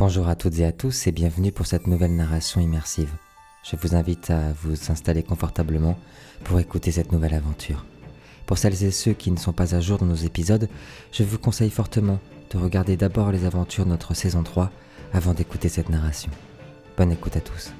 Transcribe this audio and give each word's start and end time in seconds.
Bonjour 0.00 0.28
à 0.28 0.34
toutes 0.34 0.58
et 0.60 0.64
à 0.64 0.72
tous 0.72 1.06
et 1.06 1.12
bienvenue 1.12 1.52
pour 1.52 1.66
cette 1.66 1.86
nouvelle 1.86 2.16
narration 2.16 2.58
immersive. 2.58 3.12
Je 3.62 3.76
vous 3.76 3.94
invite 3.94 4.30
à 4.30 4.50
vous 4.62 4.90
installer 4.90 5.22
confortablement 5.22 5.98
pour 6.42 6.58
écouter 6.58 6.90
cette 6.90 7.12
nouvelle 7.12 7.34
aventure. 7.34 7.84
Pour 8.46 8.56
celles 8.56 8.82
et 8.82 8.92
ceux 8.92 9.12
qui 9.12 9.30
ne 9.30 9.36
sont 9.36 9.52
pas 9.52 9.74
à 9.74 9.80
jour 9.80 9.98
dans 9.98 10.06
nos 10.06 10.14
épisodes, 10.14 10.70
je 11.12 11.22
vous 11.22 11.36
conseille 11.36 11.68
fortement 11.68 12.18
de 12.48 12.56
regarder 12.56 12.96
d'abord 12.96 13.30
les 13.30 13.44
aventures 13.44 13.84
de 13.84 13.90
notre 13.90 14.14
saison 14.14 14.42
3 14.42 14.70
avant 15.12 15.34
d'écouter 15.34 15.68
cette 15.68 15.90
narration. 15.90 16.30
Bonne 16.96 17.12
écoute 17.12 17.36
à 17.36 17.42
tous. 17.42 17.70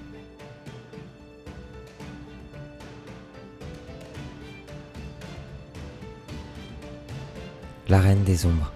La 7.89 7.99
Reine 7.99 8.25
des 8.25 8.45
Ombres. 8.45 8.75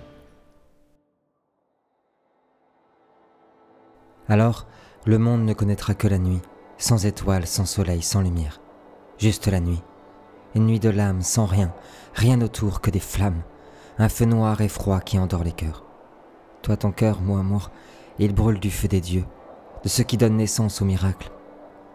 Alors, 4.28 4.66
le 5.04 5.18
monde 5.18 5.44
ne 5.44 5.52
connaîtra 5.52 5.94
que 5.94 6.08
la 6.08 6.18
nuit, 6.18 6.40
sans 6.78 7.04
étoiles, 7.04 7.46
sans 7.46 7.66
soleil, 7.66 8.00
sans 8.00 8.22
lumière. 8.22 8.60
Juste 9.18 9.48
la 9.48 9.60
nuit. 9.60 9.82
Une 10.54 10.66
nuit 10.66 10.80
de 10.80 10.88
l'âme, 10.88 11.20
sans 11.20 11.44
rien, 11.44 11.74
rien 12.14 12.40
autour 12.40 12.80
que 12.80 12.90
des 12.90 13.00
flammes, 13.00 13.42
un 13.98 14.08
feu 14.08 14.24
noir 14.24 14.60
et 14.60 14.68
froid 14.68 15.00
qui 15.00 15.18
endort 15.18 15.44
les 15.44 15.52
cœurs. 15.52 15.84
Toi, 16.62 16.76
ton 16.76 16.90
cœur, 16.90 17.20
mon 17.20 17.38
amour, 17.38 17.70
il 18.18 18.34
brûle 18.34 18.60
du 18.60 18.70
feu 18.70 18.88
des 18.88 19.00
dieux, 19.00 19.26
de 19.82 19.88
ce 19.88 20.02
qui 20.02 20.16
donne 20.16 20.36
naissance 20.36 20.80
au 20.80 20.84
miracle. 20.86 21.30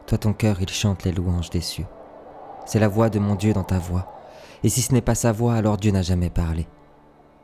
Toi, 0.06 0.18
ton 0.20 0.34
cœur, 0.34 0.62
il 0.62 0.70
chante 0.70 1.06
les 1.06 1.12
louanges 1.12 1.50
des 1.50 1.62
cieux. 1.62 1.88
C'est 2.66 2.80
la 2.80 2.88
voix 2.88 3.09
de 3.09 3.18
mon 3.18 3.36
Dieu 3.36 3.54
dans 3.54 3.64
ta 3.64 3.80
voix, 3.80 4.14
et 4.64 4.70
si 4.70 4.82
ce 4.82 4.94
n'est 4.94 5.02
pas 5.02 5.16
sa 5.16 5.32
voix, 5.32 5.56
alors 5.56 5.78
Dieu 5.78 5.92
n'a 5.92 6.04
jamais 6.04 6.30
parlé. 6.30 6.68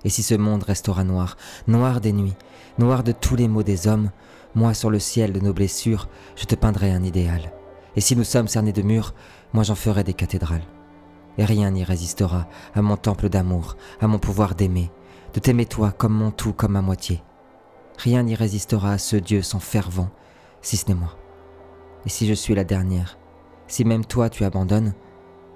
Et 0.04 0.10
si 0.10 0.22
ce 0.22 0.36
monde 0.36 0.64
restera 0.64 1.04
noir, 1.04 1.38
noir 1.68 2.02
des 2.02 2.14
nuits, 2.14 2.36
noir 2.78 3.04
de 3.04 3.12
tous 3.12 3.36
les 3.36 3.48
maux 3.48 3.64
des 3.64 3.88
hommes, 3.88 4.12
moi 4.56 4.74
sur 4.74 4.90
le 4.90 5.00
ciel 5.00 5.34
de 5.34 5.40
nos 5.40 5.54
blessures, 5.54 6.10
je 6.36 6.46
te 6.46 6.56
peindrai 6.56 6.92
un 6.92 7.04
idéal. 7.04 7.54
Et 7.96 8.02
si 8.02 8.16
nous 8.16 8.24
sommes 8.24 8.48
cernés 8.48 8.74
de 8.74 8.82
murs, 8.82 9.14
moi 9.54 9.64
j'en 9.64 9.76
ferai 9.76 10.04
des 10.04 10.14
cathédrales. 10.14 10.66
Et 11.38 11.46
rien 11.46 11.72
n'y 11.72 11.84
résistera 11.84 12.48
à 12.74 12.82
mon 12.82 12.98
temple 12.98 13.30
d'amour, 13.30 13.76
à 14.00 14.08
mon 14.08 14.20
pouvoir 14.20 14.56
d'aimer, 14.56 14.92
de 15.34 15.40
t'aimer 15.40 15.66
toi 15.66 15.92
comme 15.92 16.14
mon 16.14 16.32
tout, 16.32 16.54
comme 16.54 16.72
ma 16.72 16.82
moitié. 16.82 17.22
Rien 17.98 18.24
n'y 18.24 18.36
résistera 18.36 18.94
à 18.94 18.98
ce 18.98 19.16
Dieu 19.16 19.42
sans 19.42 19.60
fervent, 19.60 20.10
si 20.62 20.78
ce 20.78 20.88
n'est 20.88 20.96
moi. 20.96 21.16
Et 22.06 22.10
si 22.10 22.28
je 22.28 22.34
suis 22.34 22.56
la 22.56 22.64
dernière, 22.64 23.18
si 23.68 23.84
même 23.84 24.06
toi 24.06 24.30
tu 24.30 24.44
abandonnes, 24.44 24.94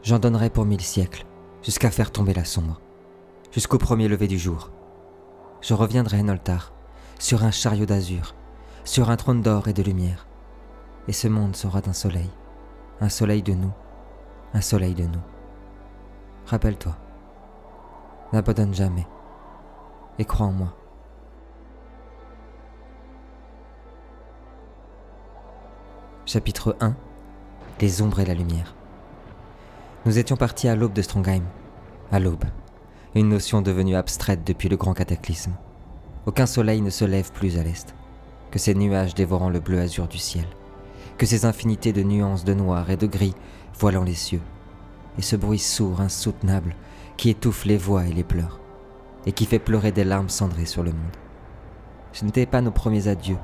j'en 0.03 0.19
donnerai 0.19 0.49
pour 0.49 0.65
mille 0.65 0.81
siècles, 0.81 1.25
jusqu'à 1.61 1.91
faire 1.91 2.11
tomber 2.11 2.33
la 2.33 2.45
sombre 2.45 2.79
jusqu'au 3.51 3.77
premier 3.77 4.07
lever 4.07 4.27
du 4.27 4.37
jour. 4.37 4.71
Je 5.61 5.73
reviendrai, 5.73 6.23
Noltar, 6.23 6.73
sur 7.17 7.43
un 7.43 7.51
chariot 7.51 7.85
d'azur, 7.85 8.35
sur 8.89 9.11
un 9.11 9.17
trône 9.17 9.43
d'or 9.43 9.67
et 9.67 9.73
de 9.73 9.83
lumière. 9.83 10.25
Et 11.07 11.13
ce 11.13 11.27
monde 11.27 11.55
sera 11.55 11.79
d'un 11.79 11.93
soleil, 11.93 12.31
un 13.01 13.09
soleil 13.09 13.43
de 13.43 13.53
nous, 13.53 13.71
un 14.55 14.61
soleil 14.61 14.95
de 14.95 15.03
nous. 15.03 15.21
Rappelle-toi, 16.47 16.97
n'abandonne 18.33 18.73
jamais, 18.73 19.05
et 20.17 20.25
crois 20.25 20.47
en 20.47 20.51
moi. 20.51 20.73
Chapitre 26.25 26.75
1 26.79 26.95
Les 27.81 28.01
ombres 28.01 28.21
et 28.21 28.25
la 28.25 28.33
lumière. 28.33 28.73
Nous 30.07 30.17
étions 30.17 30.35
partis 30.35 30.67
à 30.67 30.75
l'aube 30.75 30.93
de 30.93 31.03
Strongheim, 31.03 31.43
à 32.11 32.19
l'aube 32.19 32.45
une 33.13 33.29
notion 33.29 33.61
devenue 33.61 33.95
abstraite 33.95 34.43
depuis 34.43 34.69
le 34.69 34.77
grand 34.77 34.93
cataclysme. 34.93 35.53
Aucun 36.25 36.45
soleil 36.45 36.81
ne 36.81 36.89
se 36.89 37.05
lève 37.05 37.31
plus 37.31 37.57
à 37.57 37.63
l'est, 37.63 37.95
que 38.51 38.59
ces 38.59 38.73
nuages 38.73 39.15
dévorant 39.15 39.49
le 39.49 39.59
bleu 39.59 39.79
azur 39.79 40.07
du 40.07 40.17
ciel, 40.17 40.45
que 41.17 41.25
ces 41.25 41.45
infinités 41.45 41.93
de 41.93 42.03
nuances 42.03 42.43
de 42.43 42.53
noir 42.53 42.89
et 42.89 42.97
de 42.97 43.07
gris 43.07 43.35
voilant 43.77 44.03
les 44.03 44.15
cieux, 44.15 44.41
et 45.17 45.21
ce 45.21 45.35
bruit 45.35 45.59
sourd, 45.59 46.01
insoutenable, 46.01 46.75
qui 47.17 47.29
étouffe 47.29 47.65
les 47.65 47.77
voix 47.77 48.05
et 48.05 48.13
les 48.13 48.23
pleurs, 48.23 48.59
et 49.25 49.31
qui 49.31 49.45
fait 49.45 49.59
pleurer 49.59 49.91
des 49.91 50.03
larmes 50.03 50.29
cendrées 50.29 50.65
sur 50.65 50.83
le 50.83 50.91
monde. 50.91 51.17
Ce 52.13 52.25
n'étaient 52.25 52.45
pas 52.45 52.61
nos 52.61 52.71
premiers 52.71 53.07
adieux, 53.07 53.37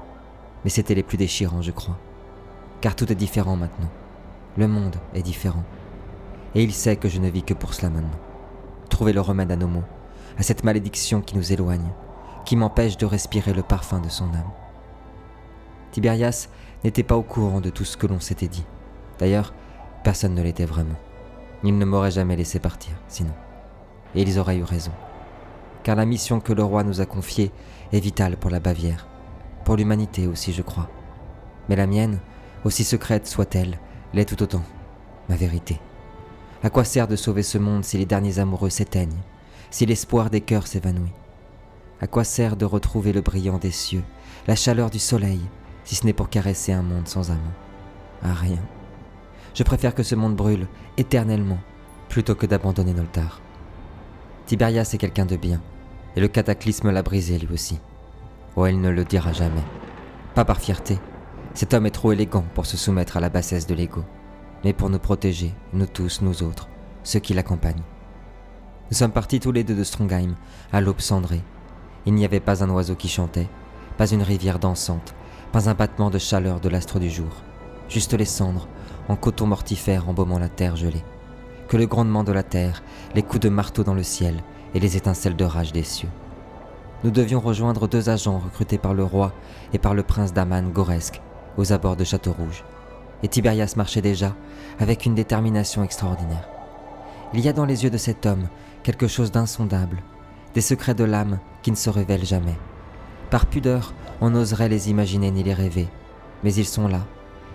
mais 0.64 0.70
c'étaient 0.70 0.96
les 0.96 1.04
plus 1.04 1.18
déchirants, 1.18 1.62
je 1.62 1.72
crois, 1.72 1.98
car 2.82 2.96
tout 2.96 3.12
est 3.12 3.16
différent 3.16 3.56
maintenant. 3.56 3.92
Le 4.58 4.68
monde 4.68 4.96
est 5.14 5.22
différent, 5.22 5.64
et 6.56 6.64
il 6.64 6.74
sait 6.74 6.96
que 6.96 7.10
je 7.10 7.20
ne 7.20 7.30
vis 7.30 7.44
que 7.44 7.54
pour 7.54 7.74
cela 7.74 7.90
maintenant 7.90 8.20
trouver 8.96 9.14
le 9.14 9.22
remède 9.22 9.52
à 9.52 9.58
nos 9.58 9.68
maux, 9.68 9.84
à 10.38 10.44
cette 10.44 10.64
malédiction 10.64 11.22
qui 11.22 11.36
nous 11.36 11.52
éloigne, 11.52 11.92
qui 12.46 12.56
m'empêche 12.56 12.98
de 12.98 13.06
respirer 13.06 13.54
le 13.54 13.62
parfum 13.62 14.00
de 14.00 14.10
son 14.10 14.26
âme. 14.34 14.52
Tibérias 15.96 16.50
n'était 16.84 17.04
pas 17.04 17.16
au 17.16 17.22
courant 17.22 17.62
de 17.62 17.70
tout 17.70 17.86
ce 17.86 17.96
que 17.96 18.06
l'on 18.06 18.20
s'était 18.20 18.50
dit. 18.50 18.66
D'ailleurs, 19.18 19.54
personne 20.04 20.36
ne 20.36 20.42
l'était 20.42 20.66
vraiment. 20.66 21.00
Il 21.64 21.78
ne 21.78 21.86
m'aurait 21.86 22.12
jamais 22.12 22.36
laissé 22.36 22.60
partir, 22.60 22.92
sinon. 23.08 23.32
Et 24.14 24.22
ils 24.24 24.38
auraient 24.38 24.58
eu 24.58 24.64
raison. 24.64 24.92
Car 25.84 25.96
la 25.96 26.06
mission 26.06 26.42
que 26.42 26.52
le 26.52 26.66
roi 26.66 26.84
nous 26.84 27.00
a 27.00 27.06
confiée 27.06 27.50
est 27.94 28.02
vitale 28.02 28.36
pour 28.36 28.52
la 28.52 28.60
Bavière, 28.60 29.08
pour 29.64 29.78
l'humanité 29.78 30.28
aussi, 30.28 30.52
je 30.52 30.62
crois. 30.62 30.90
Mais 31.70 31.78
la 31.78 31.88
mienne, 31.88 32.20
aussi 32.66 32.84
secrète 32.84 33.26
soit-elle, 33.26 33.80
l'est 34.14 34.26
tout 34.26 34.44
autant, 34.44 34.64
ma 35.30 35.38
vérité. 35.38 35.80
À 36.62 36.70
quoi 36.70 36.84
sert 36.84 37.08
de 37.08 37.16
sauver 37.16 37.42
ce 37.42 37.58
monde 37.58 37.86
si 37.86 37.98
les 37.98 38.06
derniers 38.06 38.40
amoureux 38.40 38.70
s'éteignent, 38.70 39.22
si 39.72 39.86
l'espoir 39.86 40.30
des 40.30 40.42
cœurs 40.42 40.68
s'évanouit? 40.68 41.14
À 42.02 42.08
quoi 42.08 42.26
sert 42.26 42.58
de 42.58 42.66
retrouver 42.66 43.14
le 43.14 43.22
brillant 43.22 43.60
des 43.60 43.72
cieux, 43.72 44.04
la 44.46 44.58
chaleur 44.58 44.90
du 44.90 45.00
soleil, 45.00 45.40
si 45.86 45.96
ce 45.96 46.06
n'est 46.06 46.14
pour 46.14 46.30
caresser 46.30 46.74
un 46.74 46.82
monde 46.82 47.08
sans 47.08 47.32
amant 47.32 47.54
À 48.22 48.34
rien. 48.34 48.60
Je 49.54 49.64
préfère 49.64 49.96
que 49.96 50.04
ce 50.04 50.16
monde 50.16 50.36
brûle 50.36 50.68
éternellement 50.98 51.60
plutôt 52.10 52.36
que 52.36 52.46
d'abandonner 52.46 52.94
Noltar. 52.94 53.40
Tiberias 54.46 54.90
est 54.94 54.98
quelqu'un 54.98 55.26
de 55.26 55.38
bien, 55.38 55.62
et 56.18 56.20
le 56.20 56.28
cataclysme 56.28 56.92
l'a 56.92 57.02
brisé 57.02 57.40
lui 57.40 57.54
aussi. 57.54 57.80
Oh, 58.58 58.66
elle 58.66 58.82
ne 58.82 58.90
le 58.90 59.06
dira 59.06 59.32
jamais. 59.32 59.64
Pas 60.34 60.44
par 60.44 60.60
fierté. 60.60 61.00
Cet 61.54 61.74
homme 61.74 61.86
est 61.86 61.92
trop 61.92 62.12
élégant 62.12 62.46
pour 62.54 62.66
se 62.66 62.76
soumettre 62.76 63.16
à 63.16 63.22
la 63.22 63.30
bassesse 63.30 63.66
de 63.66 63.76
l'ego 63.76 64.04
mais 64.66 64.74
pour 64.74 64.90
nous 64.90 65.00
protéger, 65.00 65.54
nous 65.74 65.86
tous, 65.86 66.22
nous 66.24 66.42
autres, 66.42 66.68
ceux 67.04 67.20
qui 67.20 67.36
l'accompagnent. 67.36 67.84
Nous 68.90 68.98
sommes 68.98 69.12
partis 69.12 69.40
tous 69.40 69.52
les 69.52 69.64
deux 69.64 69.76
de 69.76 69.84
Strongheim, 69.84 70.34
à 70.74 70.82
l'aube 70.82 71.02
cendrée. 71.02 71.44
Il 72.08 72.16
n'y 72.16 72.26
avait 72.26 72.40
pas 72.40 72.64
un 72.64 72.70
oiseau 72.72 72.96
qui 72.96 73.08
chantait, 73.08 73.48
pas 74.00 74.10
une 74.10 74.24
rivière 74.24 74.58
dansante, 74.58 75.14
pas 75.56 75.70
un 75.70 75.74
battement 75.74 76.10
de 76.10 76.18
chaleur 76.18 76.60
de 76.60 76.68
l'astre 76.68 77.00
du 77.00 77.10
jour, 77.10 77.32
juste 77.88 78.14
les 78.14 78.26
cendres, 78.26 78.68
en 79.08 79.16
coton 79.16 79.48
mortifère 79.48 80.10
embaumant 80.10 80.38
la 80.38 80.50
terre 80.50 80.76
gelée. 80.76 81.06
Que 81.70 81.78
le 81.78 81.86
grondement 81.86 82.26
de 82.26 82.34
la 82.34 82.44
terre, 82.44 82.84
les 83.14 83.24
coups 83.24 83.40
de 83.40 83.48
marteau 83.48 83.86
dans 83.86 83.94
le 83.94 84.04
ciel 84.04 84.44
et 84.74 84.82
les 84.82 84.98
étincelles 84.98 85.38
de 85.38 85.46
rage 85.46 85.72
des 85.72 85.84
cieux. 85.84 86.10
Nous 87.06 87.10
devions 87.10 87.40
rejoindre 87.40 87.88
deux 87.88 88.10
agents 88.10 88.38
recrutés 88.38 88.78
par 88.78 88.94
le 88.94 89.06
roi 89.06 89.32
et 89.72 89.78
par 89.78 89.94
le 89.94 90.04
prince 90.04 90.34
d'Aman 90.34 90.74
Goresque 90.74 91.22
aux 91.56 91.72
abords 91.72 91.96
de 91.96 92.04
Château-Rouge 92.04 92.66
et 93.24 93.30
Tiberias 93.30 93.76
marchait 93.78 94.02
déjà 94.02 94.36
avec 94.82 95.06
une 95.06 95.16
détermination 95.16 95.86
extraordinaire. 95.86 96.50
Il 97.34 97.40
y 97.40 97.48
a 97.48 97.54
dans 97.54 97.64
les 97.64 97.86
yeux 97.86 97.90
de 97.90 97.98
cet 97.98 98.26
homme 98.26 98.50
quelque 98.84 99.08
chose 99.08 99.32
d'insondable, 99.32 100.04
des 100.54 100.60
secrets 100.60 100.96
de 100.96 101.06
l'âme 101.06 101.40
qui 101.62 101.72
ne 101.72 101.78
se 101.78 101.90
révèlent 101.90 102.26
jamais. 102.26 102.58
Par 103.30 103.46
pudeur, 103.46 103.94
on 104.22 104.30
n'oserait 104.30 104.70
les 104.70 104.90
imaginer 104.90 105.32
ni 105.32 105.44
les 105.44 105.54
rêver, 105.54 105.88
mais 106.44 106.54
ils 106.54 106.66
sont 106.66 106.88
là, 106.88 107.02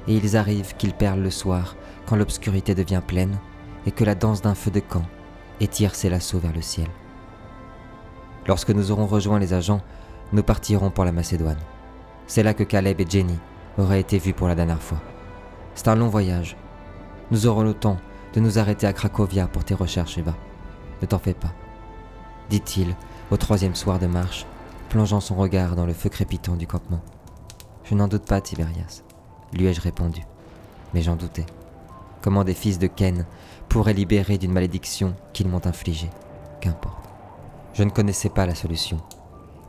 et 0.08 0.16
ils 0.16 0.36
arrivent 0.36 0.76
qu'ils 0.76 0.94
perlent 0.94 1.22
le 1.22 1.30
soir 1.30 1.76
quand 2.06 2.16
l'obscurité 2.16 2.74
devient 2.74 3.02
pleine 3.06 3.38
et 3.86 3.92
que 3.92 4.04
la 4.04 4.14
danse 4.14 4.42
d'un 4.42 4.54
feu 4.54 4.70
de 4.70 4.80
camp 4.80 5.04
étire 5.60 5.94
ses 5.94 6.10
lassos 6.10 6.38
vers 6.38 6.52
le 6.52 6.62
ciel. 6.62 6.88
Lorsque 8.46 8.70
nous 8.70 8.90
aurons 8.90 9.06
rejoint 9.06 9.38
les 9.38 9.52
agents, 9.52 9.82
nous 10.32 10.42
partirons 10.42 10.90
pour 10.90 11.04
la 11.04 11.12
Macédoine. 11.12 11.58
C'est 12.26 12.42
là 12.42 12.54
que 12.54 12.64
Caleb 12.64 13.00
et 13.00 13.06
Jenny 13.08 13.38
auraient 13.78 14.00
été 14.00 14.18
vus 14.18 14.32
pour 14.32 14.48
la 14.48 14.54
dernière 14.54 14.82
fois. 14.82 15.00
C'est 15.74 15.88
un 15.88 15.96
long 15.96 16.08
voyage. 16.08 16.56
Nous 17.30 17.46
aurons 17.46 17.62
le 17.62 17.74
temps 17.74 17.98
de 18.34 18.40
nous 18.40 18.58
arrêter 18.58 18.86
à 18.86 18.92
Cracovia 18.92 19.46
pour 19.46 19.64
tes 19.64 19.74
recherches, 19.74 20.18
Eva. 20.18 20.34
Ne 21.02 21.06
t'en 21.06 21.18
fais 21.18 21.34
pas, 21.34 21.52
dit-il 22.48 22.94
au 23.30 23.36
troisième 23.36 23.74
soir 23.74 23.98
de 23.98 24.06
marche, 24.06 24.46
plongeant 24.90 25.20
son 25.20 25.36
regard 25.36 25.76
dans 25.76 25.86
le 25.86 25.94
feu 25.94 26.10
crépitant 26.10 26.56
du 26.56 26.66
campement. 26.66 27.00
Je 27.84 27.94
n'en 27.94 28.08
doute 28.08 28.26
pas, 28.26 28.40
Tiberias, 28.40 29.02
lui 29.52 29.66
ai-je 29.66 29.80
répondu. 29.80 30.22
Mais 30.92 31.00
j'en 31.00 31.16
doutais. 31.16 31.46
Comment 32.20 32.44
des 32.44 32.54
fils 32.54 32.78
de 32.78 32.88
Ken 32.88 33.24
pourraient 33.68 33.94
libérer 33.94 34.36
d'une 34.36 34.52
malédiction 34.52 35.14
qu'ils 35.32 35.48
m'ont 35.48 35.64
infligée? 35.64 36.10
Qu'importe. 36.60 37.08
Je 37.72 37.84
ne 37.84 37.90
connaissais 37.90 38.28
pas 38.28 38.46
la 38.46 38.56
solution, 38.56 38.98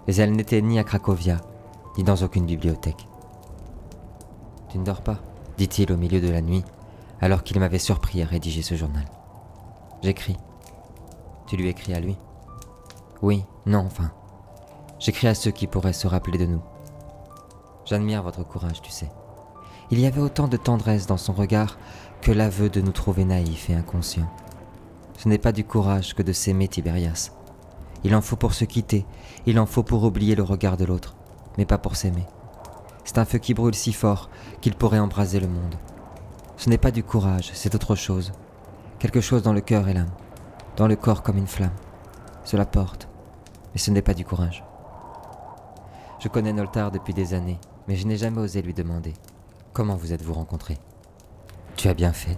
mais 0.08 0.16
elle 0.16 0.34
n'était 0.34 0.62
ni 0.62 0.80
à 0.80 0.84
Cracovia, 0.84 1.38
ni 1.98 2.04
dans 2.04 2.16
aucune 2.16 2.48
bibliothèque. 2.48 3.08
Tu 4.70 4.80
ne 4.80 4.84
dors 4.84 5.02
pas 5.02 5.20
dit-il 5.58 5.92
au 5.92 5.98
milieu 5.98 6.20
de 6.20 6.30
la 6.30 6.42
nuit, 6.42 6.64
alors 7.22 7.44
qu'il 7.44 7.60
m'avait 7.60 7.78
surpris 7.78 8.24
à 8.24 8.26
rédiger 8.26 8.64
ce 8.64 8.74
journal. 8.74 9.06
J'écris. 10.02 10.38
Tu 11.46 11.56
lui 11.56 11.68
écris 11.68 11.94
à 11.94 12.00
lui? 12.00 12.18
Oui, 13.22 13.46
non, 13.68 13.86
enfin. 13.86 14.12
J'écris 15.02 15.28
à 15.28 15.34
ceux 15.34 15.50
qui 15.50 15.66
pourraient 15.66 15.94
se 15.94 16.06
rappeler 16.06 16.38
de 16.38 16.46
nous. 16.46 16.62
J'admire 17.86 18.22
votre 18.22 18.44
courage, 18.44 18.84
tu 18.84 18.92
sais. 18.92 19.10
Il 19.90 20.00
y 20.00 20.06
avait 20.06 20.22
autant 20.22 20.48
de 20.48 20.58
tendresse 20.58 21.08
dans 21.08 21.18
son 21.18 21.34
regard 21.34 21.80
que 22.22 22.32
l'aveu 22.32 22.70
de 22.70 22.82
nous 22.82 22.92
trouver 22.92 23.26
naïfs 23.26 23.72
et 23.72 23.74
inconscients. 23.74 24.30
Ce 25.18 25.28
n'est 25.28 25.40
pas 25.40 25.54
du 25.54 25.64
courage 25.64 26.14
que 26.14 26.22
de 26.22 26.32
s'aimer, 26.32 26.68
Tibérias. 26.68 27.32
Il 28.04 28.16
en 28.16 28.22
faut 28.22 28.36
pour 28.36 28.54
se 28.54 28.64
quitter, 28.64 29.08
il 29.48 29.60
en 29.60 29.66
faut 29.66 29.82
pour 29.82 30.04
oublier 30.04 30.36
le 30.36 30.44
regard 30.44 30.78
de 30.78 30.86
l'autre, 30.86 31.16
mais 31.58 31.66
pas 31.66 31.80
pour 31.80 31.96
s'aimer. 31.96 32.28
C'est 33.04 33.18
un 33.18 33.26
feu 33.26 33.40
qui 33.40 33.56
brûle 33.56 33.74
si 33.74 33.94
fort 33.94 34.30
qu'il 34.62 34.76
pourrait 34.76 35.00
embraser 35.00 35.40
le 35.40 35.48
monde. 35.48 35.76
Ce 36.58 36.70
n'est 36.70 36.78
pas 36.78 36.92
du 36.92 37.04
courage, 37.04 37.50
c'est 37.56 37.74
autre 37.74 37.96
chose. 37.96 38.34
Quelque 39.00 39.20
chose 39.22 39.42
dans 39.42 39.54
le 39.54 39.62
cœur 39.62 39.88
et 39.88 39.96
l'âme, 39.96 40.12
dans 40.78 40.88
le 40.88 40.96
corps 40.96 41.24
comme 41.24 41.38
une 41.40 41.48
flamme. 41.48 41.74
Cela 42.44 42.68
porte, 42.68 43.08
mais 43.74 43.80
ce 43.80 43.90
n'est 43.90 44.04
pas 44.04 44.14
du 44.14 44.26
courage. 44.26 44.64
Je 46.22 46.28
connais 46.28 46.54
Noltar 46.54 46.92
depuis 46.92 47.16
des 47.16 47.34
années, 47.34 47.58
mais 47.88 47.96
je 47.96 48.06
n'ai 48.06 48.16
jamais 48.16 48.42
osé 48.42 48.62
lui 48.62 48.76
demander 48.76 49.14
Comment 49.74 49.96
vous 49.96 50.14
êtes-vous 50.14 50.36
rencontrés? 50.36 50.78
Tu 51.78 51.88
as 51.88 51.96
bien 51.96 52.14
fait. 52.14 52.38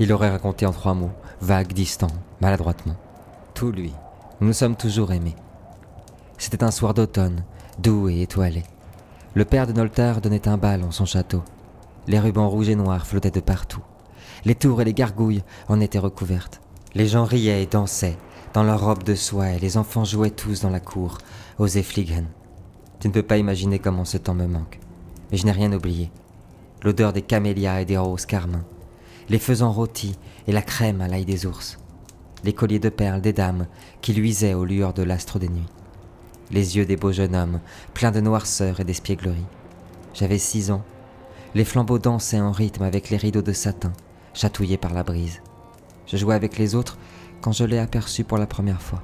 Il 0.00 0.12
aurait 0.12 0.30
raconté 0.30 0.66
en 0.66 0.72
trois 0.72 0.94
mots, 0.94 1.12
vague, 1.40 1.72
distant, 1.72 2.10
maladroitement. 2.40 2.96
Tout 3.54 3.70
lui. 3.70 3.92
Nous 4.40 4.48
nous 4.48 4.52
sommes 4.52 4.74
toujours 4.74 5.12
aimés. 5.12 5.36
C'était 6.36 6.64
un 6.64 6.72
soir 6.72 6.94
d'automne, 6.94 7.44
doux 7.78 8.08
et 8.08 8.22
étoilé. 8.22 8.64
Le 9.34 9.44
père 9.44 9.68
de 9.68 9.72
Noltar 9.72 10.20
donnait 10.20 10.48
un 10.48 10.56
bal 10.56 10.82
en 10.82 10.90
son 10.90 11.06
château. 11.06 11.44
Les 12.08 12.18
rubans 12.18 12.48
rouges 12.48 12.70
et 12.70 12.74
noirs 12.74 13.06
flottaient 13.06 13.30
de 13.30 13.38
partout. 13.38 13.82
Les 14.44 14.56
tours 14.56 14.82
et 14.82 14.84
les 14.84 14.94
gargouilles 14.94 15.44
en 15.68 15.78
étaient 15.78 16.00
recouvertes. 16.00 16.60
Les 16.94 17.06
gens 17.06 17.24
riaient 17.24 17.62
et 17.62 17.66
dansaient 17.66 18.18
dans 18.52 18.64
leurs 18.64 18.84
robes 18.84 19.04
de 19.04 19.14
soie 19.14 19.50
et 19.50 19.60
les 19.60 19.76
enfants 19.76 20.04
jouaient 20.04 20.30
tous 20.30 20.62
dans 20.62 20.70
la 20.70 20.80
cour, 20.80 21.18
aux 21.60 21.68
Effligen. 21.68 22.26
Tu 23.02 23.08
ne 23.08 23.12
peux 23.12 23.22
pas 23.22 23.36
imaginer 23.36 23.78
comment 23.78 24.06
ce 24.06 24.16
temps 24.16 24.32
me 24.32 24.46
manque. 24.46 24.80
Mais 25.30 25.36
je 25.36 25.44
n'ai 25.44 25.52
rien 25.52 25.74
oublié. 25.74 26.10
L'odeur 26.82 27.12
des 27.12 27.20
camélias 27.20 27.82
et 27.82 27.84
des 27.84 27.98
roses 27.98 28.24
carmins, 28.24 28.64
les 29.28 29.38
faisans 29.38 29.72
rôtis 29.72 30.16
et 30.46 30.52
la 30.52 30.62
crème 30.62 31.02
à 31.02 31.08
l'ail 31.08 31.26
des 31.26 31.44
ours, 31.44 31.78
les 32.42 32.54
colliers 32.54 32.78
de 32.78 32.88
perles 32.88 33.20
des 33.20 33.34
dames 33.34 33.66
qui 34.00 34.14
luisaient 34.14 34.54
aux 34.54 34.64
lueurs 34.64 34.94
de 34.94 35.02
l'astre 35.02 35.38
des 35.38 35.50
nuits 35.50 35.68
les 36.52 36.76
yeux 36.76 36.84
des 36.84 36.96
beaux 36.96 37.12
jeunes 37.12 37.34
hommes, 37.34 37.60
pleins 37.94 38.10
de 38.10 38.20
noirceur 38.20 38.78
et 38.78 38.84
d'espièglerie. 38.84 39.46
J'avais 40.14 40.38
six 40.38 40.70
ans. 40.70 40.82
Les 41.54 41.64
flambeaux 41.64 41.98
dansaient 41.98 42.40
en 42.40 42.52
rythme 42.52 42.82
avec 42.82 43.10
les 43.10 43.16
rideaux 43.16 43.42
de 43.42 43.52
satin, 43.52 43.92
chatouillés 44.34 44.76
par 44.76 44.92
la 44.92 45.02
brise. 45.02 45.40
Je 46.06 46.16
jouais 46.16 46.34
avec 46.34 46.58
les 46.58 46.74
autres 46.74 46.98
quand 47.40 47.52
je 47.52 47.64
l'ai 47.64 47.78
aperçu 47.78 48.24
pour 48.24 48.38
la 48.38 48.46
première 48.46 48.82
fois. 48.82 49.02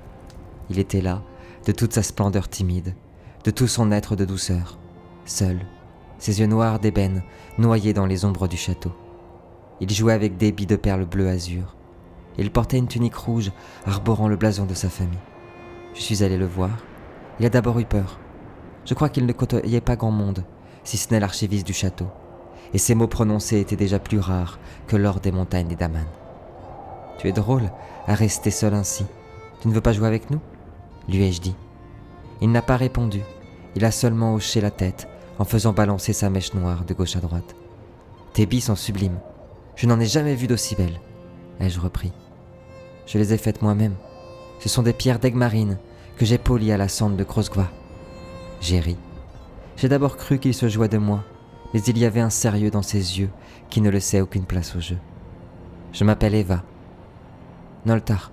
Il 0.71 0.79
était 0.79 1.01
là, 1.01 1.23
de 1.67 1.73
toute 1.73 1.95
sa 1.95 2.03
splendeur 2.03 2.49
timide, 2.49 2.95
de 3.45 3.51
tout 3.51 3.69
son 3.69 3.93
être 3.93 4.17
de 4.17 4.25
douceur, 4.25 4.79
seul, 5.25 5.61
ses 6.19 6.41
yeux 6.41 6.47
noirs 6.47 6.81
d'ébène 6.81 7.23
noyés 7.59 7.93
dans 7.93 8.07
les 8.07 8.25
ombres 8.25 8.49
du 8.49 8.57
château. 8.57 8.93
Il 9.81 9.91
jouait 9.91 10.13
avec 10.13 10.37
des 10.37 10.53
billes 10.53 10.67
de 10.67 10.77
perles 10.77 11.05
bleu 11.05 11.29
azur. 11.29 11.77
Il 12.37 12.51
portait 12.51 12.79
une 12.79 12.89
tunique 12.89 13.15
rouge 13.15 13.53
arborant 13.87 14.29
le 14.29 14.37
blason 14.37 14.65
de 14.65 14.75
sa 14.75 14.89
famille. 14.89 15.19
Je 15.95 16.01
suis 16.01 16.23
allé 16.23 16.37
le 16.37 16.47
voir. 16.47 16.71
Il 17.39 17.47
a 17.47 17.49
d'abord 17.49 17.79
eu 17.79 17.85
peur. 17.85 18.19
Je 18.85 18.95
crois 18.95 19.09
qu'il 19.09 19.27
ne 19.27 19.33
côtoyait 19.33 19.81
pas 19.81 19.97
grand 19.97 20.11
monde, 20.11 20.45
si 20.83 20.97
ce 20.97 21.13
n'est 21.13 21.21
l'archiviste 21.21 21.67
du 21.67 21.73
château, 21.73 22.07
et 22.73 22.79
ses 22.79 22.95
mots 22.95 23.07
prononcés 23.07 23.61
étaient 23.61 23.77
déjà 23.77 23.99
plus 23.99 24.19
rares 24.19 24.59
que 24.87 24.97
l'or 24.97 25.21
des 25.21 25.33
montagnes 25.33 25.69
des 25.69 25.77
Daman. 25.77 26.07
Tu 27.19 27.29
es 27.29 27.33
drôle 27.33 27.71
à 28.07 28.15
rester 28.15 28.51
seul 28.51 28.75
ainsi. 28.75 29.05
Tu 29.61 29.69
ne 29.69 29.73
veux 29.73 29.81
pas 29.81 29.93
jouer 29.93 30.07
avec 30.07 30.31
nous? 30.31 30.41
lui 31.09 31.25
ai-je 31.25 31.41
dit. 31.41 31.55
Il 32.41 32.53
n'a 32.53 32.63
pas 32.63 32.77
répondu, 32.77 33.21
il 33.75 33.85
a 33.85 33.91
seulement 33.91 34.35
hoché 34.35 34.61
la 34.61 34.71
tête 34.71 35.09
en 35.39 35.45
faisant 35.45 35.73
balancer 35.73 36.13
sa 36.13 36.31
mèche 36.31 36.55
noire 36.55 36.85
de 36.85 36.95
gauche 36.95 37.17
à 37.17 37.21
droite. 37.21 37.55
Tes 38.33 38.47
billes 38.47 38.61
sont 38.61 38.77
sublimes, 38.77 39.19
je 39.77 39.87
n'en 39.87 40.01
ai 40.01 40.07
jamais 40.07 40.35
vu 40.35 40.47
d'aussi 40.47 40.75
belles, 40.75 41.01
ai-je 41.61 41.81
repris. 41.81 42.13
Je 43.07 43.17
les 43.19 43.33
ai 43.33 43.39
faites 43.39 43.63
moi-même. 43.63 43.95
Ce 44.61 44.69
sont 44.69 44.83
des 44.83 44.93
pierres 44.93 45.19
d'aigle 45.19 45.39
marine 45.39 45.79
que 46.17 46.27
j'ai 46.27 46.37
poli 46.37 46.73
à 46.73 46.77
la 46.77 46.89
cendre 46.89 47.17
de 47.17 47.25
Krosgva. 47.25 47.69
J'ai 48.61 48.81
ri. 48.81 48.97
J'ai 49.77 49.89
d'abord 49.89 50.17
cru 50.17 50.39
qu'il 50.39 50.53
se 50.53 50.69
jouait 50.69 50.89
de 50.89 50.99
moi, 50.99 51.25
mais 51.73 51.81
il 51.81 51.97
y 51.97 52.05
avait 52.05 52.21
un 52.21 52.31
sérieux 52.31 52.71
dans 52.71 52.83
ses 52.83 53.21
yeux 53.21 53.31
qui 53.71 53.81
ne 53.81 53.89
laissait 53.89 54.21
aucune 54.21 54.45
place 54.45 54.75
au 54.77 54.81
jeu. 54.81 54.99
Je 55.93 56.05
m'appelle 56.05 56.35
Eva. 56.35 56.63
Noltar. 57.87 58.33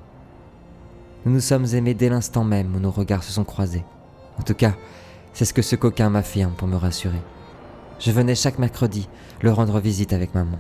Nous 1.26 1.34
nous 1.34 1.40
sommes 1.40 1.68
aimés 1.74 1.94
dès 1.94 2.10
l'instant 2.10 2.44
même 2.44 2.76
où 2.76 2.80
nos 2.80 2.92
regards 2.92 3.24
se 3.24 3.32
sont 3.32 3.44
croisés. 3.44 3.86
En 4.40 4.44
tout 4.44 4.54
cas, 4.54 4.74
c'est 5.34 5.46
ce 5.46 5.54
que 5.54 5.62
ce 5.62 5.76
coquin 5.76 6.10
m'affirme 6.10 6.54
pour 6.54 6.68
me 6.68 6.78
rassurer. 6.78 7.22
Je 8.00 8.12
venais 8.12 8.36
chaque 8.36 8.60
mercredi 8.60 9.08
le 9.42 9.52
rendre 9.52 9.80
visite 9.80 10.14
avec 10.14 10.34
maman. 10.34 10.60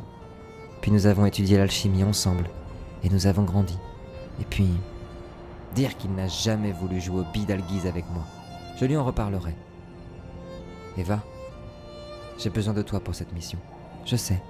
Puis 0.82 0.92
nous 0.92 1.08
avons 1.08 1.26
étudié 1.26 1.58
l'alchimie 1.58 2.04
ensemble, 2.04 2.50
et 3.04 3.10
nous 3.10 3.28
avons 3.28 3.44
grandi. 3.44 3.78
Et 4.40 4.46
puis, 4.46 4.70
Dire 5.76 5.98
qu'il 5.98 6.16
n'a 6.16 6.30
jamais 6.30 6.72
voulu 6.72 7.02
jouer 7.02 7.20
au 7.20 7.32
bidalguise 7.34 7.86
avec 7.86 8.06
moi. 8.12 8.24
Je 8.78 8.86
lui 8.86 8.96
en 8.96 9.04
reparlerai. 9.04 9.54
Eva, 10.98 11.22
j'ai 12.38 12.50
besoin 12.50 12.74
de 12.74 12.82
toi 12.82 13.02
pour 13.02 13.14
cette 13.14 13.34
mission. 13.34 13.60
Je 14.06 14.16
sais. 14.16 14.42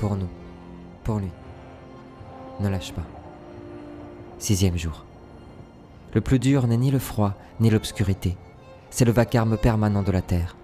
Pour 0.00 0.16
nous. 0.16 0.28
Pour 1.04 1.20
lui. 1.20 1.30
Ne 2.58 2.68
lâche 2.68 2.92
pas. 2.92 3.06
Sixième 4.38 4.76
jour. 4.76 5.04
Le 6.14 6.20
plus 6.20 6.38
dur 6.38 6.68
n'est 6.68 6.76
ni 6.76 6.92
le 6.92 7.00
froid, 7.00 7.34
ni 7.58 7.70
l'obscurité. 7.70 8.36
C'est 8.90 9.04
le 9.04 9.10
vacarme 9.10 9.56
permanent 9.56 10.04
de 10.04 10.12
la 10.12 10.22
Terre. 10.22 10.56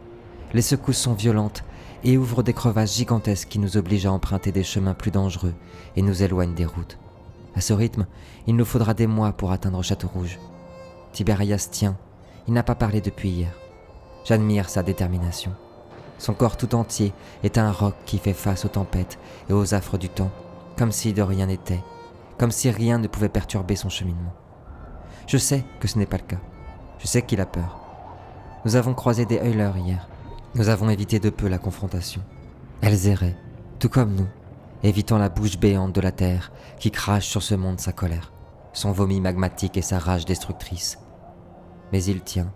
Les 0.55 0.63
secousses 0.63 0.99
sont 0.99 1.15
violentes 1.15 1.65
et 2.05 2.17
ouvrent 2.17 2.45
des 2.45 2.53
crevasses 2.53 2.97
gigantesques 2.97 3.49
qui 3.49 3.59
nous 3.59 3.77
obligent 3.77 4.07
à 4.07 4.13
emprunter 4.13 4.53
des 4.53 4.63
chemins 4.63 4.95
plus 4.95 5.11
dangereux 5.11 5.55
et 5.97 6.03
nous 6.03 6.23
éloignent 6.23 6.55
des 6.55 6.67
routes. 6.67 6.99
À 7.57 7.61
ce 7.61 7.73
rythme, 7.73 8.07
il 8.47 8.55
nous 8.55 8.65
faudra 8.65 8.95
des 8.95 9.09
mois 9.09 9.33
pour 9.33 9.51
atteindre 9.51 9.83
Château 9.83 10.07
Rouge. 10.07 10.39
Tiberias 11.13 11.69
tient, 11.71 11.97
il 12.47 12.55
n'a 12.55 12.63
pas 12.63 12.77
parlé 12.77 13.01
depuis 13.01 13.31
hier. 13.31 13.53
J'admire 14.25 14.69
sa 14.69 14.85
détermination. 14.85 15.53
Son 16.19 16.35
corps 16.35 16.57
tout 16.57 16.77
entier 16.77 17.13
est 17.43 17.59
un 17.59 17.73
roc 17.73 17.95
qui 18.07 18.19
fait 18.19 18.35
face 18.35 18.65
aux 18.65 18.69
tempêtes 18.69 19.19
et 19.49 19.53
aux 19.53 19.75
affres 19.75 19.99
du 19.99 20.09
temps, 20.09 20.31
comme 20.79 20.93
si 20.93 21.13
de 21.13 21.23
rien 21.23 21.47
n'était, 21.47 21.83
comme 22.39 22.53
si 22.53 22.71
rien 22.71 22.99
ne 22.99 23.09
pouvait 23.09 23.29
perturber 23.29 23.75
son 23.75 23.89
cheminement. 23.89 24.33
Je 25.31 25.39
sais 25.39 25.63
que 25.79 25.87
ce 25.87 25.97
n'est 25.97 26.07
pas 26.07 26.17
le 26.17 26.25
cas. 26.25 26.41
Je 26.99 27.07
sais 27.07 27.23
qu'il 27.23 27.41
a 27.41 27.47
peur. 27.47 27.79
Nous 28.65 28.75
avons 28.75 28.95
croisé 28.95 29.27
des 29.27 29.39
Euler 29.39 29.71
hier. 29.77 30.09
Nous 30.57 30.69
avons 30.69 30.91
évité 30.91 31.21
de 31.21 31.31
peu 31.31 31.47
la 31.47 31.59
confrontation. 31.59 32.21
Elles 32.81 33.07
erraient, 33.07 33.37
tout 33.79 33.89
comme 33.89 34.17
nous, 34.17 34.27
évitant 34.83 35.19
la 35.19 35.29
bouche 35.29 35.57
béante 35.57 35.95
de 35.95 36.01
la 36.01 36.11
terre 36.11 36.51
qui 36.81 36.91
crache 36.91 37.29
sur 37.29 37.45
ce 37.45 37.55
monde 37.55 37.79
sa 37.79 37.93
colère, 37.93 38.33
son 38.73 38.91
vomi 38.91 39.21
magmatique 39.21 39.77
et 39.77 39.83
sa 39.83 40.01
rage 40.01 40.25
destructrice. 40.25 40.99
Mais 41.93 42.03
il 42.03 42.23
tient. 42.23 42.53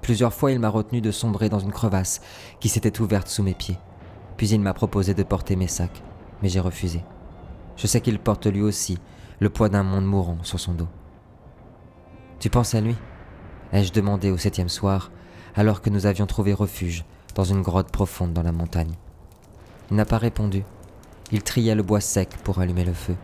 Plusieurs 0.00 0.32
fois 0.32 0.52
il 0.52 0.60
m'a 0.60 0.70
retenu 0.70 1.02
de 1.02 1.10
sombrer 1.10 1.50
dans 1.50 1.58
une 1.58 1.70
crevasse 1.70 2.22
qui 2.60 2.70
s'était 2.70 3.02
ouverte 3.02 3.28
sous 3.28 3.42
mes 3.42 3.52
pieds. 3.52 3.78
Puis 4.38 4.48
il 4.48 4.60
m'a 4.62 4.72
proposé 4.72 5.12
de 5.12 5.22
porter 5.22 5.54
mes 5.54 5.68
sacs, 5.68 6.02
mais 6.40 6.48
j'ai 6.48 6.60
refusé. 6.60 7.04
Je 7.76 7.86
sais 7.86 8.00
qu'il 8.00 8.20
porte 8.20 8.46
lui 8.46 8.62
aussi 8.62 8.96
le 9.38 9.50
poids 9.50 9.68
d'un 9.68 9.82
monde 9.82 10.06
mourant 10.06 10.38
sur 10.44 10.58
son 10.58 10.72
dos. 10.72 10.88
Tu 12.38 12.50
penses 12.50 12.74
à 12.74 12.80
lui 12.80 12.96
ai-je 13.74 13.92
demandé 13.92 14.30
au 14.30 14.38
septième 14.38 14.68
soir, 14.68 15.10
alors 15.56 15.82
que 15.82 15.90
nous 15.90 16.06
avions 16.06 16.26
trouvé 16.26 16.52
refuge 16.52 17.04
dans 17.34 17.44
une 17.44 17.62
grotte 17.62 17.90
profonde 17.90 18.32
dans 18.32 18.42
la 18.42 18.52
montagne. 18.52 18.94
Il 19.90 19.96
n'a 19.96 20.04
pas 20.04 20.18
répondu, 20.18 20.62
il 21.32 21.42
triait 21.42 21.74
le 21.74 21.82
bois 21.82 22.00
sec 22.00 22.30
pour 22.44 22.60
allumer 22.60 22.84
le 22.84 22.92
feu. 22.92 23.16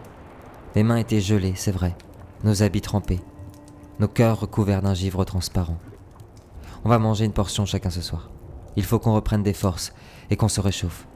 Mes 0.74 0.82
mains 0.82 0.96
étaient 0.96 1.20
gelées, 1.20 1.54
c'est 1.54 1.70
vrai, 1.70 1.96
nos 2.42 2.62
habits 2.62 2.80
trempés, 2.80 3.20
nos 4.00 4.08
cœurs 4.08 4.40
recouverts 4.40 4.82
d'un 4.82 4.94
givre 4.94 5.24
transparent. 5.24 5.78
On 6.84 6.88
va 6.88 6.98
manger 6.98 7.24
une 7.24 7.32
portion 7.32 7.64
chacun 7.64 7.90
ce 7.90 8.02
soir. 8.02 8.30
Il 8.74 8.84
faut 8.84 8.98
qu'on 8.98 9.14
reprenne 9.14 9.42
des 9.42 9.52
forces 9.52 9.92
et 10.30 10.36
qu'on 10.36 10.48
se 10.48 10.60
réchauffe. 10.60 11.06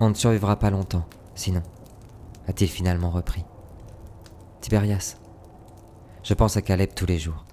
On 0.00 0.08
ne 0.08 0.14
survivra 0.14 0.56
pas 0.56 0.70
longtemps, 0.70 1.04
sinon, 1.34 1.62
a-t-il 2.48 2.70
finalement 2.70 3.10
repris. 3.10 3.44
Tiberias, 4.60 5.16
je 6.22 6.34
pense 6.34 6.56
à 6.56 6.62
Caleb 6.62 6.90
tous 6.94 7.06
les 7.06 7.18
jours. 7.18 7.44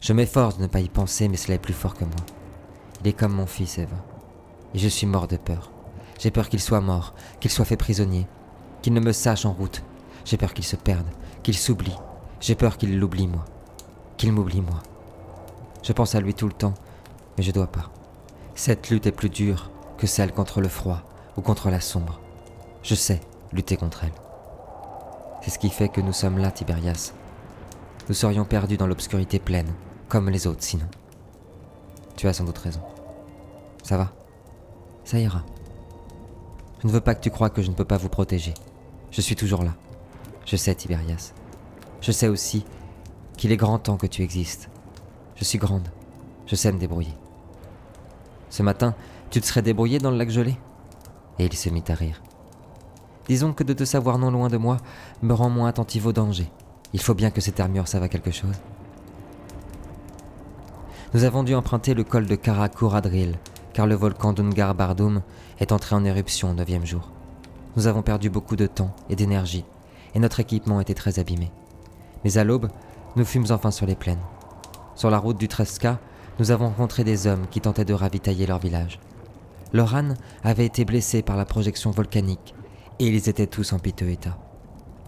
Je 0.00 0.12
m'efforce 0.12 0.58
de 0.58 0.62
ne 0.62 0.66
pas 0.66 0.80
y 0.80 0.88
penser, 0.88 1.28
mais 1.28 1.36
cela 1.36 1.54
est 1.54 1.58
plus 1.58 1.72
fort 1.72 1.94
que 1.94 2.04
moi. 2.04 2.26
Il 3.00 3.08
est 3.08 3.12
comme 3.12 3.32
mon 3.32 3.46
fils, 3.46 3.78
Eva. 3.78 3.96
Et 4.74 4.78
je 4.78 4.88
suis 4.88 5.06
mort 5.06 5.28
de 5.28 5.36
peur. 5.36 5.70
J'ai 6.18 6.30
peur 6.30 6.48
qu'il 6.48 6.60
soit 6.60 6.80
mort, 6.80 7.14
qu'il 7.40 7.50
soit 7.50 7.64
fait 7.64 7.76
prisonnier, 7.76 8.26
qu'il 8.82 8.92
ne 8.92 9.00
me 9.00 9.12
sache 9.12 9.46
en 9.46 9.52
route. 9.52 9.82
J'ai 10.24 10.36
peur 10.36 10.54
qu'il 10.54 10.64
se 10.64 10.76
perde, 10.76 11.06
qu'il 11.42 11.56
s'oublie. 11.56 11.96
J'ai 12.40 12.54
peur 12.54 12.76
qu'il 12.76 12.98
l'oublie 12.98 13.28
moi, 13.28 13.44
qu'il 14.16 14.32
m'oublie 14.32 14.60
moi. 14.60 14.82
Je 15.82 15.92
pense 15.92 16.14
à 16.14 16.20
lui 16.20 16.34
tout 16.34 16.46
le 16.46 16.52
temps, 16.52 16.74
mais 17.36 17.42
je 17.42 17.52
dois 17.52 17.66
pas. 17.66 17.90
Cette 18.54 18.90
lutte 18.90 19.06
est 19.06 19.12
plus 19.12 19.30
dure 19.30 19.70
que 19.96 20.06
celle 20.06 20.32
contre 20.32 20.60
le 20.60 20.68
froid 20.68 21.02
ou 21.36 21.40
contre 21.40 21.70
la 21.70 21.80
sombre. 21.80 22.20
Je 22.82 22.94
sais 22.94 23.20
lutter 23.52 23.76
contre 23.76 24.04
elle. 24.04 24.12
C'est 25.42 25.50
ce 25.50 25.58
qui 25.58 25.70
fait 25.70 25.88
que 25.88 26.00
nous 26.00 26.12
sommes 26.12 26.38
là, 26.38 26.50
Tiberias. 26.50 27.14
Nous 28.08 28.14
serions 28.14 28.44
perdus 28.44 28.76
dans 28.76 28.86
l'obscurité 28.86 29.38
pleine, 29.38 29.72
comme 30.08 30.28
les 30.28 30.46
autres 30.46 30.62
sinon. 30.62 30.86
Tu 32.16 32.26
as 32.28 32.32
sans 32.32 32.44
doute 32.44 32.58
raison. 32.58 32.80
Ça 33.82 33.96
va 33.96 34.12
Ça 35.04 35.18
ira. 35.18 35.42
Je 36.80 36.88
ne 36.88 36.92
veux 36.92 37.00
pas 37.00 37.14
que 37.14 37.22
tu 37.22 37.30
crois 37.30 37.50
que 37.50 37.62
je 37.62 37.70
ne 37.70 37.74
peux 37.74 37.84
pas 37.84 37.96
vous 37.96 38.08
protéger. 38.08 38.54
Je 39.10 39.20
suis 39.20 39.36
toujours 39.36 39.62
là. 39.62 39.74
Je 40.44 40.56
sais, 40.56 40.74
Tiberias. 40.74 41.32
Je 42.00 42.10
sais 42.10 42.28
aussi 42.28 42.64
qu'il 43.36 43.52
est 43.52 43.56
grand 43.56 43.78
temps 43.78 43.96
que 43.96 44.08
tu 44.08 44.22
existes. 44.22 44.68
Je 45.36 45.44
suis 45.44 45.58
grande. 45.58 45.88
Je 46.46 46.56
sais 46.56 46.72
me 46.72 46.78
débrouiller. 46.78 47.14
Ce 48.50 48.62
matin, 48.62 48.94
tu 49.30 49.40
te 49.40 49.46
serais 49.46 49.62
débrouillé 49.62 49.98
dans 49.98 50.10
le 50.10 50.16
lac 50.16 50.30
gelé? 50.30 50.56
Et 51.38 51.46
il 51.46 51.56
se 51.56 51.70
mit 51.70 51.84
à 51.88 51.94
rire. 51.94 52.20
Disons 53.28 53.52
que 53.52 53.64
de 53.64 53.72
te 53.72 53.84
savoir 53.84 54.18
non 54.18 54.30
loin 54.30 54.48
de 54.48 54.56
moi 54.56 54.76
me 55.22 55.32
rend 55.32 55.48
moins 55.48 55.68
attentif 55.68 56.04
au 56.06 56.12
danger. 56.12 56.50
Il 56.92 57.00
faut 57.00 57.14
bien 57.14 57.30
que 57.30 57.40
cette 57.40 57.60
armure 57.60 57.88
serve 57.88 58.08
quelque 58.08 58.30
chose. 58.30 58.56
Nous 61.14 61.24
avons 61.24 61.42
dû 61.42 61.54
emprunter 61.54 61.94
le 61.94 62.04
col 62.04 62.26
de 62.26 62.34
Karakuradril, 62.34 63.38
car 63.72 63.86
le 63.86 63.94
volcan 63.94 64.32
d'Ungar 64.32 64.74
Bardum 64.74 65.22
est 65.60 65.72
entré 65.72 65.94
en 65.94 66.04
éruption 66.04 66.50
au 66.50 66.54
neuvième 66.54 66.86
jour. 66.86 67.10
Nous 67.76 67.86
avons 67.86 68.02
perdu 68.02 68.30
beaucoup 68.30 68.56
de 68.56 68.66
temps 68.66 68.94
et 69.08 69.16
d'énergie, 69.16 69.64
et 70.14 70.18
notre 70.18 70.40
équipement 70.40 70.80
était 70.80 70.94
très 70.94 71.18
abîmé. 71.18 71.50
Mais 72.24 72.38
à 72.38 72.44
l'aube, 72.44 72.68
nous 73.16 73.24
fûmes 73.24 73.46
enfin 73.50 73.70
sur 73.70 73.86
les 73.86 73.94
plaines. 73.94 74.22
Sur 74.94 75.10
la 75.10 75.18
route 75.18 75.38
du 75.38 75.48
Tresca, 75.48 75.98
nous 76.38 76.50
avons 76.50 76.68
rencontré 76.68 77.04
des 77.04 77.26
hommes 77.26 77.46
qui 77.50 77.60
tentaient 77.60 77.84
de 77.84 77.94
ravitailler 77.94 78.46
leur 78.46 78.58
village. 78.58 78.98
Loran 79.72 80.14
avait 80.44 80.66
été 80.66 80.84
blessé 80.84 81.22
par 81.22 81.36
la 81.36 81.44
projection 81.46 81.90
volcanique, 81.90 82.54
et 82.98 83.06
ils 83.06 83.28
étaient 83.28 83.46
tous 83.46 83.72
en 83.72 83.78
piteux 83.78 84.10
état. 84.10 84.38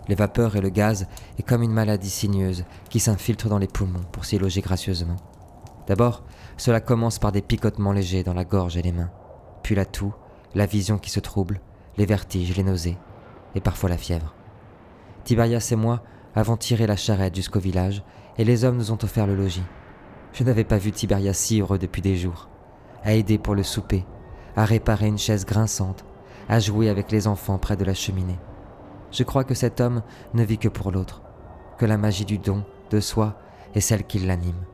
Les 0.08 0.14
vapeurs 0.14 0.56
et 0.56 0.61
le 0.61 0.68
gaz 0.68 1.06
est 1.38 1.42
comme 1.42 1.62
une 1.62 1.73
maladie 1.73 2.11
sinueuse 2.11 2.64
qui 2.90 3.00
s'infiltre 3.00 3.49
dans 3.49 3.58
les 3.58 3.66
poumons 3.66 4.04
pour 4.12 4.25
s'y 4.25 4.38
loger 4.38 4.61
gracieusement. 4.61 5.16
D'abord, 5.87 6.23
cela 6.56 6.80
commence 6.80 7.18
par 7.18 7.32
des 7.32 7.42
picotements 7.42 7.92
légers 7.92 8.23
dans 8.23 8.34
la 8.34 8.44
gorge 8.44 8.76
et 8.76 8.82
les 8.82 8.92
mains, 8.92 9.11
puis 9.62 9.75
la 9.75 9.84
toux, 9.84 10.14
la 10.54 10.66
vision 10.66 10.99
qui 10.99 11.11
se 11.11 11.20
trouble, 11.20 11.61
les 11.96 12.06
vertiges, 12.06 12.56
les 12.56 12.62
nausées, 12.62 12.99
et 13.54 13.61
parfois 13.61 13.90
la 13.90 13.99
fièvre. 13.99 14.34
Tiberias 15.25 15.68
et 15.73 15.76
moi 15.76 16.02
avons 16.34 16.56
tiré 16.56 16.87
la 16.87 16.96
charrette 16.96 17.34
jusqu'au 17.34 17.61
village, 17.61 18.02
et 18.38 18.44
les 18.44 18.64
hommes 18.64 18.76
nous 18.76 18.92
ont 18.92 18.99
offert 19.02 19.26
le 19.26 19.37
logis. 19.37 19.62
Je 20.32 20.44
n'avais 20.44 20.64
pas 20.64 20.78
vu 20.78 20.90
Tiberias 20.90 21.34
si 21.34 21.61
heureux 21.61 21.78
depuis 21.78 22.02
des 22.02 22.16
jours, 22.16 22.49
à 23.04 23.12
aider 23.12 23.38
pour 23.38 23.54
le 23.54 23.62
souper, 23.62 24.04
à 24.56 24.64
réparer 24.64 25.06
une 25.06 25.18
chaise 25.18 25.46
grinçante, 25.46 26.04
à 26.49 26.58
jouer 26.58 26.88
avec 26.88 27.11
les 27.11 27.26
enfants 27.26 27.58
près 27.58 27.76
de 27.76 27.84
la 27.84 27.94
cheminée. 27.94 28.38
Je 29.14 29.23
crois 29.23 29.44
que 29.44 29.54
cet 29.54 29.80
homme 29.80 30.02
ne 30.35 30.42
vit 30.42 30.59
que 30.59 30.68
pour 30.68 30.90
l'autre, 30.90 31.23
que 31.78 31.87
la 31.87 31.97
magie 31.97 32.25
du 32.25 32.38
don, 32.38 32.64
de 32.90 32.99
soi, 32.99 33.38
est 33.76 33.80
celle 33.80 34.04
qui 34.04 34.18
l'anime. 34.18 34.64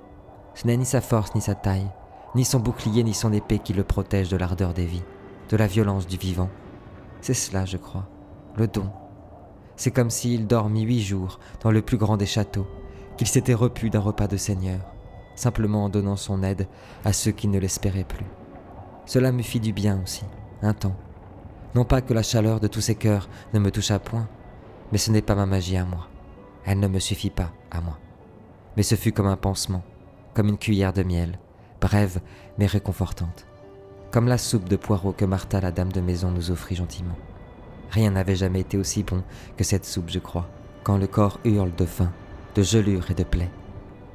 Ce 0.54 0.66
n'est 0.66 0.78
ni 0.78 0.86
sa 0.86 1.02
force 1.02 1.34
ni 1.34 1.42
sa 1.42 1.54
taille, 1.54 1.90
ni 2.34 2.46
son 2.46 2.58
bouclier 2.58 3.04
ni 3.04 3.12
son 3.12 3.34
épée 3.34 3.58
qui 3.58 3.74
le 3.74 3.84
protège 3.84 4.30
de 4.30 4.38
l'ardeur 4.38 4.72
des 4.72 4.86
vies, 4.86 5.04
de 5.50 5.56
la 5.58 5.66
violence 5.66 6.06
du 6.06 6.16
vivant. 6.16 6.48
C'est 7.20 7.34
cela, 7.34 7.66
je 7.66 7.76
crois, 7.76 8.08
le 8.56 8.66
don. 8.66 8.90
C'est 9.76 9.90
comme 9.90 10.08
s'il 10.08 10.46
dormit 10.46 10.84
huit 10.84 11.02
jours 11.02 11.38
dans 11.60 11.70
le 11.70 11.82
plus 11.82 11.98
grand 11.98 12.16
des 12.16 12.24
châteaux, 12.24 12.66
qu'il 13.18 13.26
s'était 13.26 13.52
repu 13.52 13.90
d'un 13.90 14.00
repas 14.00 14.26
de 14.26 14.38
seigneur, 14.38 14.80
simplement 15.34 15.84
en 15.84 15.88
donnant 15.90 16.16
son 16.16 16.42
aide 16.42 16.66
à 17.04 17.12
ceux 17.12 17.32
qui 17.32 17.46
ne 17.46 17.58
l'espéraient 17.58 18.04
plus. 18.04 18.26
Cela 19.04 19.32
me 19.32 19.42
fit 19.42 19.60
du 19.60 19.74
bien 19.74 20.00
aussi, 20.02 20.24
un 20.62 20.72
temps. 20.72 20.96
Non 21.74 21.84
pas 21.84 22.00
que 22.00 22.12
la 22.12 22.22
chaleur 22.22 22.58
de 22.58 22.66
tous 22.66 22.80
ces 22.80 22.96
cœurs 22.96 23.28
ne 23.54 23.60
me 23.60 23.70
touche 23.70 23.92
à 23.92 23.98
point, 23.98 24.28
mais 24.90 24.98
ce 24.98 25.10
n'est 25.10 25.22
pas 25.22 25.36
ma 25.36 25.46
magie 25.46 25.76
à 25.76 25.84
moi. 25.84 26.08
Elle 26.64 26.80
ne 26.80 26.88
me 26.88 26.98
suffit 26.98 27.30
pas 27.30 27.52
à 27.70 27.80
moi. 27.80 27.98
Mais 28.76 28.82
ce 28.82 28.96
fut 28.96 29.12
comme 29.12 29.28
un 29.28 29.36
pansement, 29.36 29.82
comme 30.34 30.48
une 30.48 30.58
cuillère 30.58 30.92
de 30.92 31.02
miel, 31.02 31.38
brève 31.80 32.20
mais 32.58 32.66
réconfortante, 32.66 33.46
comme 34.10 34.26
la 34.26 34.38
soupe 34.38 34.68
de 34.68 34.76
poireaux 34.76 35.12
que 35.12 35.24
Martha, 35.24 35.60
la 35.60 35.70
dame 35.70 35.92
de 35.92 36.00
maison, 36.00 36.30
nous 36.30 36.50
offrit 36.50 36.74
gentiment. 36.74 37.16
Rien 37.90 38.10
n'avait 38.10 38.36
jamais 38.36 38.60
été 38.60 38.76
aussi 38.76 39.02
bon 39.02 39.22
que 39.56 39.64
cette 39.64 39.84
soupe, 39.84 40.10
je 40.10 40.18
crois, 40.18 40.48
quand 40.84 40.98
le 40.98 41.06
corps 41.06 41.40
hurle 41.44 41.74
de 41.74 41.86
faim, 41.86 42.12
de 42.54 42.62
gelure 42.62 43.10
et 43.10 43.14
de 43.14 43.24
plaie. 43.24 43.50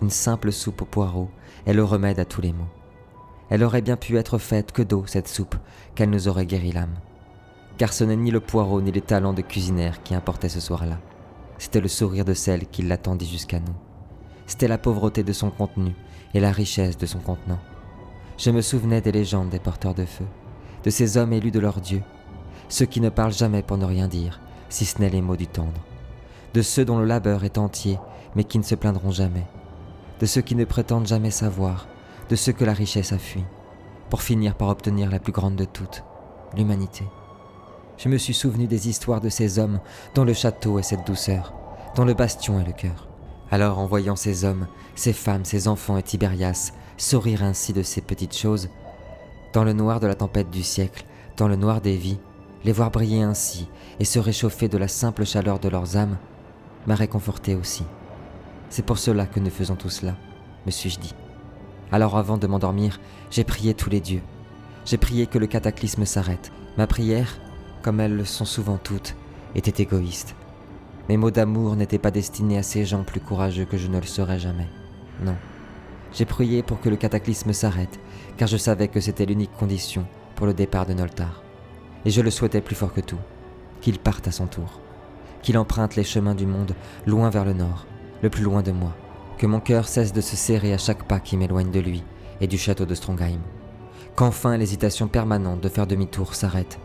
Une 0.02 0.10
simple 0.10 0.52
soupe 0.52 0.82
aux 0.82 0.86
poireaux 0.86 1.30
est 1.66 1.74
le 1.74 1.84
remède 1.84 2.20
à 2.20 2.26
tous 2.26 2.42
les 2.42 2.54
maux. 2.54 2.68
Elle 3.50 3.64
aurait 3.64 3.82
bien 3.82 3.96
pu 3.96 4.18
être 4.18 4.38
faite 4.38 4.72
que 4.72 4.82
d'eau, 4.82 5.06
cette 5.08 5.28
soupe, 5.28 5.56
qu'elle 5.94 6.10
nous 6.10 6.28
aurait 6.28 6.46
guéri 6.46 6.72
l'âme. 6.72 6.96
Car 7.78 7.92
ce 7.92 8.04
n'est 8.04 8.16
ni 8.16 8.32
le 8.32 8.40
poireau 8.40 8.82
ni 8.82 8.92
les 8.92 9.02
talents 9.02 9.34
de 9.34 9.42
cuisinière 9.42 10.02
qui 10.04 10.16
importaient 10.16 10.50
ce 10.50 10.60
soir-là. 10.60 10.98
C'était 11.58 11.82
le 11.82 11.88
sourire 11.88 12.26
de 12.26 12.34
celle 12.34 12.68
qui 12.68 12.82
l'attendit 12.82 13.28
jusqu'à 13.28 13.60
nous. 13.60 13.76
C'était 14.48 14.68
la 14.68 14.78
pauvreté 14.78 15.24
de 15.24 15.34
son 15.34 15.50
contenu 15.50 15.94
et 16.34 16.40
la 16.40 16.52
richesse 16.52 16.98
de 16.98 17.06
son 17.06 17.20
contenant. 17.20 17.60
Je 18.38 18.52
me 18.52 18.62
souvenais 18.62 19.02
des 19.02 19.12
légendes 19.12 19.50
des 19.50 19.60
porteurs 19.60 19.94
de 19.94 20.06
feu, 20.06 20.26
de 20.84 20.90
ces 20.90 21.18
hommes 21.18 21.34
élus 21.34 21.52
de 21.52 21.60
leur 21.60 21.80
Dieu, 21.82 22.02
ceux 22.70 22.86
qui 22.86 23.02
ne 23.02 23.10
parlent 23.10 23.34
jamais 23.34 23.62
pour 23.62 23.78
ne 23.78 23.86
rien 23.86 24.08
dire, 24.08 24.42
si 24.70 24.86
ce 24.86 25.00
n'est 25.00 25.10
les 25.10 25.22
mots 25.22 25.38
du 25.38 25.48
tendre, 25.48 25.82
de 26.54 26.62
ceux 26.62 26.86
dont 26.86 26.98
le 26.98 27.06
labeur 27.06 27.44
est 27.44 27.58
entier, 27.58 27.98
mais 28.36 28.44
qui 28.44 28.58
ne 28.58 28.64
se 28.64 28.76
plaindront 28.76 29.12
jamais, 29.12 29.48
de 30.20 30.26
ceux 30.26 30.42
qui 30.42 30.56
ne 30.56 30.66
prétendent 30.66 31.08
jamais 31.08 31.32
savoir, 31.32 31.88
de 32.30 32.36
ceux 32.36 32.52
que 32.52 32.66
la 32.66 32.74
richesse 32.74 33.14
a 33.14 33.18
fui, 33.18 33.44
pour 34.10 34.22
finir 34.22 34.56
par 34.56 34.70
obtenir 34.70 35.10
la 35.10 35.20
plus 35.20 35.34
grande 35.34 35.56
de 35.56 35.66
toutes, 35.66 36.04
l'humanité. 36.56 37.06
Je 37.98 38.10
me 38.10 38.18
suis 38.18 38.34
souvenu 38.34 38.68
des 38.68 38.90
histoires 38.90 39.22
de 39.22 39.30
ces 39.30 39.60
hommes 39.60 39.80
dont 40.14 40.26
le 40.26 40.34
château 40.34 40.80
est 40.80 40.84
cette 40.84 41.08
douceur, 41.08 41.54
dont 41.96 42.06
le 42.06 42.14
bastion 42.14 42.60
est 42.60 42.66
le 42.66 42.74
cœur. 42.74 43.08
Alors 43.52 43.80
en 43.80 43.86
voyant 43.86 44.16
ces 44.16 44.44
hommes, 44.44 44.68
ces 44.96 45.14
femmes, 45.14 45.46
ces 45.46 45.68
enfants 45.68 45.98
et 45.98 46.04
Tibérias 46.04 46.72
sourire 46.98 47.44
ainsi 47.44 47.74
de 47.74 47.84
ces 47.84 48.02
petites 48.02 48.36
choses, 48.36 48.70
dans 49.54 49.64
le 49.64 49.74
noir 49.74 50.00
de 50.00 50.08
la 50.08 50.16
tempête 50.16 50.50
du 50.50 50.64
siècle, 50.64 51.06
dans 51.38 51.48
le 51.48 51.56
noir 51.56 51.82
des 51.82 51.96
vies, 51.96 52.20
les 52.64 52.72
voir 52.72 52.92
briller 52.92 53.22
ainsi 53.22 53.68
et 54.00 54.06
se 54.06 54.20
réchauffer 54.20 54.68
de 54.68 54.78
la 54.78 54.88
simple 54.88 55.26
chaleur 55.26 55.60
de 55.60 55.70
leurs 55.70 55.98
âmes, 55.98 56.18
m'a 56.88 56.96
réconforté 56.96 57.56
aussi. 57.56 57.84
C'est 58.70 58.86
pour 58.86 58.98
cela 58.98 59.26
que 59.26 59.40
nous 59.40 59.50
faisons 59.50 59.76
tout 59.76 59.90
cela, 59.90 60.16
me 60.66 60.72
suis-je 60.72 61.00
dit. 61.00 61.16
Alors 61.92 62.18
avant 62.18 62.38
de 62.38 62.48
m'endormir, 62.48 63.00
j'ai 63.30 63.44
prié 63.44 63.74
tous 63.74 63.90
les 63.90 64.02
dieux. 64.02 64.22
J'ai 64.86 64.98
prié 64.98 65.28
que 65.28 65.38
le 65.38 65.48
cataclysme 65.48 66.06
s'arrête. 66.06 66.52
Ma 66.78 66.88
prière, 66.88 67.40
comme 67.86 68.00
elles 68.00 68.18
le 68.18 68.26
sont 68.26 68.46
souvent 68.46 68.80
toutes, 68.84 69.16
était 69.54 69.84
égoïste. 69.84 70.34
Mes 71.08 71.18
mots 71.18 71.30
d'amour 71.30 71.76
n'étaient 71.76 72.00
pas 72.00 72.10
destinés 72.10 72.58
à 72.58 72.64
ces 72.64 72.84
gens 72.84 73.04
plus 73.04 73.20
courageux 73.20 73.66
que 73.66 73.78
je 73.78 73.88
ne 73.88 74.00
le 74.00 74.08
serais 74.08 74.40
jamais. 74.40 74.68
Non. 75.24 75.36
J'ai 76.12 76.26
prié 76.26 76.64
pour 76.64 76.82
que 76.82 76.90
le 76.90 76.96
cataclysme 76.96 77.54
s'arrête, 77.54 78.00
car 78.38 78.48
je 78.48 78.58
savais 78.58 78.88
que 78.88 79.00
c'était 79.00 79.28
l'unique 79.28 79.54
condition 79.54 80.08
pour 80.36 80.48
le 80.48 80.56
départ 80.56 80.88
de 80.88 80.94
Noltar. 80.94 81.44
Et 82.06 82.10
je 82.10 82.22
le 82.22 82.32
souhaitais 82.32 82.60
plus 82.60 82.74
fort 82.74 82.92
que 82.92 83.02
tout, 83.02 83.20
qu'il 83.82 84.00
parte 84.00 84.28
à 84.28 84.32
son 84.32 84.48
tour, 84.48 84.80
qu'il 85.44 85.56
emprunte 85.56 85.96
les 85.96 86.04
chemins 86.04 86.34
du 86.34 86.48
monde 86.48 86.74
loin 87.06 87.30
vers 87.30 87.46
le 87.46 87.54
nord, 87.54 87.86
le 88.24 88.32
plus 88.32 88.44
loin 88.44 88.64
de 88.64 88.72
moi, 88.72 88.96
que 89.38 89.46
mon 89.46 89.60
cœur 89.60 89.88
cesse 89.88 90.12
de 90.12 90.22
se 90.22 90.36
serrer 90.36 90.74
à 90.74 90.80
chaque 90.80 91.04
pas 91.04 91.20
qui 91.20 91.38
m'éloigne 91.38 91.70
de 91.70 91.82
lui 91.82 92.04
et 92.42 92.48
du 92.48 92.58
château 92.58 92.88
de 92.88 92.96
Strongheim, 92.96 93.42
qu'enfin 94.16 94.58
l'hésitation 94.58 95.08
permanente 95.08 95.62
de 95.62 95.70
faire 95.70 95.86
demi-tour 95.86 96.34
s'arrête, 96.34 96.80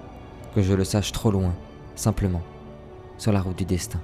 que 0.54 0.62
je 0.62 0.72
le 0.74 0.84
sache 0.84 1.12
trop 1.12 1.30
loin, 1.30 1.54
simplement, 1.94 2.42
sur 3.18 3.32
la 3.32 3.40
route 3.40 3.58
du 3.58 3.64
destin. 3.64 4.00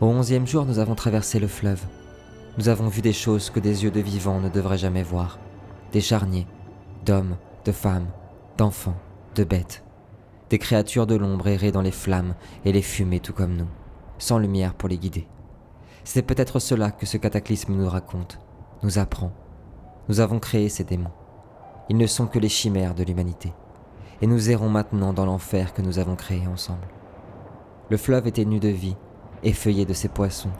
Au 0.00 0.06
onzième 0.06 0.46
jour, 0.46 0.64
nous 0.64 0.78
avons 0.78 0.94
traversé 0.94 1.38
le 1.38 1.46
fleuve. 1.46 1.84
Nous 2.58 2.68
avons 2.68 2.88
vu 2.88 3.02
des 3.02 3.12
choses 3.12 3.50
que 3.50 3.60
des 3.60 3.84
yeux 3.84 3.90
de 3.90 4.00
vivants 4.00 4.40
ne 4.40 4.48
devraient 4.48 4.78
jamais 4.78 5.02
voir. 5.02 5.38
Des 5.92 6.00
charniers, 6.00 6.46
d'hommes, 7.04 7.36
de 7.64 7.72
femmes, 7.72 8.08
d'enfants, 8.56 8.96
de 9.34 9.44
bêtes. 9.44 9.84
Des 10.48 10.58
créatures 10.58 11.06
de 11.06 11.14
l'ombre 11.14 11.48
erraient 11.48 11.70
dans 11.70 11.82
les 11.82 11.90
flammes 11.90 12.34
et 12.64 12.72
les 12.72 12.82
fumées 12.82 13.20
tout 13.20 13.32
comme 13.32 13.56
nous, 13.56 13.68
sans 14.18 14.38
lumière 14.38 14.74
pour 14.74 14.88
les 14.88 14.98
guider. 14.98 15.28
C'est 16.02 16.22
peut-être 16.22 16.58
cela 16.58 16.90
que 16.90 17.06
ce 17.06 17.18
cataclysme 17.18 17.74
nous 17.74 17.88
raconte, 17.88 18.38
nous 18.82 18.98
apprend. 18.98 19.32
Nous 20.08 20.20
avons 20.20 20.40
créé 20.40 20.68
ces 20.68 20.82
démons. 20.82 21.12
Ils 21.88 21.96
ne 21.96 22.06
sont 22.06 22.26
que 22.26 22.38
les 22.38 22.48
chimères 22.48 22.94
de 22.94 23.04
l'humanité. 23.04 23.52
Et 24.20 24.26
nous 24.26 24.50
errons 24.50 24.68
maintenant 24.68 25.12
dans 25.12 25.24
l'enfer 25.24 25.72
que 25.72 25.82
nous 25.82 25.98
avons 25.98 26.16
créé 26.16 26.46
ensemble. 26.46 26.86
Le 27.88 27.96
fleuve 27.96 28.26
était 28.26 28.44
nu 28.44 28.60
de 28.60 28.68
vie, 28.68 28.96
effeuillé 29.42 29.84
de 29.84 29.94
ses 29.94 30.08
poissons, 30.08 30.50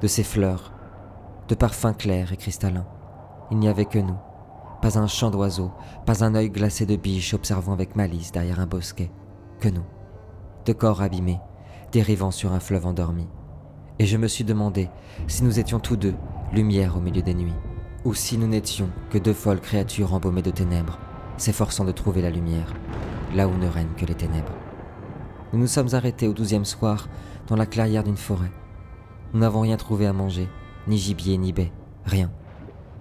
de 0.00 0.06
ses 0.06 0.22
fleurs, 0.22 0.72
de 1.48 1.54
parfums 1.54 1.96
clairs 1.96 2.32
et 2.32 2.36
cristallins. 2.36 2.86
Il 3.50 3.58
n'y 3.58 3.68
avait 3.68 3.84
que 3.84 3.98
nous, 3.98 4.16
pas 4.80 4.98
un 4.98 5.06
chant 5.06 5.30
d'oiseaux, 5.30 5.72
pas 6.06 6.24
un 6.24 6.34
œil 6.34 6.50
glacé 6.50 6.86
de 6.86 6.96
biche 6.96 7.34
observant 7.34 7.72
avec 7.72 7.96
malice 7.96 8.32
derrière 8.32 8.60
un 8.60 8.66
bosquet, 8.66 9.10
que 9.60 9.68
nous, 9.68 9.84
de 10.66 10.72
corps 10.72 11.02
abîmés, 11.02 11.40
dérivant 11.90 12.30
sur 12.30 12.52
un 12.52 12.60
fleuve 12.60 12.86
endormi. 12.86 13.26
Et 13.98 14.06
je 14.06 14.16
me 14.16 14.28
suis 14.28 14.44
demandé 14.44 14.88
si 15.26 15.42
nous 15.42 15.58
étions 15.58 15.80
tous 15.80 15.96
deux 15.96 16.14
lumière 16.52 16.96
au 16.96 17.00
milieu 17.00 17.22
des 17.22 17.34
nuits, 17.34 17.52
ou 18.04 18.14
si 18.14 18.38
nous 18.38 18.46
n'étions 18.46 18.90
que 19.10 19.18
deux 19.18 19.32
folles 19.32 19.60
créatures 19.60 20.14
embaumées 20.14 20.42
de 20.42 20.50
ténèbres, 20.50 20.98
s'efforçant 21.38 21.84
de 21.84 21.92
trouver 21.92 22.22
la 22.22 22.30
lumière, 22.30 22.72
là 23.34 23.48
où 23.48 23.56
ne 23.56 23.68
règnent 23.68 23.94
que 23.96 24.06
les 24.06 24.14
ténèbres. 24.14 24.52
Nous 25.52 25.58
nous 25.58 25.66
sommes 25.66 25.94
arrêtés 25.94 26.28
au 26.28 26.32
douzième 26.32 26.64
soir 26.64 27.08
dans 27.46 27.56
la 27.56 27.66
clairière 27.66 28.04
d'une 28.04 28.16
forêt. 28.16 28.52
Nous 29.32 29.40
n'avons 29.40 29.60
rien 29.60 29.76
trouvé 29.76 30.06
à 30.06 30.12
manger, 30.12 30.48
ni 30.86 30.98
gibier, 30.98 31.38
ni 31.38 31.52
baie, 31.52 31.72
rien. 32.04 32.30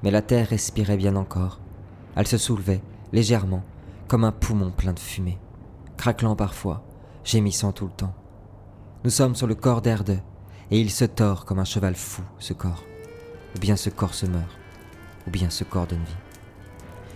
Mais 0.04 0.12
la 0.12 0.22
terre 0.22 0.48
respirait 0.48 0.98
bien 0.98 1.16
encore. 1.16 1.60
Elle 2.16 2.28
se 2.28 2.38
soulevait, 2.38 2.82
légèrement, 3.12 3.64
comme 4.08 4.24
un 4.24 4.32
poumon 4.32 4.72
plein 4.72 4.94
de 4.94 5.00
fumée, 5.00 5.40
craquelant 5.98 6.36
parfois, 6.36 6.84
gémissant 7.24 7.72
tout 7.72 7.86
le 7.86 7.92
temps. 7.92 8.16
Nous 9.04 9.10
sommes 9.10 9.36
sur 9.36 9.48
le 9.48 9.56
corps 9.56 9.82
d'Erde, 9.82 10.20
et 10.72 10.80
il 10.80 10.92
se 10.92 11.06
tord 11.06 11.46
comme 11.46 11.60
un 11.60 11.66
cheval 11.66 11.96
fou, 11.96 12.22
ce 12.40 12.54
corps. 12.54 12.84
Ou 13.56 13.60
bien 13.60 13.76
ce 13.76 13.90
corps 13.90 14.14
se 14.14 14.26
meurt, 14.26 14.58
ou 15.28 15.32
bien 15.32 15.50
ce 15.50 15.64
corps 15.64 15.88
donne 15.88 16.04
vie. 16.04 16.27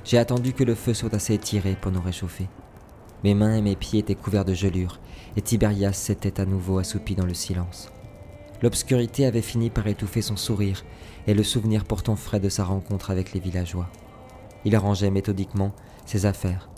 J'ai 0.03 0.17
attendu 0.17 0.53
que 0.53 0.63
le 0.63 0.75
feu 0.75 0.93
soit 0.93 1.13
assez 1.13 1.35
étiré 1.35 1.77
pour 1.79 1.91
nous 1.91 2.01
réchauffer. 2.01 2.47
Mes 3.23 3.35
mains 3.35 3.55
et 3.55 3.61
mes 3.61 3.75
pieds 3.75 3.99
étaient 3.99 4.15
couverts 4.15 4.45
de 4.45 4.53
gelures, 4.53 4.99
et 5.37 5.41
Tiberias 5.41 5.93
s'était 5.93 6.41
à 6.41 6.45
nouveau 6.45 6.79
assoupi 6.79 7.15
dans 7.15 7.25
le 7.25 7.35
silence. 7.35 7.91
L'obscurité 8.63 9.25
avait 9.25 9.41
fini 9.41 9.69
par 9.69 9.87
étouffer 9.87 10.21
son 10.21 10.37
sourire 10.37 10.83
et 11.27 11.33
le 11.33 11.43
souvenir 11.43 11.85
pourtant 11.85 12.15
frais 12.15 12.39
de 12.39 12.49
sa 12.49 12.63
rencontre 12.63 13.11
avec 13.11 13.33
les 13.33 13.39
villageois. 13.39 13.89
Il 14.65 14.75
rangeait 14.77 15.11
méthodiquement 15.11 15.73
ses 16.05 16.25
affaires, 16.25 16.69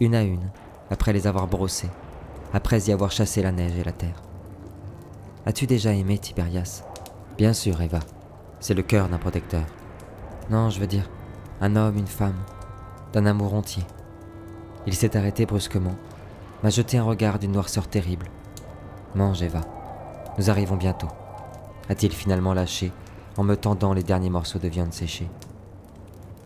une 0.00 0.14
à 0.14 0.22
une, 0.22 0.50
après 0.90 1.12
les 1.12 1.26
avoir 1.26 1.46
brossées, 1.46 1.90
après 2.52 2.80
y 2.82 2.92
avoir 2.92 3.12
chassé 3.12 3.42
la 3.42 3.52
neige 3.52 3.76
et 3.78 3.84
la 3.84 3.92
terre. 3.92 4.22
As-tu 5.44 5.66
déjà 5.66 5.92
aimé 5.92 6.18
Tiberias? 6.18 6.82
Bien 7.38 7.52
sûr, 7.52 7.80
Eva. 7.80 8.00
C'est 8.60 8.74
le 8.74 8.82
cœur 8.82 9.08
d'un 9.08 9.18
protecteur. 9.18 9.64
Non, 10.50 10.70
je 10.70 10.80
veux 10.80 10.86
dire, 10.86 11.08
un 11.60 11.76
homme, 11.76 11.96
une 11.96 12.06
femme, 12.06 12.36
d'un 13.12 13.26
amour 13.26 13.54
entier. 13.54 13.82
Il 14.86 14.94
s'est 14.94 15.16
arrêté 15.16 15.46
brusquement, 15.46 15.96
m'a 16.62 16.70
jeté 16.70 16.98
un 16.98 17.04
regard 17.04 17.38
d'une 17.38 17.52
noirceur 17.52 17.88
terrible. 17.88 18.26
Mange, 19.14 19.42
Eva. 19.42 19.62
Nous 20.38 20.50
arrivons 20.50 20.76
bientôt. 20.76 21.08
A-t-il 21.88 22.12
finalement 22.12 22.52
lâché 22.52 22.92
en 23.36 23.44
me 23.44 23.56
tendant 23.56 23.92
les 23.94 24.02
derniers 24.02 24.30
morceaux 24.30 24.58
de 24.58 24.68
viande 24.68 24.92
séchée 24.92 25.28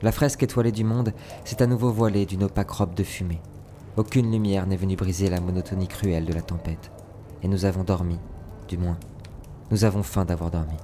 La 0.02 0.12
fresque 0.12 0.42
étoilée 0.42 0.72
du 0.72 0.84
monde 0.84 1.12
s'est 1.44 1.62
à 1.62 1.66
nouveau 1.66 1.90
voilée 1.90 2.26
d'une 2.26 2.44
opaque 2.44 2.70
robe 2.70 2.94
de 2.94 3.02
fumée. 3.02 3.40
Aucune 3.96 4.30
lumière 4.30 4.66
n'est 4.66 4.76
venue 4.76 4.96
briser 4.96 5.28
la 5.28 5.40
monotonie 5.40 5.88
cruelle 5.88 6.24
de 6.24 6.32
la 6.32 6.42
tempête. 6.42 6.92
Et 7.42 7.48
nous 7.48 7.64
avons 7.64 7.82
dormi, 7.82 8.18
du 8.68 8.78
moins. 8.78 8.98
Nous 9.70 9.84
avons 9.84 10.02
faim 10.02 10.24
d'avoir 10.24 10.50
dormi. 10.50 10.76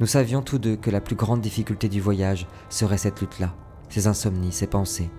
Nous 0.00 0.06
savions 0.06 0.42
tous 0.42 0.58
deux 0.58 0.76
que 0.76 0.90
la 0.90 1.00
plus 1.00 1.16
grande 1.16 1.40
difficulté 1.40 1.88
du 1.88 2.00
voyage 2.00 2.46
serait 2.68 2.98
cette 2.98 3.20
lutte-là, 3.20 3.54
ces 3.88 4.06
insomnies, 4.06 4.52
ces 4.52 4.68
pensées, 4.68 5.10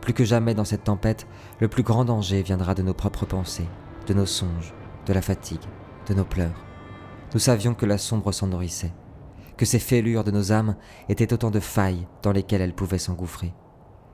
plus 0.00 0.14
que 0.14 0.24
jamais 0.24 0.54
dans 0.54 0.64
cette 0.64 0.84
tempête, 0.84 1.28
le 1.60 1.68
plus 1.68 1.84
grand 1.84 2.04
danger 2.04 2.42
viendra 2.42 2.74
de 2.74 2.82
nos 2.82 2.94
propres 2.94 3.24
pensées, 3.24 3.68
de 4.08 4.14
nos 4.14 4.26
songes, 4.26 4.74
de 5.06 5.12
la 5.12 5.22
fatigue, 5.22 5.62
de 6.08 6.14
nos 6.14 6.24
pleurs. 6.24 6.64
Nous 7.34 7.40
savions 7.40 7.74
que 7.74 7.86
la 7.86 7.98
sombre 7.98 8.32
s'en 8.32 8.48
nourrissait, 8.48 8.92
que 9.56 9.64
ces 9.64 9.78
fêlures 9.78 10.24
de 10.24 10.32
nos 10.32 10.50
âmes 10.50 10.74
étaient 11.08 11.32
autant 11.32 11.52
de 11.52 11.60
failles 11.60 12.08
dans 12.22 12.32
lesquelles 12.32 12.62
elles 12.62 12.74
pouvaient 12.74 12.98
s'engouffrer. 12.98 13.54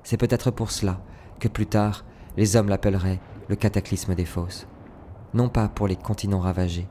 C'est 0.03 0.19
peut-être 0.19 0.51
pour 0.51 0.73
cela 0.73 1.01
que 1.41 1.49
plus 1.49 1.67
tard, 1.67 2.05
les 2.37 2.57
hommes 2.57 2.69
l'appelleraient 2.69 3.21
le 3.49 3.57
cataclysme 3.57 4.15
des 4.15 4.27
fosses. 4.27 4.67
Non 5.33 5.49
pas 5.49 5.69
pour 5.69 5.89
les 5.89 5.97
continents 5.97 6.41
ravagés, 6.41 6.89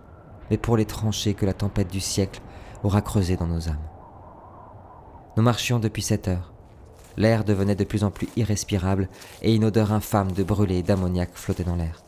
mais 0.50 0.58
pour 0.58 0.76
les 0.76 0.86
tranchées 0.86 1.36
que 1.36 1.46
la 1.46 1.54
tempête 1.54 1.92
du 1.92 2.00
siècle 2.00 2.42
aura 2.84 3.02
creusées 3.02 3.38
dans 3.38 3.48
nos 3.48 3.70
âmes. 3.70 3.88
Nous 5.38 5.44
marchions 5.44 5.80
depuis 5.80 6.02
sept 6.02 6.28
heures, 6.28 6.52
L'air 7.18 7.44
devenait 7.44 7.76
de 7.76 7.84
plus 7.84 8.04
en 8.04 8.12
plus 8.12 8.30
irrespirable 8.36 9.10
et 9.42 9.54
une 9.54 9.66
odeur 9.66 9.92
infâme 9.92 10.32
de 10.32 10.44
brûlé 10.44 10.78
et 10.78 10.84
d'ammoniac 10.84 11.32
flottait 11.34 11.64
dans 11.64 11.76
l'air. 11.76 12.04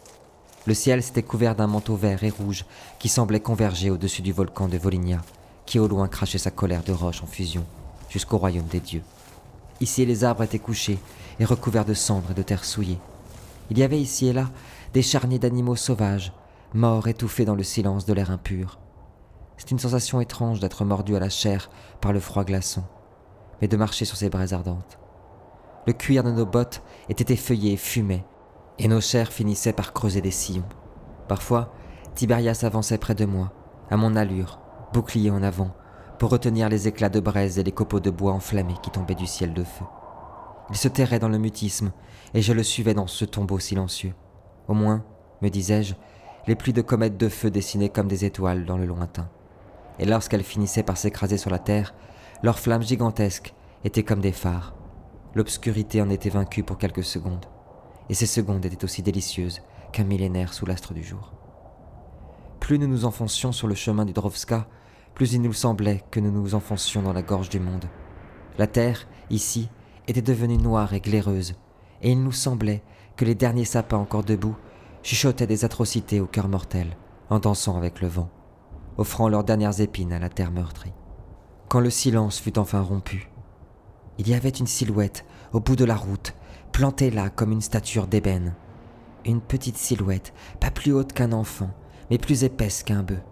Le 0.65 0.73
ciel 0.73 1.03
s'était 1.03 1.23
couvert 1.23 1.55
d'un 1.55 1.67
manteau 1.67 1.95
vert 1.95 2.23
et 2.23 2.29
rouge 2.29 2.65
qui 2.99 3.09
semblait 3.09 3.41
converger 3.41 3.89
au-dessus 3.89 4.21
du 4.21 4.31
volcan 4.31 4.69
de 4.69 4.77
Volinia, 4.77 5.21
qui 5.65 5.77
au 5.77 5.87
loin 5.87 6.07
crachait 6.07 6.37
sa 6.37 6.51
colère 6.51 6.83
de 6.83 6.93
roche 6.93 7.21
en 7.21 7.27
fusion 7.27 7.65
jusqu'au 8.09 8.37
royaume 8.37 8.67
des 8.67 8.79
dieux. 8.79 9.01
Ici, 9.81 10.05
les 10.05 10.23
arbres 10.23 10.43
étaient 10.43 10.59
couchés 10.59 10.99
et 11.39 11.45
recouverts 11.45 11.83
de 11.83 11.95
cendres 11.95 12.31
et 12.31 12.35
de 12.35 12.43
terre 12.43 12.63
souillée. 12.63 12.99
Il 13.71 13.77
y 13.77 13.83
avait 13.83 13.99
ici 13.99 14.27
et 14.27 14.33
là 14.33 14.49
des 14.93 15.01
charniers 15.01 15.39
d'animaux 15.39 15.75
sauvages, 15.75 16.31
morts 16.73 17.07
étouffés 17.07 17.45
dans 17.45 17.55
le 17.55 17.63
silence 17.63 18.05
de 18.05 18.13
l'air 18.13 18.31
impur. 18.31 18.77
C'est 19.63 19.71
une 19.71 19.79
sensation 19.79 20.19
étrange 20.19 20.59
d'être 20.59 20.83
mordu 20.83 21.15
à 21.15 21.21
la 21.21 21.29
chair 21.29 21.69
par 22.01 22.11
le 22.11 22.19
froid 22.19 22.43
glaçant 22.43 22.83
mais 23.61 23.69
de 23.69 23.77
marcher 23.77 24.03
sur 24.03 24.17
ces 24.17 24.29
braises 24.29 24.51
ardentes. 24.51 24.99
Le 25.87 25.93
cuir 25.93 26.21
de 26.21 26.31
nos 26.31 26.45
bottes 26.45 26.83
était 27.07 27.33
effeuillé 27.33 27.71
et 27.71 27.77
fumait, 27.77 28.25
et 28.77 28.89
nos 28.89 28.99
chairs 28.99 29.31
finissaient 29.31 29.71
par 29.71 29.93
creuser 29.93 30.19
des 30.19 30.31
sillons. 30.31 30.67
Parfois, 31.29 31.71
Tiberias 32.13 32.59
avançait 32.63 32.97
près 32.97 33.15
de 33.15 33.23
moi, 33.23 33.53
à 33.89 33.95
mon 33.95 34.17
allure, 34.17 34.59
bouclier 34.91 35.31
en 35.31 35.41
avant, 35.41 35.71
pour 36.19 36.29
retenir 36.29 36.67
les 36.67 36.89
éclats 36.89 37.07
de 37.07 37.21
braise 37.21 37.57
et 37.57 37.63
les 37.63 37.71
copeaux 37.71 38.01
de 38.01 38.09
bois 38.09 38.33
enflammés 38.33 38.75
qui 38.83 38.91
tombaient 38.91 39.15
du 39.15 39.27
ciel 39.27 39.53
de 39.53 39.63
feu. 39.63 39.85
Il 40.69 40.75
se 40.75 40.89
terrait 40.89 41.19
dans 41.19 41.29
le 41.29 41.37
mutisme, 41.37 41.93
et 42.33 42.41
je 42.41 42.51
le 42.51 42.63
suivais 42.63 42.93
dans 42.93 43.07
ce 43.07 43.23
tombeau 43.23 43.59
silencieux. 43.59 44.13
Au 44.67 44.73
moins, 44.73 45.05
me 45.41 45.47
disais-je, 45.47 45.95
les 46.47 46.55
pluies 46.55 46.73
de 46.73 46.81
comètes 46.81 47.15
de 47.15 47.29
feu 47.29 47.49
dessinaient 47.49 47.87
comme 47.87 48.09
des 48.09 48.25
étoiles 48.25 48.65
dans 48.65 48.77
le 48.77 48.85
lointain. 48.85 49.29
Et 49.99 50.05
lorsqu'elles 50.05 50.43
finissaient 50.43 50.83
par 50.83 50.97
s'écraser 50.97 51.37
sur 51.37 51.49
la 51.49 51.59
terre, 51.59 51.93
leurs 52.41 52.59
flammes 52.59 52.83
gigantesques 52.83 53.53
étaient 53.83 54.03
comme 54.03 54.21
des 54.21 54.31
phares. 54.31 54.73
L'obscurité 55.35 56.01
en 56.01 56.09
était 56.09 56.29
vaincue 56.29 56.63
pour 56.63 56.77
quelques 56.77 57.03
secondes, 57.03 57.45
et 58.09 58.13
ces 58.13 58.25
secondes 58.25 58.65
étaient 58.65 58.83
aussi 58.83 59.01
délicieuses 59.01 59.61
qu'un 59.91 60.03
millénaire 60.03 60.53
sous 60.53 60.65
l'astre 60.65 60.93
du 60.93 61.03
jour. 61.03 61.33
Plus 62.59 62.79
nous 62.79 62.87
nous 62.87 63.05
enfoncions 63.05 63.51
sur 63.51 63.67
le 63.67 63.75
chemin 63.75 64.05
du 64.05 64.13
Drovska, 64.13 64.67
plus 65.15 65.33
il 65.33 65.41
nous 65.41 65.53
semblait 65.53 66.03
que 66.11 66.19
nous 66.19 66.31
nous 66.31 66.55
enfoncions 66.55 67.01
dans 67.01 67.13
la 67.13 67.21
gorge 67.21 67.49
du 67.49 67.59
monde. 67.59 67.85
La 68.57 68.67
terre, 68.67 69.07
ici, 69.29 69.69
était 70.07 70.21
devenue 70.21 70.57
noire 70.57 70.93
et 70.93 71.01
glaireuse, 71.01 71.55
et 72.01 72.11
il 72.11 72.23
nous 72.23 72.31
semblait 72.31 72.83
que 73.15 73.25
les 73.25 73.35
derniers 73.35 73.65
sapins 73.65 73.97
encore 73.97 74.23
debout 74.23 74.55
chuchotaient 75.03 75.47
des 75.47 75.65
atrocités 75.65 76.19
au 76.19 76.25
cœur 76.25 76.47
mortel, 76.47 76.97
en 77.29 77.39
dansant 77.39 77.77
avec 77.77 78.01
le 78.01 78.07
vent, 78.07 78.29
offrant 78.97 79.29
leurs 79.29 79.43
dernières 79.43 79.81
épines 79.81 80.13
à 80.13 80.19
la 80.19 80.29
terre 80.29 80.51
meurtrie 80.51 80.93
quand 81.73 81.79
le 81.79 81.89
silence 81.89 82.39
fut 82.39 82.59
enfin 82.59 82.81
rompu. 82.81 83.31
Il 84.19 84.29
y 84.29 84.35
avait 84.35 84.49
une 84.49 84.67
silhouette 84.67 85.25
au 85.53 85.59
bout 85.59 85.75
de 85.75 85.85
la 85.85 85.95
route, 85.95 86.35
plantée 86.71 87.09
là 87.09 87.31
comme 87.31 87.51
une 87.51 87.61
stature 87.61 88.05
d'ébène. 88.05 88.53
Une 89.25 89.41
petite 89.41 89.77
silhouette, 89.77 90.35
pas 90.59 90.69
plus 90.69 90.93
haute 90.93 91.13
qu'un 91.13 91.31
enfant, 91.31 91.71
mais 92.11 92.19
plus 92.19 92.43
épaisse 92.43 92.83
qu'un 92.83 93.01
bœuf. 93.01 93.23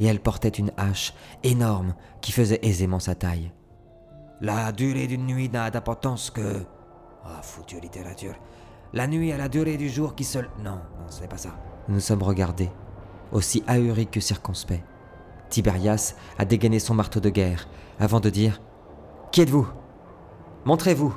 Et 0.00 0.06
elle 0.06 0.20
portait 0.20 0.48
une 0.48 0.72
hache 0.78 1.12
énorme 1.42 1.94
qui 2.22 2.32
faisait 2.32 2.60
aisément 2.62 2.98
sa 2.98 3.14
taille. 3.14 3.52
La 4.40 4.72
durée 4.72 5.06
d'une 5.06 5.26
nuit 5.26 5.50
n'a 5.50 5.70
d'importance 5.70 6.30
que. 6.30 6.64
Ah, 7.26 7.36
oh, 7.36 7.42
foutue 7.42 7.78
littérature. 7.78 8.36
La 8.94 9.06
nuit 9.06 9.32
a 9.32 9.36
la 9.36 9.50
durée 9.50 9.76
du 9.76 9.90
jour 9.90 10.14
qui 10.14 10.24
seul. 10.24 10.48
Non, 10.64 10.80
non, 10.98 11.10
ce 11.10 11.20
n'est 11.20 11.28
pas 11.28 11.36
ça. 11.36 11.50
Nous 11.88 11.96
nous 11.96 12.00
sommes 12.00 12.22
regardés, 12.22 12.70
aussi 13.32 13.62
ahuris 13.66 14.06
que 14.06 14.20
circonspects. 14.20 14.82
Tiberias 15.52 16.14
a 16.38 16.46
dégainé 16.46 16.78
son 16.78 16.94
marteau 16.94 17.20
de 17.20 17.28
guerre 17.28 17.68
avant 18.00 18.20
de 18.20 18.30
dire 18.30 18.62
Qui 19.32 19.42
êtes-vous? 19.42 19.68
Montrez-vous 20.64 21.14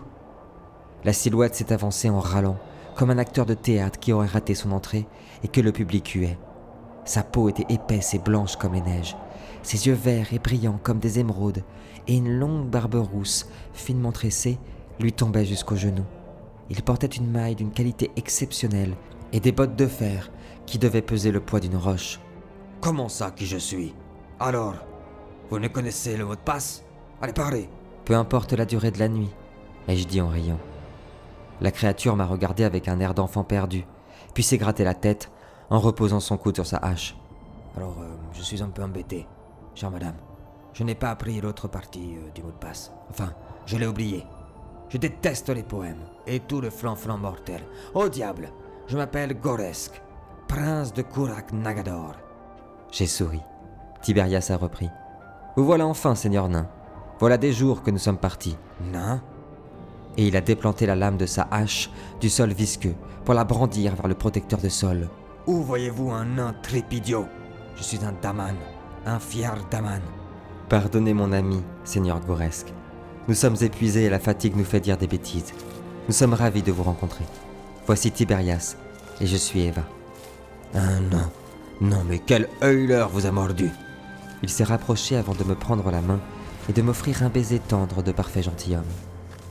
La 1.06 1.14
silhouette 1.14 1.56
s'est 1.56 1.72
avancée 1.72 2.10
en 2.10 2.20
râlant, 2.20 2.58
comme 2.98 3.12
un 3.12 3.18
acteur 3.18 3.46
de 3.46 3.54
théâtre 3.54 3.98
qui 3.98 4.12
aurait 4.12 4.28
raté 4.28 4.54
son 4.54 4.74
entrée 4.74 5.08
et 5.44 5.48
que 5.48 5.62
le 5.62 5.72
public 5.72 6.10
huait. 6.10 6.38
Sa 7.06 7.24
peau 7.24 7.48
était 7.48 7.74
épaisse 7.74 8.14
et 8.14 8.20
blanche 8.20 8.58
comme 8.58 8.74
les 8.74 8.82
neiges, 8.82 9.16
ses 9.64 9.88
yeux 9.88 9.94
verts 9.94 10.34
et 10.34 10.40
brillants 10.40 10.82
comme 10.84 11.00
des 11.00 11.18
émeraudes, 11.20 11.64
et 12.10 12.18
une 12.18 12.38
longue 12.38 12.68
barbe 12.68 12.96
rousse, 12.96 13.48
finement 13.72 14.12
tressée, 14.12 14.60
lui 15.00 15.14
tombait 15.14 15.46
jusqu'aux 15.46 15.78
genoux. 15.78 16.06
Il 16.70 16.84
portait 16.84 17.08
une 17.08 17.32
maille 17.32 17.56
d'une 17.56 17.72
qualité 17.72 18.12
exceptionnelle 18.18 18.96
et 19.32 19.40
des 19.40 19.54
bottes 19.54 19.78
de 19.78 19.88
fer 19.88 20.30
qui 20.66 20.78
devaient 20.78 21.02
peser 21.02 21.32
le 21.32 21.40
poids 21.40 21.62
d'une 21.62 21.78
roche. 21.78 22.20
Comment 22.82 23.08
ça 23.08 23.32
qui 23.32 23.46
je 23.46 23.58
suis? 23.58 23.94
Alors, 24.40 24.76
vous 25.50 25.60
ne 25.60 25.68
connaissez 25.68 26.18
le 26.18 26.26
mot 26.26 26.36
de 26.36 26.42
passe? 26.42 26.84
Allez, 27.22 27.34
parlez 27.34 27.70
Peu 28.04 28.16
importe 28.16 28.54
la 28.54 28.66
durée 28.66 28.92
de 28.92 29.00
la 29.00 29.08
nuit, 29.08 29.30
ai-je 29.88 30.08
dit 30.08 30.20
en 30.20 30.28
riant. 30.28 30.60
La 31.62 31.72
créature 31.72 32.16
m'a 32.18 32.26
regardé 32.26 32.66
avec 32.66 32.90
un 32.90 33.00
air 33.00 33.14
d'enfant 33.14 33.46
perdu, 33.46 33.86
puis 34.34 34.44
s'est 34.44 34.58
gratté 34.58 34.84
la 34.84 34.94
tête 34.94 35.32
en 35.70 35.80
reposant 35.80 36.20
son 36.20 36.38
coude 36.38 36.56
sur 36.56 36.66
sa 36.66 36.78
hache. 36.78 37.16
Alors, 37.78 37.96
euh, 38.02 38.16
je 38.34 38.42
suis 38.42 38.62
un 38.62 38.70
peu 38.70 38.84
embêté, 38.84 39.26
chère 39.74 39.92
madame. 39.92 40.16
Je 40.74 40.84
n'ai 40.84 40.96
pas 40.96 41.12
appris 41.12 41.40
l'autre 41.40 41.70
partie 41.70 42.18
euh, 42.18 42.32
du 42.32 42.44
mot 42.44 42.52
de 42.52 42.58
passe. 42.58 42.92
Enfin, 43.10 43.34
je 43.66 43.78
l'ai 43.78 43.88
oublié. 43.88 44.26
Je 44.90 44.98
déteste 44.98 45.50
les 45.50 45.64
poèmes 45.64 46.04
et 46.28 46.42
tout 46.42 46.60
le 46.60 46.70
flanc-flanc 46.70 47.18
mortel. 47.18 47.62
Au 47.94 48.10
diable 48.10 48.52
Je 48.88 48.98
m'appelle 48.98 49.40
Goresk, 49.40 50.02
prince 50.48 50.94
de 50.94 51.02
Kurak 51.02 51.54
Nagador. 51.54 52.16
J'ai 52.92 53.08
souri. 53.08 53.42
Tiberias 54.06 54.52
a 54.52 54.58
repris. 54.58 54.92
Vous 55.58 55.66
voilà 55.66 55.88
enfin, 55.88 56.14
seigneur 56.14 56.48
nain. 56.48 56.68
Voilà 57.20 57.38
des 57.40 57.52
jours 57.52 57.82
que 57.82 57.90
nous 57.90 57.98
sommes 57.98 58.20
partis. 58.20 58.56
Nain? 58.80 59.20
Et 60.16 60.28
il 60.28 60.38
a 60.38 60.42
déplanté 60.42 60.86
la 60.86 60.96
lame 60.96 61.18
de 61.18 61.26
sa 61.26 61.48
hache 61.50 61.90
du 62.22 62.30
sol 62.30 62.54
visqueux 62.54 62.94
pour 63.26 63.34
la 63.34 63.46
brandir 63.46 63.96
vers 63.96 64.08
le 64.08 64.14
protecteur 64.14 64.60
de 64.60 64.70
sol. 64.70 65.10
Où 65.48 65.64
voyez-vous 65.64 66.12
un 66.12 66.24
nain 66.24 66.54
trépidio 66.62 67.26
Je 67.78 67.82
suis 67.82 68.06
un 68.06 68.14
daman, 68.22 68.54
un 69.08 69.18
fier 69.18 69.56
daman. 69.72 70.02
Pardonnez 70.70 71.16
mon 71.16 71.32
ami, 71.32 71.64
seigneur 71.84 72.20
Goresk. 72.20 72.72
Nous 73.28 73.34
sommes 73.34 73.58
épuisés 73.62 74.04
et 74.04 74.10
la 74.12 74.20
fatigue 74.20 74.56
nous 74.56 74.66
fait 74.66 74.82
dire 74.82 74.98
des 74.98 75.08
bêtises. 75.08 75.52
Nous 76.08 76.14
sommes 76.14 76.36
ravis 76.36 76.62
de 76.62 76.72
vous 76.72 76.84
rencontrer. 76.84 77.26
Voici 77.88 78.12
Tiberias, 78.12 78.76
et 79.20 79.26
je 79.26 79.36
suis 79.36 79.62
Eva. 79.62 79.82
Ah 80.76 81.00
non, 81.12 81.32
non, 81.82 82.04
mais 82.08 82.20
quel 82.20 82.48
Euler 82.62 83.08
vous 83.12 83.26
a 83.26 83.32
mordu 83.32 83.72
Il 84.46 84.50
s'est 84.50 84.64
rapproché 84.64 85.18
avant 85.18 85.34
de 85.34 85.44
me 85.44 85.56
prendre 85.56 85.90
la 85.90 86.02
main 86.02 86.20
et 86.70 86.72
de 86.72 86.84
m'offrir 86.84 87.24
un 87.24 87.30
baiser 87.30 87.58
tendre 87.58 88.04
de 88.04 88.12
parfait 88.12 88.44
gentilhomme. 88.44 88.84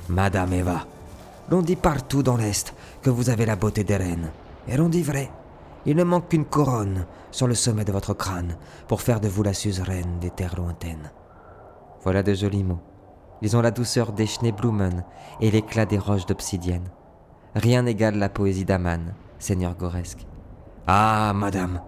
Madame 0.08 0.52
Eva, 0.52 0.86
l'on 1.50 1.62
dit 1.62 1.74
partout 1.74 2.22
dans 2.22 2.36
l'Est 2.36 2.72
que 3.02 3.10
vous 3.10 3.28
avez 3.28 3.44
la 3.44 3.56
beauté 3.56 3.82
des 3.82 3.96
reines. 3.96 4.30
Et 4.68 4.76
l'on 4.76 4.88
dit 4.88 5.02
vrai. 5.02 5.32
Il 5.84 5.96
ne 5.96 6.04
manque 6.04 6.28
qu'une 6.28 6.44
couronne 6.44 7.06
sur 7.32 7.48
le 7.48 7.56
sommet 7.56 7.84
de 7.84 7.90
votre 7.90 8.14
crâne 8.14 8.56
pour 8.86 9.02
faire 9.02 9.18
de 9.18 9.26
vous 9.26 9.42
la 9.42 9.52
suzeraine 9.52 10.20
des 10.20 10.30
terres 10.30 10.54
lointaines. 10.56 11.10
Voilà 12.04 12.22
de 12.22 12.32
jolis 12.32 12.62
mots. 12.62 12.80
Ils 13.42 13.56
ont 13.56 13.62
la 13.62 13.72
douceur 13.72 14.12
des 14.12 14.28
Schneeblumen 14.28 15.02
et 15.40 15.50
l'éclat 15.50 15.86
des 15.86 15.98
roches 15.98 16.26
d'obsidienne. 16.26 16.88
Rien 17.56 17.82
n'égale 17.82 18.14
la 18.16 18.28
poésie 18.28 18.64
d'Aman, 18.64 19.12
seigneur 19.40 19.74
Goresque. 19.74 20.24
Ah, 20.86 21.32
madame, 21.34 21.80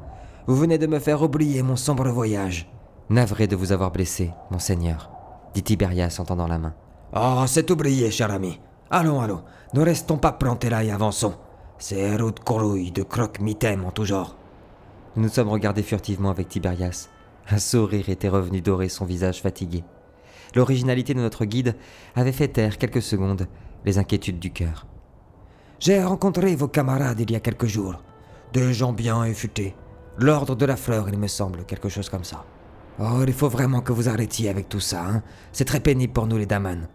vous 0.49 0.57
venez 0.57 0.79
de 0.79 0.89
me 0.89 0.99
faire 0.99 1.23
oublier 1.23 1.63
mon 1.63 1.77
sombre 1.77 2.09
voyage. 2.09 2.69
Navré 3.09 3.47
de 3.47 3.55
vous 3.55 3.71
avoir 3.71 3.93
blessé, 3.93 4.33
monseigneur, 4.51 5.11
dit 5.55 5.63
Tiberias 5.63 6.17
en 6.19 6.25
tendant 6.25 6.49
la 6.49 6.59
main. 6.59 6.75
Oh, 7.15 7.45
c'est 7.47 7.71
oublié, 7.71 8.11
cher 8.11 8.33
ami. 8.33 8.59
Allons, 8.91 9.21
allons, 9.21 9.45
ne 9.75 9.81
restons 9.81 10.17
pas 10.17 10.33
plantés 10.33 10.71
là 10.71 10.83
et 10.83 10.91
avançons. 10.91 11.35
Ces 11.79 12.17
routes 12.17 12.41
corouilles 12.41 12.91
de 12.91 13.05
croque-mitaines 13.05 13.85
en 13.85 13.93
tout 13.93 14.05
genre. 14.05 14.37
Nous 15.15 15.23
nous 15.23 15.29
sommes 15.29 15.51
regardés 15.51 15.85
furtivement 15.85 16.31
avec 16.31 16.49
Tiberias. 16.49 17.09
Un 17.49 17.59
sourire 17.59 18.09
était 18.09 18.29
revenu 18.29 18.61
dorer 18.61 18.89
son 18.89 19.05
visage 19.05 19.41
fatigué. 19.41 19.85
L'originalité 20.57 21.15
de 21.15 21.21
notre 21.21 21.45
guide 21.45 21.77
avait 22.17 22.33
fait 22.33 22.49
taire 22.49 22.77
quelques 22.77 23.03
secondes 23.03 23.47
les 23.85 23.99
inquiétudes 23.99 24.41
du 24.41 24.53
cœur. 24.53 24.87
J'ai 25.79 26.03
rencontré 26.03 26.57
vos 26.57 26.69
camarades 26.69 27.21
il 27.21 27.31
y 27.31 27.37
a 27.37 27.41
quelques 27.41 27.67
jours. 27.67 28.03
Deux 28.53 28.73
gens 28.73 28.93
bien 28.93 29.23
et 29.25 29.35
futés. 29.35 29.77
L'ordre 30.19 30.57
de 30.57 30.67
la 30.67 30.77
fleur, 30.77 31.09
il 31.09 31.19
me 31.19 31.29
semble, 31.29 31.65
quelque 31.67 31.89
chose 31.89 32.09
comme 32.09 32.25
ça. 32.25 32.45
Oh, 32.99 33.23
il 33.27 33.33
faut 33.33 33.49
vraiment 33.49 33.81
que 33.81 33.93
vous 33.93 34.09
arrêtiez 34.09 34.49
avec 34.49 34.69
tout 34.69 34.81
ça, 34.81 35.05
hein. 35.05 35.23
C'est 35.53 35.67
très 35.67 35.81
pénible 35.81 36.13
pour 36.13 36.27
nous 36.27 36.39
les 36.39 36.47
Daman. 36.47 36.89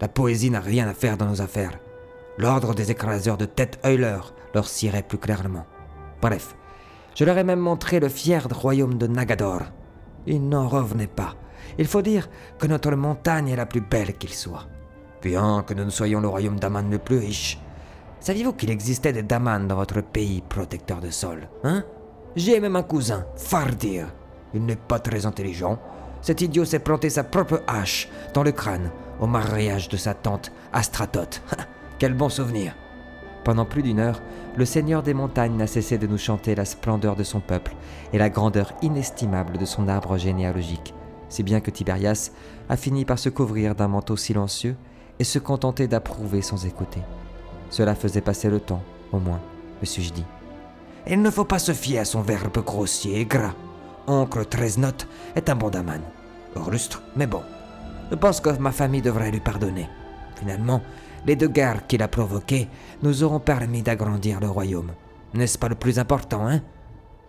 La 0.00 0.08
poésie 0.08 0.50
n'a 0.50 0.60
rien 0.60 0.86
à 0.86 0.92
faire 0.92 1.16
dans 1.16 1.26
nos 1.26 1.40
affaires. 1.40 1.78
L'ordre 2.36 2.74
des 2.74 2.90
écraseurs 2.90 3.38
de 3.38 3.46
tête 3.46 3.80
Euler 3.84 4.18
leur 4.52 4.68
cirait 4.68 5.02
plus 5.02 5.16
clairement. 5.16 5.64
Bref, 6.20 6.54
je 7.14 7.24
leur 7.24 7.38
ai 7.38 7.44
même 7.44 7.60
montré 7.60 7.98
le 7.98 8.10
fier 8.10 8.46
royaume 8.50 8.98
de 8.98 9.06
Nagador. 9.06 9.62
Ils 10.26 10.46
n'en 10.46 10.68
revenaient 10.68 11.06
pas. 11.06 11.34
Il 11.78 11.86
faut 11.86 12.02
dire 12.02 12.28
que 12.58 12.66
notre 12.66 12.90
montagne 12.94 13.48
est 13.48 13.56
la 13.56 13.64
plus 13.64 13.80
belle 13.80 14.12
qu'il 14.18 14.34
soit. 14.34 14.66
Bien 15.22 15.62
que 15.66 15.72
nous 15.72 15.84
ne 15.84 15.90
soyons 15.90 16.20
le 16.20 16.28
royaume 16.28 16.58
d'Aman 16.60 16.90
le 16.90 16.98
plus 16.98 17.18
riche. 17.18 17.58
Saviez-vous 18.20 18.52
qu'il 18.52 18.70
existait 18.70 19.14
des 19.14 19.22
Daman 19.22 19.66
dans 19.66 19.76
votre 19.76 20.02
pays 20.02 20.42
protecteur 20.46 21.00
de 21.00 21.10
sol 21.10 21.48
Hein? 21.64 21.84
J'ai 22.34 22.60
même 22.60 22.76
un 22.76 22.82
cousin, 22.82 23.24
Fardir. 23.36 24.08
Il 24.56 24.64
n'est 24.64 24.74
pas 24.74 24.98
très 24.98 25.26
intelligent. 25.26 25.78
Cet 26.22 26.40
idiot 26.40 26.64
s'est 26.64 26.78
planté 26.78 27.10
sa 27.10 27.24
propre 27.24 27.62
hache 27.66 28.08
dans 28.32 28.42
le 28.42 28.52
crâne 28.52 28.90
au 29.20 29.26
mariage 29.26 29.90
de 29.90 29.98
sa 29.98 30.14
tante 30.14 30.50
Astratote. 30.72 31.42
Quel 31.98 32.14
bon 32.14 32.30
souvenir 32.30 32.74
Pendant 33.44 33.66
plus 33.66 33.82
d'une 33.82 34.00
heure, 34.00 34.22
le 34.56 34.64
Seigneur 34.64 35.02
des 35.02 35.12
montagnes 35.12 35.56
n'a 35.56 35.66
cessé 35.66 35.98
de 35.98 36.06
nous 36.06 36.16
chanter 36.16 36.54
la 36.54 36.64
splendeur 36.64 37.16
de 37.16 37.22
son 37.22 37.40
peuple 37.40 37.74
et 38.14 38.18
la 38.18 38.30
grandeur 38.30 38.72
inestimable 38.80 39.58
de 39.58 39.66
son 39.66 39.88
arbre 39.88 40.16
généalogique, 40.16 40.94
si 41.28 41.42
bien 41.42 41.60
que 41.60 41.70
Tiberias 41.70 42.30
a 42.70 42.78
fini 42.78 43.04
par 43.04 43.18
se 43.18 43.28
couvrir 43.28 43.74
d'un 43.74 43.88
manteau 43.88 44.16
silencieux 44.16 44.76
et 45.18 45.24
se 45.24 45.38
contenter 45.38 45.86
d'approuver 45.86 46.40
sans 46.40 46.64
écouter. 46.64 47.02
Cela 47.68 47.94
faisait 47.94 48.22
passer 48.22 48.48
le 48.48 48.60
temps, 48.60 48.82
au 49.12 49.18
moins, 49.18 49.40
me 49.82 49.86
suis-je 49.86 50.14
dit. 50.14 50.24
Il 51.06 51.20
ne 51.20 51.30
faut 51.30 51.44
pas 51.44 51.58
se 51.58 51.72
fier 51.72 51.98
à 51.98 52.04
son 52.06 52.22
verbe 52.22 52.64
grossier 52.64 53.20
et 53.20 53.26
gras. 53.26 53.54
Oncle 54.06 54.44
Tresnot 54.46 55.06
est 55.34 55.48
un 55.48 55.56
bon 55.56 55.70
daman. 55.70 56.00
Rustre, 56.54 57.02
mais 57.16 57.26
bon. 57.26 57.42
Je 58.10 58.16
pense 58.16 58.40
que 58.40 58.50
ma 58.50 58.72
famille 58.72 59.02
devrait 59.02 59.30
lui 59.30 59.40
pardonner. 59.40 59.88
Finalement, 60.36 60.82
les 61.26 61.36
deux 61.36 61.48
guerres 61.48 61.86
qu'il 61.86 62.02
a 62.02 62.08
provoquées 62.08 62.68
nous 63.02 63.24
auront 63.24 63.40
permis 63.40 63.82
d'agrandir 63.82 64.40
le 64.40 64.48
royaume. 64.48 64.92
N'est-ce 65.34 65.58
pas 65.58 65.68
le 65.68 65.74
plus 65.74 65.98
important, 65.98 66.46
hein? 66.46 66.62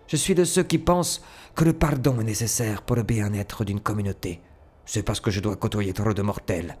Je 0.06 0.16
suis 0.16 0.34
de 0.34 0.44
ceux 0.44 0.62
qui 0.62 0.78
pensent 0.78 1.22
que 1.54 1.64
le 1.64 1.74
pardon 1.74 2.18
est 2.20 2.24
nécessaire 2.24 2.82
pour 2.82 2.96
le 2.96 3.02
bien-être 3.02 3.64
d'une 3.64 3.80
communauté. 3.80 4.40
C'est 4.86 5.02
parce 5.02 5.20
que 5.20 5.30
je 5.30 5.40
dois 5.40 5.56
côtoyer 5.56 5.92
trop 5.92 6.14
de 6.14 6.22
mortels. 6.22 6.78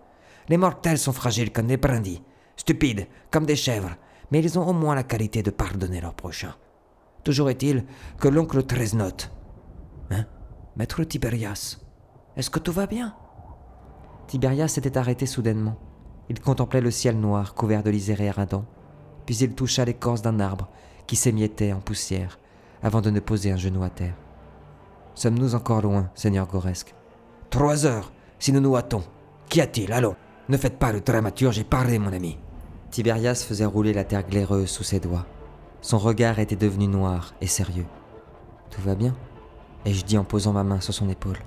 Les 0.48 0.56
mortels 0.56 0.96
sont 0.96 1.12
fragiles 1.12 1.52
comme 1.52 1.66
des 1.66 1.76
brindilles, 1.76 2.22
stupides 2.56 3.06
comme 3.30 3.44
des 3.44 3.56
chèvres, 3.56 3.96
mais 4.30 4.40
ils 4.40 4.58
ont 4.58 4.66
au 4.66 4.72
moins 4.72 4.94
la 4.94 5.02
qualité 5.02 5.42
de 5.42 5.50
pardonner 5.50 6.00
leur 6.00 6.14
prochain. 6.14 6.54
Toujours 7.22 7.50
est-il 7.50 7.84
que 8.18 8.28
l'oncle 8.28 8.62
Tresnot. 8.62 9.28
Hein? 10.10 10.24
Maître 10.76 11.02
Tiberias, 11.04 11.78
est-ce 12.36 12.50
que 12.50 12.58
tout 12.58 12.72
va 12.72 12.86
bien? 12.86 13.14
Tiberias 14.26 14.68
s'était 14.68 14.98
arrêté 14.98 15.26
soudainement. 15.26 15.76
Il 16.28 16.40
contemplait 16.40 16.80
le 16.80 16.90
ciel 16.90 17.18
noir 17.18 17.54
couvert 17.54 17.82
de 17.82 17.90
lizérés 17.90 18.28
ardents, 18.28 18.66
puis 19.26 19.36
il 19.38 19.54
toucha 19.54 19.84
l'écorce 19.84 20.22
d'un 20.22 20.40
arbre 20.40 20.68
qui 21.06 21.16
s'émiettait 21.16 21.72
en 21.72 21.80
poussière 21.80 22.38
avant 22.82 23.00
de 23.00 23.10
ne 23.10 23.20
poser 23.20 23.50
un 23.50 23.56
genou 23.56 23.82
à 23.82 23.90
terre. 23.90 24.14
Sommes-nous 25.14 25.54
encore 25.54 25.82
loin, 25.82 26.10
Seigneur 26.14 26.46
Goresque? 26.46 26.94
Trois 27.50 27.86
heures, 27.86 28.12
si 28.38 28.52
nous 28.52 28.60
nous 28.60 28.76
hâtons. 28.76 29.02
Qu'y 29.48 29.60
a-t-il? 29.60 29.92
Allons, 29.92 30.14
ne 30.48 30.56
faites 30.56 30.78
pas 30.78 30.92
le 30.92 31.00
dramaturge 31.00 31.58
et 31.58 31.64
parlez, 31.64 31.98
mon 31.98 32.12
ami. 32.12 32.38
Tiberias 32.90 33.44
faisait 33.46 33.64
rouler 33.64 33.92
la 33.92 34.04
terre 34.04 34.26
glaireuse 34.26 34.70
sous 34.70 34.84
ses 34.84 35.00
doigts. 35.00 35.26
Son 35.80 35.98
regard 35.98 36.38
était 36.38 36.56
devenu 36.56 36.86
noir 36.86 37.34
et 37.40 37.46
sérieux. 37.46 37.86
Tout 38.70 38.82
va 38.82 38.94
bien? 38.94 39.16
Ai-je 39.84 40.04
dit 40.04 40.18
en 40.18 40.24
posant 40.24 40.52
ma 40.52 40.64
main 40.64 40.80
sur 40.80 40.94
son 40.94 41.08
épaule. 41.08 41.38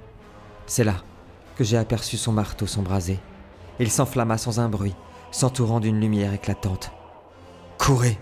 C'est 0.66 0.84
là 0.84 0.96
que 1.56 1.64
j'ai 1.64 1.78
aperçu 1.78 2.18
son 2.18 2.32
marteau 2.32 2.68
s'embraser. 2.68 3.20
Il 3.80 3.92
s'enflamma 3.92 4.38
sans 4.38 4.60
un 4.60 4.70
bruit, 4.70 4.96
s'entourant 5.32 5.80
d'une 5.80 6.00
lumière 6.00 6.34
éclatante. 6.34 6.92
Courez 7.78 8.18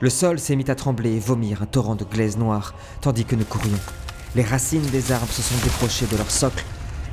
Le 0.00 0.10
sol 0.10 0.38
s'est 0.38 0.56
mis 0.56 0.70
à 0.70 0.74
trembler 0.74 1.16
et 1.16 1.18
vomir 1.18 1.62
un 1.62 1.66
torrent 1.66 1.96
de 1.96 2.04
glaise 2.04 2.38
noire, 2.38 2.74
tandis 3.00 3.24
que 3.24 3.36
nous 3.36 3.44
courions. 3.44 3.78
Les 4.36 4.44
racines 4.44 4.86
des 4.90 5.12
arbres 5.12 5.32
se 5.32 5.42
sont 5.42 5.62
décrochées 5.64 6.06
de 6.06 6.16
leur 6.16 6.30
socle, 6.30 6.64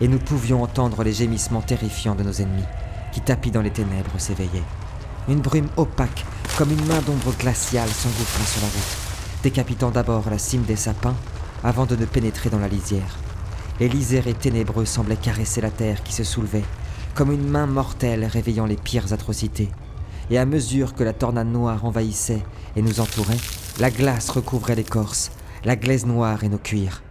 et 0.01 0.07
nous 0.07 0.19
pouvions 0.19 0.61
entendre 0.61 1.03
les 1.03 1.13
gémissements 1.13 1.61
terrifiants 1.61 2.15
de 2.15 2.23
nos 2.23 2.33
ennemis, 2.33 2.63
qui 3.11 3.21
tapis 3.21 3.51
dans 3.51 3.61
les 3.61 3.71
ténèbres 3.71 4.19
s'éveillaient. 4.19 4.63
Une 5.27 5.41
brume 5.41 5.69
opaque, 5.77 6.25
comme 6.57 6.71
une 6.71 6.85
main 6.85 7.01
d'ombre 7.01 7.33
glaciale, 7.37 7.89
s'engouffra 7.89 8.45
sur 8.45 8.61
la 8.61 8.67
route, 8.67 8.97
décapitant 9.43 9.89
d'abord 9.89 10.29
la 10.29 10.37
cime 10.37 10.63
des 10.63 10.75
sapins, 10.75 11.15
avant 11.63 11.85
de 11.85 11.95
ne 11.95 12.05
pénétrer 12.05 12.49
dans 12.49 12.59
la 12.59 12.67
lisière. 12.67 13.17
Les 13.79 13.89
lisières 13.89 14.25
ténébreux 14.37 14.85
semblaient 14.85 15.15
caresser 15.15 15.61
la 15.61 15.69
terre 15.69 16.03
qui 16.03 16.13
se 16.13 16.23
soulevait, 16.23 16.63
comme 17.13 17.31
une 17.31 17.47
main 17.47 17.67
mortelle 17.67 18.25
réveillant 18.25 18.65
les 18.65 18.75
pires 18.75 19.13
atrocités. 19.13 19.69
Et 20.29 20.37
à 20.37 20.45
mesure 20.45 20.93
que 20.93 21.03
la 21.03 21.13
tornade 21.13 21.47
noire 21.47 21.85
envahissait 21.85 22.43
et 22.75 22.81
nous 22.81 22.99
entourait, 22.99 23.37
la 23.79 23.91
glace 23.91 24.29
recouvrait 24.29 24.75
l'écorce, 24.75 25.31
la 25.63 25.75
glaise 25.75 26.05
noire 26.05 26.43
et 26.43 26.49
nos 26.49 26.57
cuirs. 26.57 27.01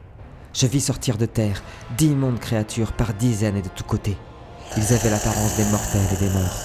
Je 0.52 0.66
vis 0.66 0.80
sortir 0.80 1.18
de 1.18 1.26
terre 1.26 1.62
d'immondes 1.96 2.40
créatures 2.40 2.92
par 2.92 3.14
dizaines 3.14 3.56
et 3.56 3.62
de 3.62 3.68
tous 3.68 3.84
côtés. 3.84 4.16
Ils 4.76 4.92
avaient 4.92 5.10
l'apparence 5.10 5.56
des 5.56 5.64
mortels 5.66 6.08
et 6.12 6.24
des 6.24 6.30
morts. 6.30 6.58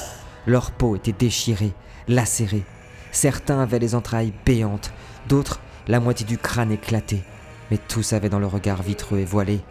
Leur 0.48 0.72
peau 0.72 0.96
était 0.96 1.12
déchirée, 1.12 1.74
lacérée. 2.08 2.65
Certains 3.12 3.60
avaient 3.60 3.80
les 3.80 3.94
entrailles 3.94 4.34
béantes, 4.46 4.91
d'autres 5.28 5.60
la 5.88 6.00
moitié 6.00 6.26
du 6.26 6.38
crâne 6.38 6.72
éclaté, 6.72 7.24
mais 7.71 7.77
tous 7.77 8.13
avaient 8.13 8.29
dans 8.29 8.39
le 8.39 8.45
regard 8.45 8.84
vitreux 8.84 9.19
et 9.19 9.25
voilé 9.25 9.62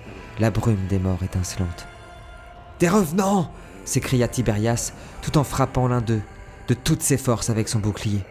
la 0.41 0.51
brume 0.51 0.87
des 0.89 0.99
morts 0.99 1.23
étincelante. 1.23 1.87
Des 2.81 2.89
revenants 2.89 3.53
s'écria 3.85 4.27
Tiberias 4.27 4.93
tout 5.21 5.37
en 5.37 5.45
frappant 5.45 5.87
l'un 5.87 6.01
d'eux 6.01 6.23
de 6.67 6.75
toutes 6.75 7.03
ses 7.03 7.19
forces 7.19 7.51
avec 7.51 7.69
son 7.69 7.79
bouclier. 7.79 8.25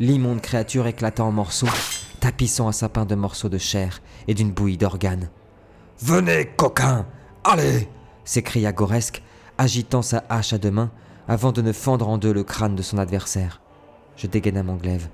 L'immonde 0.00 0.40
créature 0.40 0.86
éclata 0.86 1.22
en 1.22 1.30
morceaux, 1.30 1.68
tapissant 2.20 2.68
un 2.68 2.72
sapin 2.72 3.04
de 3.04 3.14
morceaux 3.14 3.50
de 3.50 3.58
chair 3.58 4.00
et 4.28 4.34
d'une 4.34 4.50
bouillie 4.50 4.78
d'organes. 4.78 5.28
Venez, 6.00 6.46
coquins 6.56 7.06
Allez 7.44 7.88
s'écria 8.24 8.72
Goresque, 8.72 9.22
agitant 9.58 10.00
sa 10.00 10.24
hache 10.28 10.52
à 10.52 10.58
deux 10.58 10.70
mains 10.70 10.90
avant 11.28 11.52
de 11.52 11.60
ne 11.60 11.72
fendre 11.72 12.08
en 12.08 12.18
deux 12.18 12.32
le 12.32 12.44
crâne 12.44 12.76
de 12.76 12.82
son 12.82 12.98
adversaire. 12.98 13.60
Je 14.16 14.26
dégaina 14.26 14.62
mon 14.62 14.76
glaive. 14.76 15.08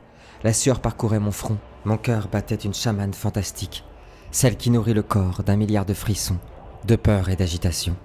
La 0.44 0.52
sueur 0.52 0.80
parcourait 0.80 1.18
mon 1.18 1.32
front. 1.32 1.58
Mon 1.84 1.96
cœur 1.96 2.28
battait 2.28 2.54
une 2.54 2.74
chamane 2.74 3.14
fantastique 3.14 3.84
celle 4.30 4.56
qui 4.56 4.70
nourrit 4.70 4.94
le 4.94 5.02
corps 5.02 5.42
d'un 5.42 5.56
milliard 5.56 5.86
de 5.86 5.94
frissons, 5.94 6.38
de 6.84 6.96
peur 6.96 7.28
et 7.28 7.36
d'agitation. 7.36 7.96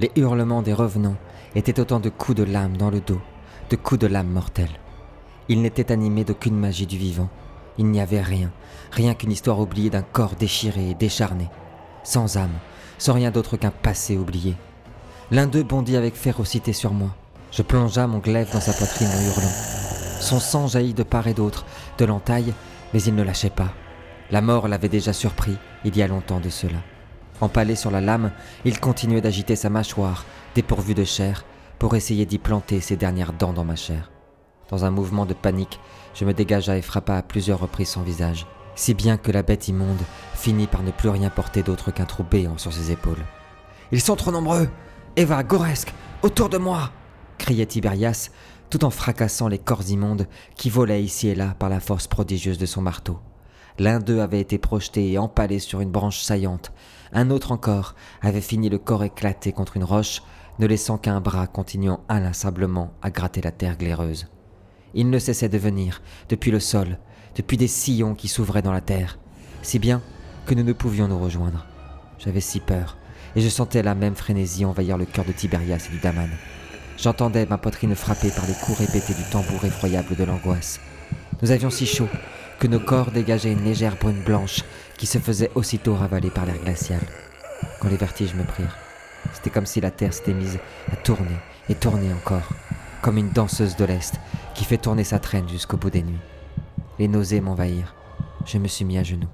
Les 0.00 0.12
hurlements 0.16 0.62
des 0.62 0.72
revenants 0.72 1.16
étaient 1.54 1.80
autant 1.80 2.00
de 2.00 2.08
coups 2.08 2.38
de 2.38 2.44
lame 2.44 2.76
dans 2.76 2.90
le 2.90 3.00
dos, 3.00 3.20
de 3.70 3.76
coups 3.76 4.00
de 4.00 4.06
lame 4.06 4.28
mortels. 4.28 4.78
Ils 5.48 5.62
n'étaient 5.62 5.92
animés 5.92 6.24
d'aucune 6.24 6.56
magie 6.56 6.86
du 6.86 6.98
vivant. 6.98 7.28
Il 7.78 7.86
n'y 7.86 8.00
avait 8.00 8.20
rien, 8.20 8.52
rien 8.92 9.14
qu'une 9.14 9.32
histoire 9.32 9.58
oubliée 9.58 9.90
d'un 9.90 10.02
corps 10.02 10.36
déchiré 10.36 10.90
et 10.90 10.94
décharné, 10.94 11.48
sans 12.04 12.36
âme, 12.36 12.58
sans 12.98 13.14
rien 13.14 13.30
d'autre 13.30 13.56
qu'un 13.56 13.70
passé 13.70 14.16
oublié. 14.16 14.56
L'un 15.30 15.46
d'eux 15.46 15.62
bondit 15.62 15.96
avec 15.96 16.14
férocité 16.14 16.72
sur 16.72 16.92
moi. 16.92 17.14
Je 17.50 17.62
plongea 17.62 18.06
mon 18.06 18.18
glaive 18.18 18.52
dans 18.52 18.60
sa 18.60 18.72
poitrine 18.72 19.08
en 19.08 19.22
hurlant. 19.26 19.52
Son 20.20 20.40
sang 20.40 20.66
jaillit 20.66 20.94
de 20.94 21.02
part 21.02 21.26
et 21.28 21.34
d'autre, 21.34 21.64
de 21.98 22.04
l'entaille, 22.04 22.52
mais 22.92 23.02
il 23.02 23.14
ne 23.14 23.22
lâchait 23.22 23.50
pas. 23.50 23.72
La 24.30 24.40
mort 24.40 24.68
l'avait 24.68 24.88
déjà 24.88 25.12
surpris 25.12 25.56
il 25.84 25.96
y 25.96 26.02
a 26.02 26.06
longtemps 26.06 26.40
de 26.40 26.50
cela. 26.50 26.78
Empalé 27.40 27.76
sur 27.76 27.90
la 27.90 28.00
lame, 28.00 28.32
il 28.64 28.80
continuait 28.80 29.20
d'agiter 29.20 29.56
sa 29.56 29.70
mâchoire, 29.70 30.24
dépourvue 30.54 30.94
de 30.94 31.04
chair, 31.04 31.44
pour 31.78 31.94
essayer 31.94 32.26
d'y 32.26 32.38
planter 32.38 32.80
ses 32.80 32.96
dernières 32.96 33.32
dents 33.32 33.52
dans 33.52 33.64
ma 33.64 33.76
chair. 33.76 34.10
Dans 34.70 34.84
un 34.84 34.90
mouvement 34.90 35.24
de 35.24 35.34
panique, 35.34 35.80
je 36.14 36.24
me 36.24 36.34
dégagea 36.34 36.76
et 36.76 36.82
frappa 36.82 37.14
à 37.16 37.22
plusieurs 37.22 37.60
reprises 37.60 37.90
son 37.90 38.02
visage, 38.02 38.46
si 38.74 38.92
bien 38.92 39.16
que 39.16 39.32
la 39.32 39.42
bête 39.42 39.68
immonde 39.68 40.02
finit 40.34 40.66
par 40.66 40.82
ne 40.82 40.90
plus 40.90 41.08
rien 41.08 41.30
porter 41.30 41.62
d'autre 41.62 41.90
qu'un 41.90 42.04
trou 42.04 42.24
béant 42.24 42.58
sur 42.58 42.72
ses 42.72 42.90
épaules. 42.90 43.24
Ils 43.92 44.00
sont 44.02 44.16
trop 44.16 44.32
nombreux 44.32 44.68
Eva, 45.16 45.42
Goresk, 45.42 45.94
autour 46.22 46.48
de 46.48 46.58
moi 46.58 46.90
criait 47.38 47.66
Tiberias, 47.66 48.30
tout 48.68 48.84
en 48.84 48.90
fracassant 48.90 49.48
les 49.48 49.58
corps 49.58 49.88
immondes 49.88 50.26
qui 50.56 50.68
volaient 50.68 51.02
ici 51.02 51.28
et 51.28 51.34
là 51.34 51.54
par 51.58 51.70
la 51.70 51.80
force 51.80 52.06
prodigieuse 52.06 52.58
de 52.58 52.66
son 52.66 52.82
marteau. 52.82 53.18
L'un 53.78 54.00
d'eux 54.00 54.20
avait 54.20 54.40
été 54.40 54.58
projeté 54.58 55.12
et 55.12 55.18
empalé 55.18 55.60
sur 55.60 55.80
une 55.80 55.90
branche 55.90 56.20
saillante. 56.20 56.72
Un 57.12 57.30
autre 57.30 57.52
encore 57.52 57.94
avait 58.22 58.40
fini 58.40 58.68
le 58.68 58.78
corps 58.78 59.04
éclaté 59.04 59.52
contre 59.52 59.76
une 59.76 59.84
roche, 59.84 60.22
ne 60.58 60.66
laissant 60.66 60.98
qu'un 60.98 61.20
bras 61.20 61.46
continuant 61.46 62.00
inlassablement 62.08 62.92
à 63.02 63.10
gratter 63.10 63.40
la 63.40 63.52
terre 63.52 63.78
glaireuse. 63.78 64.26
Il 64.94 65.10
ne 65.10 65.18
cessait 65.20 65.48
de 65.48 65.58
venir, 65.58 66.02
depuis 66.28 66.50
le 66.50 66.58
sol, 66.58 66.98
depuis 67.36 67.56
des 67.56 67.68
sillons 67.68 68.14
qui 68.14 68.26
s'ouvraient 68.26 68.62
dans 68.62 68.72
la 68.72 68.80
terre, 68.80 69.18
si 69.62 69.78
bien 69.78 70.02
que 70.46 70.54
nous 70.54 70.64
ne 70.64 70.72
pouvions 70.72 71.06
nous 71.06 71.18
rejoindre. 71.18 71.64
J'avais 72.18 72.40
si 72.40 72.58
peur, 72.58 72.96
et 73.36 73.40
je 73.40 73.48
sentais 73.48 73.84
la 73.84 73.94
même 73.94 74.16
frénésie 74.16 74.64
envahir 74.64 74.98
le 74.98 75.04
cœur 75.04 75.24
de 75.24 75.32
Tiberias 75.32 75.86
et 75.88 75.92
du 75.92 76.00
Daman. 76.00 76.30
J'entendais 76.96 77.46
ma 77.46 77.58
poitrine 77.58 77.94
frappée 77.94 78.30
par 78.30 78.46
les 78.46 78.54
coups 78.54 78.78
répétés 78.78 79.14
du 79.14 79.22
tambour 79.30 79.64
effroyable 79.64 80.16
de 80.16 80.24
l'angoisse. 80.24 80.80
Nous 81.42 81.52
avions 81.52 81.70
si 81.70 81.86
chaud 81.86 82.08
que 82.58 82.66
nos 82.66 82.80
corps 82.80 83.10
dégageaient 83.10 83.52
une 83.52 83.64
légère 83.64 83.96
brune 83.96 84.22
blanche 84.22 84.64
qui 84.96 85.06
se 85.06 85.18
faisait 85.18 85.50
aussitôt 85.54 85.94
ravaler 85.94 86.30
par 86.30 86.44
l'air 86.44 86.58
glacial. 86.58 87.00
Quand 87.80 87.88
les 87.88 87.96
vertiges 87.96 88.34
me 88.34 88.44
prirent, 88.44 88.76
c'était 89.32 89.50
comme 89.50 89.66
si 89.66 89.80
la 89.80 89.90
terre 89.90 90.12
s'était 90.12 90.34
mise 90.34 90.58
à 90.90 90.96
tourner 90.96 91.36
et 91.68 91.74
tourner 91.74 92.12
encore, 92.12 92.48
comme 93.02 93.18
une 93.18 93.30
danseuse 93.30 93.76
de 93.76 93.84
l'Est 93.84 94.14
qui 94.54 94.64
fait 94.64 94.78
tourner 94.78 95.04
sa 95.04 95.18
traîne 95.18 95.48
jusqu'au 95.48 95.76
bout 95.76 95.90
des 95.90 96.02
nuits. 96.02 96.18
Les 96.98 97.08
nausées 97.08 97.40
m'envahirent. 97.40 97.94
Je 98.44 98.58
me 98.58 98.66
suis 98.66 98.84
mis 98.84 98.98
à 98.98 99.04
genoux. 99.04 99.28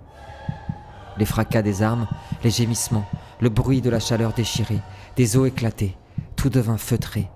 Les 1.16 1.24
fracas 1.24 1.62
des 1.62 1.82
armes, 1.82 2.08
les 2.42 2.50
gémissements, 2.50 3.08
le 3.40 3.48
bruit 3.48 3.80
de 3.80 3.90
la 3.90 4.00
chaleur 4.00 4.32
déchirée, 4.32 4.80
des 5.16 5.36
os 5.36 5.48
éclatés, 5.48 5.96
tout 6.36 6.50
devint 6.50 6.76
feutré, 6.76 7.30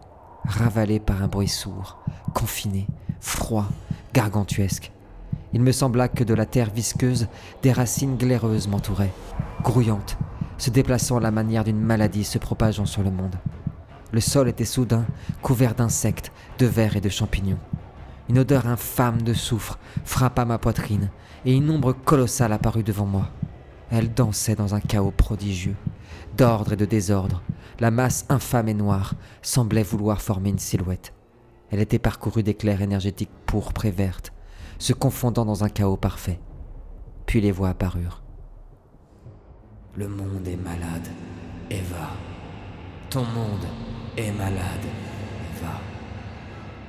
ravalé 0.44 1.00
par 1.00 1.22
un 1.22 1.28
bruit 1.28 1.48
sourd, 1.48 1.98
confiné, 2.34 2.86
froid, 3.20 3.68
gargantuesque. 4.12 4.90
Il 5.52 5.62
me 5.62 5.72
sembla 5.72 6.08
que 6.08 6.24
de 6.24 6.34
la 6.34 6.44
terre 6.44 6.70
visqueuse, 6.70 7.28
des 7.62 7.72
racines 7.72 8.16
glaireuses 8.16 8.68
m'entouraient, 8.68 9.14
grouillantes, 9.62 10.18
se 10.58 10.70
déplaçant 10.70 11.16
à 11.16 11.20
la 11.20 11.30
manière 11.30 11.64
d'une 11.64 11.80
maladie 11.80 12.24
se 12.24 12.38
propageant 12.38 12.86
sur 12.86 13.02
le 13.02 13.10
monde. 13.10 13.36
Le 14.12 14.20
sol 14.20 14.48
était 14.48 14.64
soudain 14.64 15.06
couvert 15.42 15.74
d'insectes, 15.74 16.32
de 16.58 16.66
vers 16.66 16.96
et 16.96 17.00
de 17.00 17.08
champignons. 17.08 17.58
Une 18.28 18.40
odeur 18.40 18.66
infâme 18.66 19.22
de 19.22 19.32
soufre 19.32 19.78
frappa 20.04 20.44
ma 20.44 20.58
poitrine, 20.58 21.10
et 21.46 21.54
une 21.54 21.70
ombre 21.70 21.92
colossale 21.92 22.52
apparut 22.52 22.82
devant 22.82 23.06
moi. 23.06 23.30
Elle 23.90 24.12
dansait 24.12 24.54
dans 24.54 24.74
un 24.74 24.80
chaos 24.80 25.12
prodigieux, 25.12 25.76
d'ordre 26.36 26.74
et 26.74 26.76
de 26.76 26.84
désordre, 26.84 27.42
la 27.80 27.90
masse 27.90 28.26
infâme 28.28 28.68
et 28.68 28.74
noire 28.74 29.14
semblait 29.40 29.82
vouloir 29.82 30.20
former 30.20 30.50
une 30.50 30.58
silhouette. 30.58 31.14
Elle 31.70 31.80
était 31.80 31.98
parcourue 31.98 32.42
d'éclairs 32.42 32.82
énergétiques 32.82 33.30
pourpres 33.46 33.86
et 33.86 33.90
vertes, 33.90 34.32
se 34.78 34.92
confondant 34.92 35.44
dans 35.44 35.64
un 35.64 35.68
chaos 35.68 35.96
parfait. 35.96 36.40
Puis 37.26 37.40
les 37.40 37.52
voix 37.52 37.70
apparurent. 37.70 38.22
Le 39.96 40.08
monde 40.08 40.46
est 40.46 40.56
malade, 40.56 41.08
Eva. 41.70 42.10
Ton 43.10 43.24
monde 43.24 43.66
est 44.16 44.32
malade, 44.32 44.86
Eva. 45.56 45.80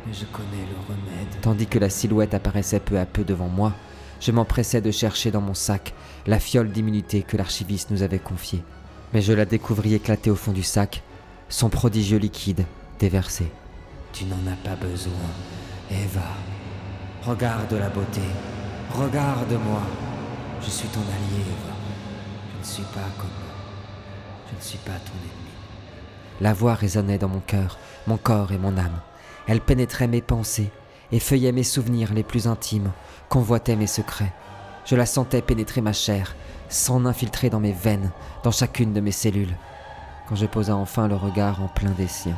Mais 0.05 0.13
je 0.13 0.25
connais 0.25 0.65
le 0.69 0.87
remède. 0.87 1.41
Tandis 1.41 1.67
que 1.67 1.79
la 1.79 1.89
silhouette 1.89 2.33
apparaissait 2.33 2.79
peu 2.79 2.99
à 2.99 3.05
peu 3.05 3.23
devant 3.23 3.49
moi, 3.49 3.73
je 4.19 4.31
m'empressais 4.31 4.81
de 4.81 4.91
chercher 4.91 5.31
dans 5.31 5.41
mon 5.41 5.53
sac 5.53 5.93
la 6.27 6.39
fiole 6.39 6.71
d'immunité 6.71 7.23
que 7.23 7.37
l'archiviste 7.37 7.91
nous 7.91 8.03
avait 8.03 8.19
confiée 8.19 8.63
mais 9.13 9.21
je 9.21 9.33
la 9.33 9.45
découvris 9.45 9.93
éclater 9.93 10.29
au 10.29 10.35
fond 10.35 10.51
du 10.51 10.63
sac, 10.63 11.03
son 11.49 11.69
prodigieux 11.69 12.17
liquide 12.17 12.65
déversé. 12.99 13.51
Tu 14.13 14.25
n'en 14.25 14.51
as 14.51 14.55
pas 14.67 14.75
besoin, 14.75 15.13
Eva. 15.89 16.21
Regarde 17.25 17.73
la 17.73 17.89
beauté, 17.89 18.21
regarde-moi. 18.93 19.81
Je 20.61 20.69
suis 20.69 20.87
ton 20.87 21.01
allié, 21.01 21.41
Eva. 21.41 21.75
Je 22.53 22.59
ne 22.59 22.63
suis 22.63 22.83
pas 22.83 23.09
comme 23.17 23.29
Je 24.49 24.55
ne 24.55 24.61
suis 24.61 24.77
pas 24.77 24.93
ton 24.93 25.17
ennemi. 25.17 25.51
La 26.39 26.53
voix 26.53 26.75
résonnait 26.75 27.17
dans 27.17 27.27
mon 27.27 27.41
cœur, 27.41 27.77
mon 28.07 28.15
corps 28.15 28.53
et 28.53 28.57
mon 28.57 28.77
âme. 28.77 29.01
Elle 29.47 29.59
pénétrait 29.59 30.07
mes 30.07 30.21
pensées, 30.21 30.71
effeuillait 31.11 31.51
mes 31.51 31.63
souvenirs 31.63 32.13
les 32.13 32.23
plus 32.23 32.47
intimes, 32.47 32.91
convoitait 33.27 33.75
mes 33.75 33.87
secrets. 33.87 34.33
Je 34.85 34.95
la 34.95 35.05
sentais 35.05 35.41
pénétrer 35.41 35.81
ma 35.81 35.93
chair, 35.93 36.37
s'en 36.69 37.05
infiltrer 37.05 37.49
dans 37.49 37.59
mes 37.59 37.73
veines, 37.73 38.11
dans 38.43 38.51
chacune 38.51 38.93
de 38.93 39.01
mes 39.01 39.11
cellules, 39.11 39.57
quand 40.29 40.35
je 40.35 40.45
posa 40.45 40.73
enfin 40.73 41.09
le 41.09 41.15
regard 41.15 41.61
en 41.61 41.67
plein 41.67 41.91
des 41.91 42.07
siens. 42.07 42.37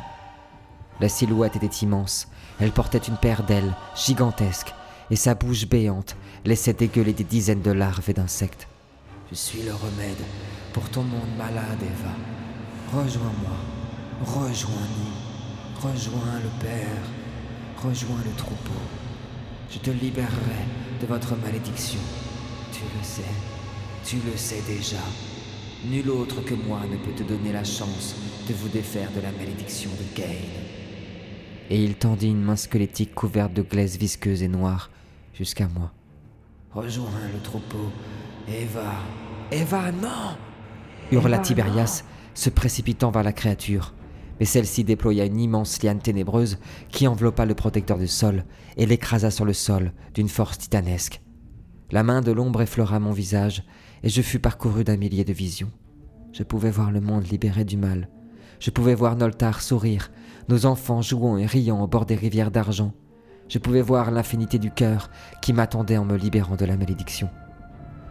La 1.00 1.08
silhouette 1.08 1.56
était 1.56 1.86
immense, 1.86 2.28
elle 2.62 2.72
portait 2.72 3.00
une 3.00 3.18
paire 3.18 3.44
d'ailes 3.44 3.74
gigantesques, 3.96 4.74
et 5.10 5.16
sa 5.16 5.34
bouche 5.36 5.68
béante 5.68 6.16
laissait 6.46 6.74
dégueuler 6.74 7.14
des 7.14 7.24
dizaines 7.24 7.62
de 7.62 7.72
larves 7.72 8.10
et 8.10 8.14
d'insectes. 8.14 8.68
Je 9.32 9.36
suis 9.36 9.64
le 9.64 9.74
remède 9.74 10.24
pour 10.72 10.88
ton 10.90 11.02
monde 11.04 11.36
malade, 11.38 11.80
Eva. 11.82 13.02
Rejoins-moi, 13.02 13.58
rejoins-nous, 14.26 15.90
rejoins 15.90 16.40
le 16.44 16.66
Père, 16.66 17.04
rejoins 17.84 18.22
le 18.24 18.32
troupeau. 18.38 18.80
Je 19.70 19.80
te 19.80 19.90
libérerai 19.90 20.66
de 21.02 21.08
votre 21.08 21.36
malédiction, 21.38 22.00
tu 22.72 22.82
le 22.82 23.04
sais. 23.04 23.22
Tu 24.06 24.18
le 24.26 24.36
sais 24.36 24.62
déjà. 24.68 25.02
Nul 25.86 26.10
autre 26.10 26.42
que 26.42 26.54
moi 26.54 26.82
ne 26.90 26.98
peut 26.98 27.12
te 27.16 27.24
donner 27.24 27.54
la 27.54 27.64
chance 27.64 28.16
de 28.48 28.54
vous 28.54 28.70
défaire 28.70 29.10
de 29.12 29.22
la 29.22 29.32
malédiction 29.32 29.90
de 29.92 30.18
Gain. 30.18 30.81
Et 31.72 31.82
il 31.82 31.96
tendit 31.96 32.28
une 32.28 32.44
main 32.44 32.58
squelettique 32.58 33.16
couverte 33.16 33.54
de 33.54 33.62
glaise 33.62 33.98
visqueuse 33.98 34.44
et 34.44 34.50
noire 34.50 34.92
jusqu'à 35.34 35.70
moi. 35.70 35.94
Rejoins 36.74 37.08
le 37.34 37.40
troupeau. 37.42 37.90
Eva. 38.46 38.92
Eva, 39.54 39.90
non 39.94 40.36
hurla 41.14 41.40
Tiberias, 41.40 42.04
se 42.34 42.50
précipitant 42.50 43.10
vers 43.10 43.24
la 43.24 43.32
créature. 43.32 43.94
Mais 44.40 44.46
celle-ci 44.46 44.84
déploya 44.84 45.24
une 45.24 45.40
immense 45.40 45.82
liane 45.82 46.00
ténébreuse 46.00 46.58
qui 46.90 47.08
enveloppa 47.08 47.46
le 47.46 47.56
protecteur 47.56 47.98
du 47.98 48.08
sol 48.08 48.44
et 48.76 48.86
l'écrasa 48.86 49.32
sur 49.32 49.46
le 49.46 49.54
sol 49.54 49.94
d'une 50.14 50.28
force 50.28 50.58
titanesque. 50.58 51.22
La 51.90 52.04
main 52.04 52.20
de 52.20 52.34
l'ombre 52.34 52.62
effleura 52.62 53.00
mon 53.00 53.14
visage 53.14 53.64
et 54.04 54.10
je 54.10 54.22
fus 54.22 54.40
parcouru 54.40 54.84
d'un 54.84 54.98
millier 54.98 55.24
de 55.24 55.32
visions. 55.32 55.72
Je 56.34 56.44
pouvais 56.44 56.72
voir 56.72 56.92
le 56.92 57.00
monde 57.00 57.32
libéré 57.32 57.64
du 57.64 57.78
mal. 57.78 58.10
Je 58.60 58.72
pouvais 58.72 58.96
voir 58.96 59.16
Noltar 59.16 59.62
sourire, 59.62 60.12
nos 60.52 60.66
enfants 60.66 61.02
jouant 61.02 61.38
et 61.38 61.46
riant 61.46 61.82
au 61.82 61.88
bord 61.88 62.06
des 62.06 62.16
rivières 62.16 62.52
d'argent. 62.52 62.92
Je 63.48 63.58
pouvais 63.58 63.82
voir 63.82 64.12
l'infinité 64.12 64.60
du 64.60 64.70
cœur 64.70 65.10
qui 65.42 65.54
m'attendait 65.54 65.98
en 65.98 66.04
me 66.04 66.18
libérant 66.18 66.58
de 66.58 66.66
la 66.66 66.76
malédiction. 66.76 67.30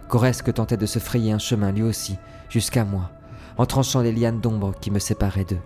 Goresque 0.08 0.52
tentait 0.54 0.78
de 0.78 0.86
se 0.86 0.98
frayer 0.98 1.32
un 1.32 1.38
chemin 1.38 1.70
lui 1.70 1.82
aussi, 1.82 2.16
jusqu'à 2.48 2.84
moi, 2.84 3.10
en 3.58 3.66
tranchant 3.66 4.00
les 4.00 4.12
lianes 4.12 4.40
d'ombre 4.40 4.72
qui 4.80 4.90
me 4.90 4.98
séparaient 4.98 5.44
d'eux. 5.44 5.60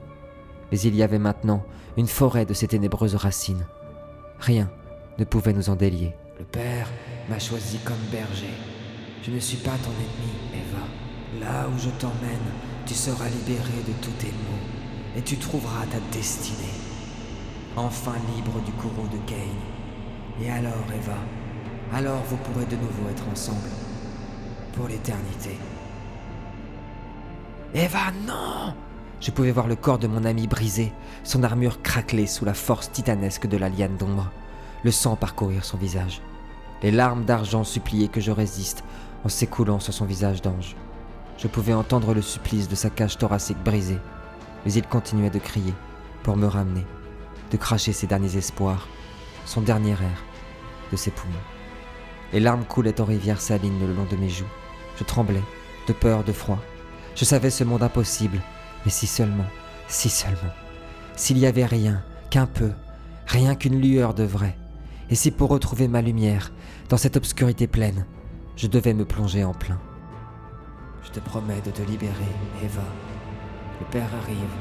Mais 0.73 0.81
il 0.81 0.97
y 0.97 1.03
avait 1.05 1.21
maintenant 1.21 1.65
une 1.97 2.09
forêt 2.09 2.45
de 2.45 2.55
ces 2.55 2.67
ténébreuses 2.67 3.15
racines. 3.15 3.67
Rien 4.41 4.69
ne 5.19 5.25
pouvait 5.25 5.53
nous 5.53 5.71
en 5.71 5.77
délier. 5.77 6.13
Le 6.41 6.45
Père 6.45 6.89
m'a 7.31 7.39
choisi 7.39 7.79
comme 7.85 8.03
berger. 8.11 8.55
Je 9.23 9.31
ne 9.31 9.39
suis 9.39 9.59
pas 9.59 9.79
ton 9.83 9.93
ennemi, 9.93 10.35
Eva. 10.53 11.47
Là 11.47 11.69
où 11.69 11.79
je 11.79 11.91
t'emmène, 12.01 12.51
tu 12.85 12.95
seras 12.95 13.29
libéré 13.29 13.83
de 13.87 13.93
tous 14.03 14.13
tes 14.19 14.33
maux 14.33 14.84
et 15.17 15.23
tu 15.23 15.37
trouveras 15.37 15.87
ta 15.91 15.99
destinée. 16.13 16.75
Enfin 17.77 18.15
libre 18.35 18.61
du 18.65 18.73
courroux 18.73 19.09
de 19.09 19.19
Cain. 19.27 19.35
Et 20.41 20.51
alors, 20.51 20.85
Eva, 20.95 21.17
alors 21.93 22.23
vous 22.29 22.37
pourrez 22.37 22.67
de 22.67 22.77
nouveau 22.77 23.09
être 23.11 23.25
ensemble. 23.31 23.69
Pour 24.73 24.89
l'éternité. 24.89 25.59
Eva, 27.75 28.13
non 28.27 28.75
Je 29.21 29.31
pouvais 29.31 29.53
voir 29.53 29.69
le 29.69 29.77
corps 29.77 29.99
de 29.99 30.07
mon 30.07 30.25
ami 30.25 30.47
brisé, 30.47 30.93
son 31.23 31.43
armure 31.43 31.83
craquelée 31.83 32.27
sous 32.27 32.45
la 32.45 32.55
force 32.55 32.91
titanesque 32.91 33.47
de 33.47 33.57
la 33.57 33.69
liane 33.69 33.97
d'ombre, 33.97 34.31
le 34.83 34.91
sang 34.91 35.17
parcourir 35.17 35.65
son 35.65 35.77
visage. 35.77 36.21
Les 36.83 36.91
larmes 36.91 37.25
d'argent 37.25 37.65
suppliaient 37.65 38.09
que 38.09 38.21
je 38.21 38.31
résiste 38.31 38.85
en 39.25 39.29
s'écoulant 39.29 39.81
sur 39.81 39.95
son 39.95 40.05
visage 40.05 40.43
d'ange. 40.43 40.77
Je 41.39 41.49
pouvais 41.49 41.73
entendre 41.73 42.15
le 42.15 42.23
supplice 42.23 42.69
de 42.69 42.75
sa 42.75 42.91
cage 42.91 43.19
thoracique 43.19 43.63
brisée, 43.65 43.99
mais 44.65 44.73
il 44.73 44.87
continuait 44.87 45.31
de 45.31 45.39
crier 45.39 45.75
pour 46.23 46.37
me 46.37 46.47
ramener, 46.47 46.87
de 47.51 47.57
cracher 47.57 47.93
ses 47.93 48.07
derniers 48.07 48.37
espoirs, 48.37 48.89
son 49.45 49.61
dernier 49.61 49.93
air 49.93 50.25
de 50.91 50.97
ses 50.97 51.11
poumons. 51.11 51.35
Les 52.33 52.41
larmes 52.41 52.65
coulaient 52.65 53.01
en 53.01 53.05
rivière 53.05 53.41
saline 53.41 53.79
le 53.81 53.93
long 53.93 54.07
de 54.11 54.17
mes 54.17 54.29
joues. 54.29 54.45
Je 54.99 55.05
tremblais, 55.05 55.43
de 55.87 55.93
peur, 55.93 56.25
de 56.25 56.33
froid. 56.33 56.59
Je 57.15 57.25
savais 57.25 57.51
ce 57.51 57.65
monde 57.65 57.83
impossible, 57.83 58.41
mais 58.85 58.91
si 58.91 59.07
seulement, 59.07 59.47
si 59.87 60.09
seulement, 60.09 60.53
s'il 61.17 61.39
y 61.39 61.47
avait 61.47 61.67
rien, 61.67 62.03
qu'un 62.31 62.47
peu, 62.47 62.73
rien 63.27 63.55
qu'une 63.55 63.81
lueur 63.81 64.15
de 64.15 64.25
vrai, 64.25 64.59
et 65.11 65.15
si 65.15 65.31
pour 65.31 65.51
retrouver 65.51 65.87
ma 65.89 66.03
lumière, 66.03 66.53
dans 66.89 66.97
cette 66.97 67.17
obscurité 67.17 67.67
pleine, 67.67 68.07
je 68.57 68.67
devais 68.67 68.95
me 68.95 69.05
plonger 69.05 69.45
en 69.45 69.53
plein. 69.53 69.81
Je 71.05 71.11
te 71.11 71.21
promets 71.21 71.61
de 71.61 71.71
te 71.71 71.83
libérer, 71.83 72.13
Eva. 72.63 72.83
Le 73.81 73.87
Père 73.87 74.15
arrive. 74.15 74.55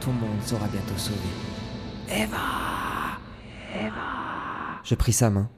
Tout 0.00 0.10
le 0.10 0.16
monde 0.16 0.42
sera 0.42 0.66
bientôt 0.66 0.96
sauvé. 0.96 1.28
Eva 2.08 3.18
Eva 3.74 4.80
Je 4.82 4.94
pris 4.94 5.12
sa 5.12 5.30
main. 5.30 5.48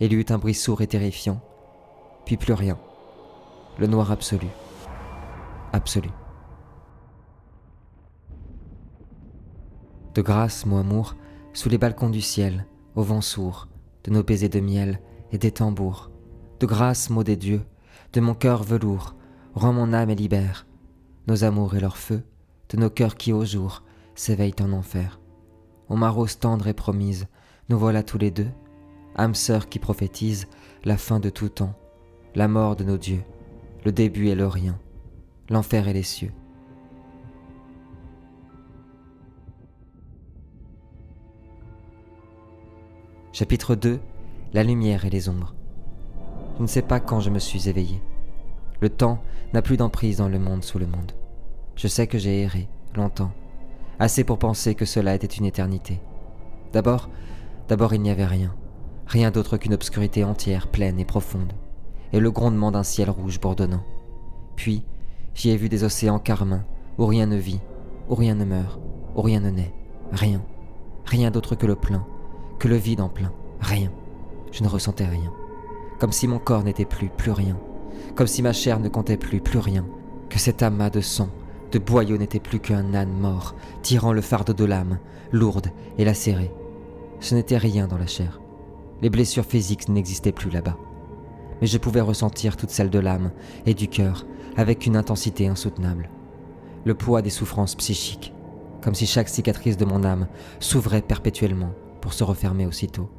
Il 0.00 0.12
y 0.12 0.16
eut 0.16 0.26
un 0.28 0.38
bruit 0.38 0.54
sourd 0.54 0.82
et 0.82 0.86
terrifiant. 0.86 1.40
Puis 2.26 2.36
plus 2.36 2.52
rien. 2.52 2.78
Le 3.78 3.86
noir 3.86 4.12
absolu. 4.12 4.48
Absolu. 5.72 6.10
De 10.14 10.22
grâce, 10.22 10.66
mon 10.66 10.78
amour, 10.78 11.16
sous 11.52 11.68
les 11.68 11.78
balcons 11.78 12.10
du 12.10 12.20
ciel, 12.20 12.66
au 12.96 13.02
vent 13.02 13.20
sourd, 13.20 13.68
de 14.04 14.10
nos 14.10 14.22
baisers 14.22 14.48
de 14.48 14.60
miel 14.60 15.00
et 15.32 15.38
des 15.38 15.52
tambours. 15.52 16.10
De 16.60 16.66
grâce, 16.66 17.08
mot 17.08 17.24
des 17.24 17.36
dieux, 17.36 17.64
de 18.12 18.20
mon 18.20 18.34
cœur 18.34 18.62
velours, 18.62 19.14
rends 19.54 19.72
mon 19.72 19.92
âme 19.92 20.10
et 20.10 20.14
libère 20.14 20.67
nos 21.28 21.44
amours 21.44 21.76
et 21.76 21.80
leur 21.80 21.98
feu, 21.98 22.22
de 22.70 22.78
nos 22.78 22.88
cœurs 22.88 23.16
qui 23.16 23.34
au 23.34 23.44
jour 23.44 23.82
s'éveillent 24.14 24.54
en 24.60 24.72
enfer. 24.72 25.20
Ô 25.90 25.94
ma 25.94 26.08
rose 26.08 26.38
tendre 26.38 26.66
et 26.68 26.74
promise, 26.74 27.28
nous 27.68 27.78
voilà 27.78 28.02
tous 28.02 28.16
les 28.16 28.30
deux, 28.30 28.48
âmes 29.16 29.34
sœurs 29.34 29.68
qui 29.68 29.78
prophétisent 29.78 30.48
la 30.84 30.96
fin 30.96 31.20
de 31.20 31.28
tout 31.28 31.50
temps, 31.50 31.74
la 32.34 32.48
mort 32.48 32.76
de 32.76 32.84
nos 32.84 32.96
dieux, 32.96 33.22
le 33.84 33.92
début 33.92 34.28
et 34.28 34.34
le 34.34 34.46
rien, 34.46 34.78
l'enfer 35.50 35.86
et 35.86 35.92
les 35.92 36.02
cieux. 36.02 36.32
Chapitre 43.32 43.74
2 43.74 44.00
La 44.54 44.64
lumière 44.64 45.04
et 45.04 45.10
les 45.10 45.28
ombres. 45.28 45.54
Je 46.56 46.62
ne 46.62 46.66
sais 46.66 46.82
pas 46.82 46.98
quand 46.98 47.20
je 47.20 47.30
me 47.30 47.38
suis 47.38 47.68
éveillé. 47.68 48.00
Le 48.80 48.88
temps 48.88 49.18
n'a 49.52 49.62
plus 49.62 49.76
d'emprise 49.76 50.18
dans 50.18 50.28
le 50.28 50.38
monde 50.38 50.62
sous 50.62 50.78
le 50.78 50.86
monde. 50.86 51.12
Je 51.74 51.88
sais 51.88 52.06
que 52.06 52.18
j'ai 52.18 52.42
erré, 52.42 52.68
longtemps, 52.94 53.32
assez 53.98 54.24
pour 54.24 54.38
penser 54.38 54.74
que 54.74 54.84
cela 54.84 55.14
était 55.14 55.26
une 55.26 55.46
éternité. 55.46 56.00
D'abord, 56.72 57.08
d'abord 57.68 57.94
il 57.94 58.02
n'y 58.02 58.10
avait 58.10 58.26
rien, 58.26 58.54
rien 59.06 59.30
d'autre 59.30 59.56
qu'une 59.56 59.74
obscurité 59.74 60.24
entière, 60.24 60.68
pleine 60.68 61.00
et 61.00 61.04
profonde, 61.04 61.52
et 62.12 62.20
le 62.20 62.30
grondement 62.30 62.70
d'un 62.70 62.82
ciel 62.82 63.10
rouge 63.10 63.40
bourdonnant. 63.40 63.84
Puis, 64.56 64.84
j'y 65.34 65.50
ai 65.50 65.56
vu 65.56 65.68
des 65.68 65.84
océans 65.84 66.18
carmins, 66.18 66.64
où 66.98 67.06
rien 67.06 67.26
ne 67.26 67.36
vit, 67.36 67.60
où 68.08 68.14
rien 68.14 68.34
ne 68.34 68.44
meurt, 68.44 68.80
où 69.14 69.22
rien 69.22 69.40
ne 69.40 69.50
naît, 69.50 69.74
rien, 70.12 70.42
rien 71.04 71.30
d'autre 71.30 71.54
que 71.54 71.66
le 71.66 71.76
plein, 71.76 72.06
que 72.58 72.68
le 72.68 72.76
vide 72.76 73.00
en 73.00 73.08
plein, 73.08 73.32
rien. 73.60 73.90
Je 74.50 74.62
ne 74.62 74.68
ressentais 74.68 75.06
rien. 75.06 75.32
Comme 75.98 76.12
si 76.12 76.26
mon 76.26 76.38
corps 76.38 76.64
n'était 76.64 76.84
plus, 76.84 77.08
plus 77.08 77.32
rien. 77.32 77.58
Comme 78.18 78.26
si 78.26 78.42
ma 78.42 78.52
chair 78.52 78.80
ne 78.80 78.88
comptait 78.88 79.16
plus, 79.16 79.40
plus 79.40 79.60
rien. 79.60 79.86
Que 80.28 80.40
cet 80.40 80.64
amas 80.64 80.90
de 80.90 81.00
sang, 81.00 81.28
de 81.70 81.78
boyau 81.78 82.16
n'était 82.16 82.40
plus 82.40 82.58
qu'un 82.58 82.92
âne 82.92 83.12
mort, 83.12 83.54
tirant 83.80 84.12
le 84.12 84.22
fardeau 84.22 84.54
de 84.54 84.64
l'âme, 84.64 84.98
lourde 85.30 85.68
et 85.98 86.04
lacérée. 86.04 86.50
Ce 87.20 87.36
n'était 87.36 87.58
rien 87.58 87.86
dans 87.86 87.96
la 87.96 88.08
chair. 88.08 88.40
Les 89.02 89.08
blessures 89.08 89.44
physiques 89.44 89.88
n'existaient 89.88 90.32
plus 90.32 90.50
là-bas. 90.50 90.76
Mais 91.60 91.68
je 91.68 91.78
pouvais 91.78 92.00
ressentir 92.00 92.56
toutes 92.56 92.70
celles 92.70 92.90
de 92.90 92.98
l'âme 92.98 93.30
et 93.66 93.74
du 93.74 93.86
cœur 93.86 94.26
avec 94.56 94.86
une 94.86 94.96
intensité 94.96 95.46
insoutenable. 95.46 96.10
Le 96.84 96.94
poids 96.94 97.22
des 97.22 97.30
souffrances 97.30 97.76
psychiques, 97.76 98.34
comme 98.82 98.96
si 98.96 99.06
chaque 99.06 99.28
cicatrice 99.28 99.76
de 99.76 99.84
mon 99.84 100.02
âme 100.02 100.26
s'ouvrait 100.58 101.02
perpétuellement 101.02 101.70
pour 102.00 102.14
se 102.14 102.24
refermer 102.24 102.66
aussitôt, 102.66 103.10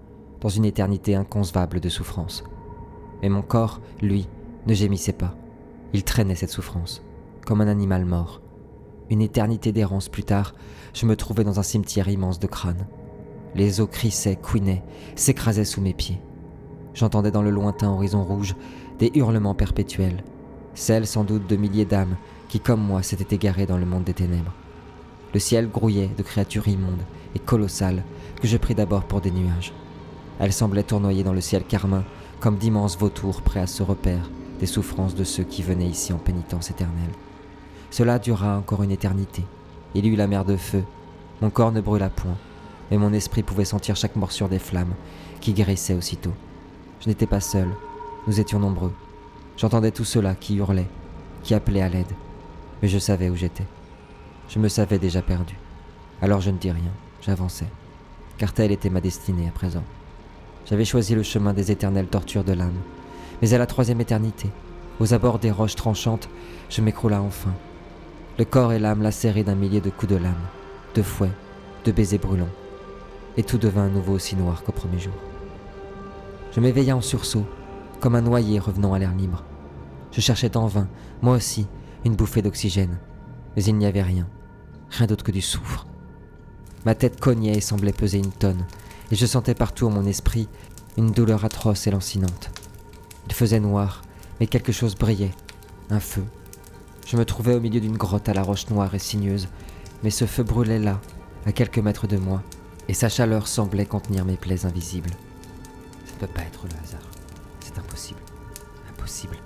dans 0.41 0.49
une 0.49 0.65
éternité 0.65 1.15
inconcevable 1.15 1.79
de 1.79 1.87
souffrance. 1.87 2.43
Mais 3.21 3.29
mon 3.29 3.41
corps, 3.41 3.79
lui, 4.01 4.27
ne 4.67 4.73
gémissait 4.73 5.13
pas. 5.13 5.35
Il 5.93 6.03
traînait 6.03 6.35
cette 6.35 6.49
souffrance, 6.49 7.01
comme 7.45 7.61
un 7.61 7.67
animal 7.67 8.05
mort. 8.05 8.41
Une 9.09 9.21
éternité 9.21 9.71
d'errance 9.71 10.09
plus 10.09 10.23
tard, 10.23 10.53
je 10.93 11.05
me 11.05 11.15
trouvais 11.15 11.43
dans 11.43 11.59
un 11.59 11.63
cimetière 11.63 12.09
immense 12.09 12.39
de 12.39 12.47
crânes. 12.47 12.87
Les 13.55 13.81
eaux 13.81 13.87
crissaient, 13.87 14.35
couinaient, 14.35 14.83
s'écrasaient 15.15 15.65
sous 15.65 15.81
mes 15.81 15.93
pieds. 15.93 16.21
J'entendais 16.93 17.31
dans 17.31 17.41
le 17.41 17.49
lointain 17.49 17.89
horizon 17.89 18.23
rouge 18.23 18.55
des 18.99 19.11
hurlements 19.15 19.55
perpétuels, 19.55 20.23
celles 20.75 21.07
sans 21.07 21.23
doute 21.23 21.47
de 21.47 21.55
milliers 21.55 21.85
d'âmes 21.85 22.17
qui, 22.49 22.59
comme 22.59 22.81
moi, 22.81 23.01
s'étaient 23.01 23.35
égarées 23.35 23.65
dans 23.65 23.77
le 23.77 23.85
monde 23.85 24.03
des 24.03 24.13
ténèbres. 24.13 24.53
Le 25.33 25.39
ciel 25.39 25.69
grouillait 25.69 26.11
de 26.17 26.23
créatures 26.23 26.67
immondes 26.67 27.03
et 27.35 27.39
colossales 27.39 28.03
que 28.41 28.47
je 28.47 28.57
pris 28.57 28.75
d'abord 28.75 29.03
pour 29.03 29.21
des 29.21 29.31
nuages. 29.31 29.73
Elles 30.39 30.53
semblaient 30.53 30.83
tournoyer 30.83 31.23
dans 31.23 31.33
le 31.33 31.41
ciel 31.41 31.63
carmin 31.63 32.03
comme 32.39 32.57
d'immenses 32.57 32.97
vautours 32.97 33.41
prêts 33.41 33.59
à 33.59 33.67
se 33.67 33.83
repère 33.83 34.29
des 34.59 34.65
souffrances 34.65 35.15
de 35.15 35.23
ceux 35.23 35.43
qui 35.43 35.63
venaient 35.63 35.87
ici 35.87 36.13
en 36.13 36.17
pénitence 36.17 36.69
éternelle. 36.69 37.11
Cela 37.91 38.19
dura 38.19 38.57
encore 38.57 38.83
une 38.83 38.91
éternité. 38.91 39.43
Il 39.95 40.05
y 40.05 40.09
eut 40.09 40.15
la 40.15 40.27
mer 40.27 40.45
de 40.45 40.57
feu. 40.57 40.83
Mon 41.41 41.49
corps 41.49 41.71
ne 41.71 41.81
brûla 41.81 42.09
point, 42.09 42.37
mais 42.91 42.97
mon 42.97 43.13
esprit 43.13 43.43
pouvait 43.43 43.65
sentir 43.65 43.95
chaque 43.95 44.15
morsure 44.15 44.49
des 44.49 44.59
flammes 44.59 44.93
qui 45.41 45.53
guérissaient 45.53 45.93
aussitôt. 45.93 46.33
Je 47.01 47.07
n'étais 47.07 47.25
pas 47.25 47.39
seul, 47.39 47.69
nous 48.27 48.39
étions 48.39 48.59
nombreux. 48.59 48.93
J'entendais 49.57 49.91
tout 49.91 50.05
cela 50.05 50.35
qui 50.35 50.57
hurlait, 50.57 50.89
qui 51.43 51.53
appelait 51.53 51.81
à 51.81 51.89
l'aide, 51.89 52.13
mais 52.81 52.89
je 52.89 52.99
savais 52.99 53.29
où 53.29 53.35
j'étais. 53.35 53.65
Je 54.49 54.59
me 54.59 54.67
savais 54.67 54.99
déjà 54.99 55.21
perdu. 55.21 55.55
Alors 56.21 56.41
je 56.41 56.51
ne 56.51 56.57
dis 56.57 56.71
rien, 56.71 56.91
j'avançais, 57.21 57.67
car 58.37 58.51
telle 58.51 58.71
était 58.71 58.89
ma 58.89 59.01
destinée 59.01 59.47
à 59.47 59.51
présent. 59.51 59.83
J'avais 60.65 60.85
choisi 60.85 61.15
le 61.15 61.23
chemin 61.23 61.53
des 61.53 61.71
éternelles 61.71 62.07
tortures 62.07 62.43
de 62.43 62.53
l'âme, 62.53 62.77
mais 63.41 63.53
à 63.53 63.57
la 63.57 63.65
troisième 63.65 64.01
éternité, 64.01 64.49
aux 64.99 65.13
abords 65.13 65.39
des 65.39 65.51
roches 65.51 65.75
tranchantes, 65.75 66.29
je 66.69 66.81
m'écroula 66.81 67.21
enfin, 67.21 67.53
le 68.37 68.45
corps 68.45 68.73
et 68.73 68.79
l'âme 68.79 69.01
lacérés 69.01 69.43
d'un 69.43 69.55
millier 69.55 69.81
de 69.81 69.89
coups 69.89 70.11
de 70.11 70.17
lame, 70.17 70.33
de 70.95 71.01
fouet, 71.01 71.31
de 71.85 71.91
baisers 71.91 72.19
brûlants, 72.19 72.49
et 73.37 73.43
tout 73.43 73.57
devint 73.57 73.85
à 73.85 73.89
nouveau 73.89 74.13
aussi 74.13 74.35
noir 74.35 74.63
qu'au 74.63 74.71
premier 74.71 74.99
jour. 74.99 75.13
Je 76.51 76.59
m'éveilla 76.59 76.95
en 76.95 77.01
sursaut, 77.01 77.45
comme 77.99 78.15
un 78.15 78.21
noyé 78.21 78.59
revenant 78.59 78.93
à 78.93 78.99
l'air 78.99 79.13
libre. 79.13 79.43
Je 80.11 80.21
cherchais 80.21 80.57
en 80.57 80.67
vain, 80.67 80.87
moi 81.21 81.35
aussi, 81.35 81.67
une 82.05 82.15
bouffée 82.15 82.41
d'oxygène, 82.41 82.97
mais 83.55 83.63
il 83.63 83.75
n'y 83.75 83.85
avait 83.85 84.01
rien, 84.01 84.27
rien 84.89 85.07
d'autre 85.07 85.23
que 85.23 85.31
du 85.31 85.41
soufre. 85.41 85.85
Ma 86.85 86.95
tête 86.95 87.19
cognait 87.19 87.57
et 87.57 87.61
semblait 87.61 87.93
peser 87.93 88.17
une 88.17 88.31
tonne, 88.31 88.65
et 89.11 89.15
je 89.15 89.25
sentais 89.25 89.53
partout 89.53 89.85
en 89.85 89.91
mon 89.91 90.05
esprit 90.05 90.47
une 90.97 91.11
douleur 91.11 91.45
atroce 91.45 91.87
et 91.87 91.91
lancinante. 91.91 92.51
Il 93.27 93.33
faisait 93.33 93.59
noir, 93.59 94.01
mais 94.39 94.47
quelque 94.47 94.71
chose 94.71 94.95
brillait, 94.95 95.33
un 95.89 95.99
feu, 95.99 96.23
je 97.09 97.17
me 97.17 97.25
trouvais 97.25 97.55
au 97.55 97.59
milieu 97.59 97.79
d'une 97.79 97.97
grotte 97.97 98.29
à 98.29 98.35
la 98.35 98.43
roche 98.43 98.69
noire 98.69 98.93
et 98.93 98.99
sinueuse, 98.99 99.47
mais 100.03 100.11
ce 100.11 100.25
feu 100.25 100.43
brûlait 100.43 100.77
là, 100.77 101.01
à 101.47 101.51
quelques 101.51 101.79
mètres 101.79 102.05
de 102.05 102.17
moi, 102.17 102.43
et 102.87 102.93
sa 102.93 103.09
chaleur 103.09 103.47
semblait 103.47 103.87
contenir 103.87 104.25
mes 104.25 104.35
plaies 104.35 104.67
invisibles. 104.67 105.09
Ça 106.05 106.13
ne 106.13 106.19
peut 106.19 106.31
pas 106.31 106.43
être 106.43 106.65
le 106.65 106.75
hasard. 106.83 107.01
C'est 107.61 107.79
impossible. 107.79 108.19
Impossible. 108.91 109.37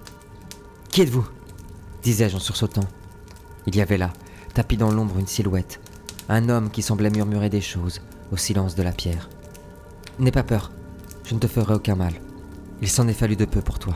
Qui 0.90 1.04
êtes-vous? 1.04 1.26
disais-je 2.02 2.36
en 2.36 2.40
sursautant. 2.40 2.84
Il 3.66 3.78
y 3.78 3.82
avait 3.82 3.98
là, 3.98 4.12
tapis 4.54 4.76
dans 4.76 4.92
l'ombre, 4.92 5.18
une 5.18 5.28
silhouette, 5.28 5.80
un 6.28 6.50
homme 6.50 6.70
qui 6.70 6.82
semblait 6.82 7.12
murmurer 7.12 7.50
des 7.50 7.62
choses 7.62 8.02
au 8.34 8.36
silence 8.36 8.76
de 8.76 8.84
la 8.84 8.92
pierre. 8.92 9.30
N'aie 10.20 10.32
pas 10.32 10.44
peur, 10.44 10.74
je 11.24 11.34
ne 11.34 11.40
te 11.40 11.48
ferai 11.48 11.76
aucun 11.76 11.96
mal. 11.96 12.16
Il 12.84 12.90
s'en 12.90 13.08
est 13.08 13.14
fallu 13.14 13.38
de 13.38 13.46
peu 13.46 13.62
pour 13.62 13.80
toi, 13.80 13.96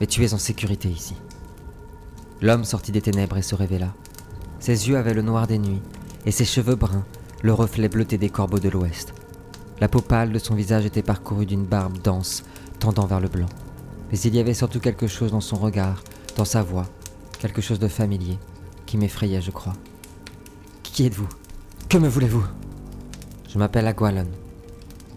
mais 0.00 0.08
tu 0.08 0.24
es 0.24 0.34
en 0.34 0.38
sécurité 0.38 0.88
ici. 0.88 1.14
L'homme 2.42 2.64
sortit 2.64 2.90
des 2.90 3.00
ténèbres 3.00 3.36
et 3.36 3.42
se 3.42 3.54
révéla. 3.54 3.94
Ses 4.58 4.88
yeux 4.88 4.96
avaient 4.96 5.14
le 5.14 5.22
noir 5.22 5.46
des 5.46 5.60
nuits, 5.60 5.80
et 6.24 6.32
ses 6.32 6.44
cheveux 6.44 6.74
bruns, 6.74 7.06
le 7.42 7.52
reflet 7.52 7.88
bleuté 7.88 8.18
des 8.18 8.28
corbeaux 8.28 8.58
de 8.58 8.68
l'ouest. 8.68 9.14
La 9.78 9.86
peau 9.86 10.00
pâle 10.00 10.32
de 10.32 10.40
son 10.40 10.56
visage 10.56 10.84
était 10.84 11.04
parcourue 11.04 11.46
d'une 11.46 11.66
barbe 11.66 12.02
dense, 12.02 12.42
tendant 12.80 13.06
vers 13.06 13.20
le 13.20 13.28
blanc. 13.28 13.46
Mais 14.10 14.18
il 14.18 14.34
y 14.34 14.40
avait 14.40 14.54
surtout 14.54 14.80
quelque 14.80 15.06
chose 15.06 15.30
dans 15.30 15.40
son 15.40 15.56
regard, 15.56 16.02
dans 16.34 16.44
sa 16.44 16.64
voix, 16.64 16.88
quelque 17.38 17.62
chose 17.62 17.78
de 17.78 17.86
familier, 17.86 18.40
qui 18.86 18.96
m'effrayait, 18.96 19.40
je 19.40 19.52
crois. 19.52 19.74
Qui 20.82 21.06
êtes-vous? 21.06 21.28
Que 21.88 21.98
me 21.98 22.08
voulez-vous? 22.08 22.44
Je 23.48 23.56
m'appelle 23.56 23.86
Agualon, 23.86 24.26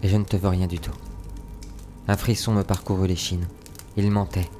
et 0.00 0.08
je 0.08 0.16
ne 0.16 0.22
te 0.22 0.36
veux 0.36 0.46
rien 0.46 0.68
du 0.68 0.78
tout. 0.78 0.94
Un 2.10 2.16
frisson 2.16 2.52
me 2.52 2.64
parcourut 2.64 3.06
l'échine. 3.06 3.46
Il 3.96 4.10
mentait. 4.10 4.50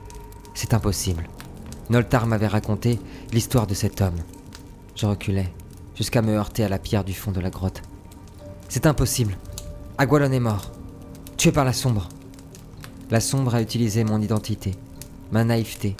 C'est 0.55 0.73
impossible. 0.73 1.29
Noltar 1.89 2.29
m'avait 2.29 2.47
raconté 2.47 3.01
l'histoire 3.33 3.67
de 3.67 3.75
cet 3.75 4.01
homme. 4.01 4.21
Je 4.95 5.05
reculais, 5.05 5.53
jusqu'à 5.97 6.23
me 6.23 6.37
heurter 6.37 6.63
à 6.63 6.69
la 6.69 6.79
pierre 6.79 7.03
du 7.03 7.13
fond 7.13 7.33
de 7.33 7.41
la 7.41 7.51
grotte. 7.51 7.83
C'est 8.69 8.87
impossible. 8.87 9.37
Agualon 9.99 10.31
est 10.31 10.39
mort. 10.39 10.71
Tué 11.37 11.51
par 11.51 11.65
la 11.65 11.73
sombre. 11.73 12.09
La 13.11 13.19
sombre 13.19 13.57
a 13.57 13.63
utilisé 13.63 14.05
mon 14.05 14.21
identité, 14.21 14.77
ma 15.33 15.43
naïveté, 15.43 15.97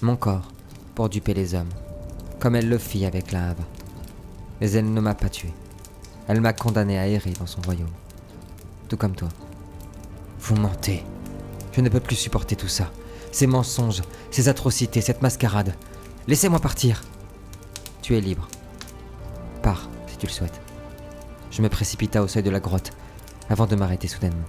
mon 0.00 0.16
corps, 0.16 0.48
pour 0.94 1.10
duper 1.10 1.34
les 1.34 1.54
hommes, 1.54 1.68
comme 2.40 2.56
elle 2.56 2.70
le 2.70 2.78
fit 2.78 3.04
avec 3.04 3.30
la. 3.30 3.54
Mais 4.58 4.70
elle 4.70 4.90
ne 4.90 5.00
m'a 5.02 5.14
pas 5.14 5.28
tué. 5.28 5.52
Elle 6.28 6.40
m'a 6.40 6.54
condamné 6.54 6.98
à 6.98 7.06
errer 7.06 7.34
dans 7.38 7.46
son 7.46 7.60
royaume. 7.60 7.92
Tout 8.88 8.96
comme 8.96 9.14
toi. 9.14 9.28
Vous 10.46 10.56
mentez. 10.56 11.02
Je 11.72 11.80
ne 11.80 11.88
peux 11.88 12.00
plus 12.00 12.16
supporter 12.16 12.54
tout 12.54 12.68
ça. 12.68 12.90
Ces 13.32 13.46
mensonges, 13.46 14.02
ces 14.30 14.50
atrocités, 14.50 15.00
cette 15.00 15.22
mascarade. 15.22 15.74
Laissez-moi 16.28 16.58
partir. 16.58 17.02
Tu 18.02 18.14
es 18.14 18.20
libre. 18.20 18.46
Pars, 19.62 19.88
si 20.06 20.18
tu 20.18 20.26
le 20.26 20.32
souhaites. 20.32 20.60
Je 21.50 21.62
me 21.62 21.70
précipita 21.70 22.22
au 22.22 22.28
seuil 22.28 22.42
de 22.42 22.50
la 22.50 22.60
grotte, 22.60 22.90
avant 23.48 23.66
de 23.66 23.74
m'arrêter 23.74 24.06
soudainement. 24.06 24.44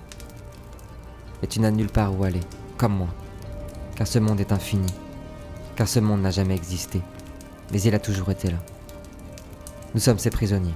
Et 1.41 1.48
tu 1.48 1.62
n'as 1.62 1.72
nulle 1.72 1.88
part 1.88 2.14
où 2.14 2.26
aller, 2.26 2.41
comme 2.78 2.98
moi. 2.98 3.10
Car 3.96 4.06
ce 4.06 4.20
monde 4.20 4.41
est 4.41 4.52
infini. 4.52 4.93
Car 5.78 5.88
ce 5.88 6.02
monde 6.02 6.22
n'a 6.22 6.32
jamais 6.32 6.56
existé. 6.56 7.02
Mais 7.72 7.82
il 7.82 7.96
a 7.96 8.00
toujours 8.00 8.32
été 8.32 8.52
là. 8.52 8.58
Nous 9.93 10.02
sommes 10.02 10.20
ses 10.20 10.30
prisonniers. 10.30 10.76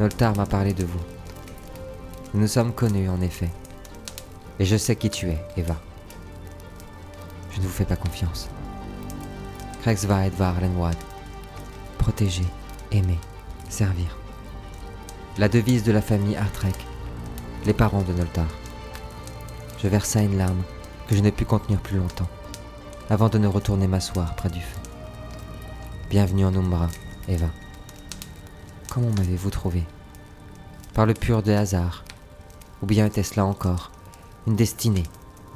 Noltar 0.00 0.36
m'a 0.36 0.44
parlé 0.44 0.74
de 0.74 0.84
vous. 0.84 1.00
Nous 2.34 2.40
nous 2.40 2.46
sommes 2.46 2.72
connus, 2.72 3.10
en 3.10 3.20
effet. 3.20 3.50
Et 4.58 4.64
je 4.64 4.76
sais 4.76 4.96
qui 4.96 5.10
tu 5.10 5.28
es, 5.28 5.44
Eva. 5.58 5.76
Je 7.50 7.58
ne 7.58 7.64
vous 7.64 7.68
fais 7.68 7.84
pas 7.84 7.96
confiance. 7.96 8.48
Krexva 9.82 10.26
Edvar 10.26 10.58
Lenwad. 10.60 10.96
Protéger, 11.98 12.46
aimer, 12.90 13.18
servir. 13.68 14.16
La 15.36 15.48
devise 15.48 15.82
de 15.82 15.92
la 15.92 16.00
famille 16.00 16.36
Artrek. 16.36 16.74
Les 17.66 17.74
parents 17.74 18.02
de 18.02 18.14
Noltar. 18.14 18.48
Je 19.78 19.88
versa 19.88 20.22
une 20.22 20.38
larme 20.38 20.62
que 21.08 21.16
je 21.16 21.20
n'ai 21.20 21.32
pu 21.32 21.44
contenir 21.44 21.80
plus 21.80 21.98
longtemps, 21.98 22.28
avant 23.10 23.28
de 23.28 23.36
ne 23.36 23.46
retourner 23.46 23.88
m'asseoir 23.88 24.34
près 24.36 24.48
du 24.48 24.60
feu. 24.60 24.78
Bienvenue 26.08 26.46
en 26.46 26.54
Umbra, 26.54 26.88
Eva. 27.28 27.48
Comment 28.88 29.10
m'avez-vous 29.18 29.50
trouvé? 29.50 29.84
Par 30.94 31.04
le 31.04 31.14
pur 31.14 31.42
des 31.42 31.54
hasards 31.54 32.04
Ou 32.82 32.86
bien 32.86 33.06
était-ce 33.06 33.36
là 33.36 33.44
encore 33.44 33.92
une 34.46 34.56
destinée 34.56 35.04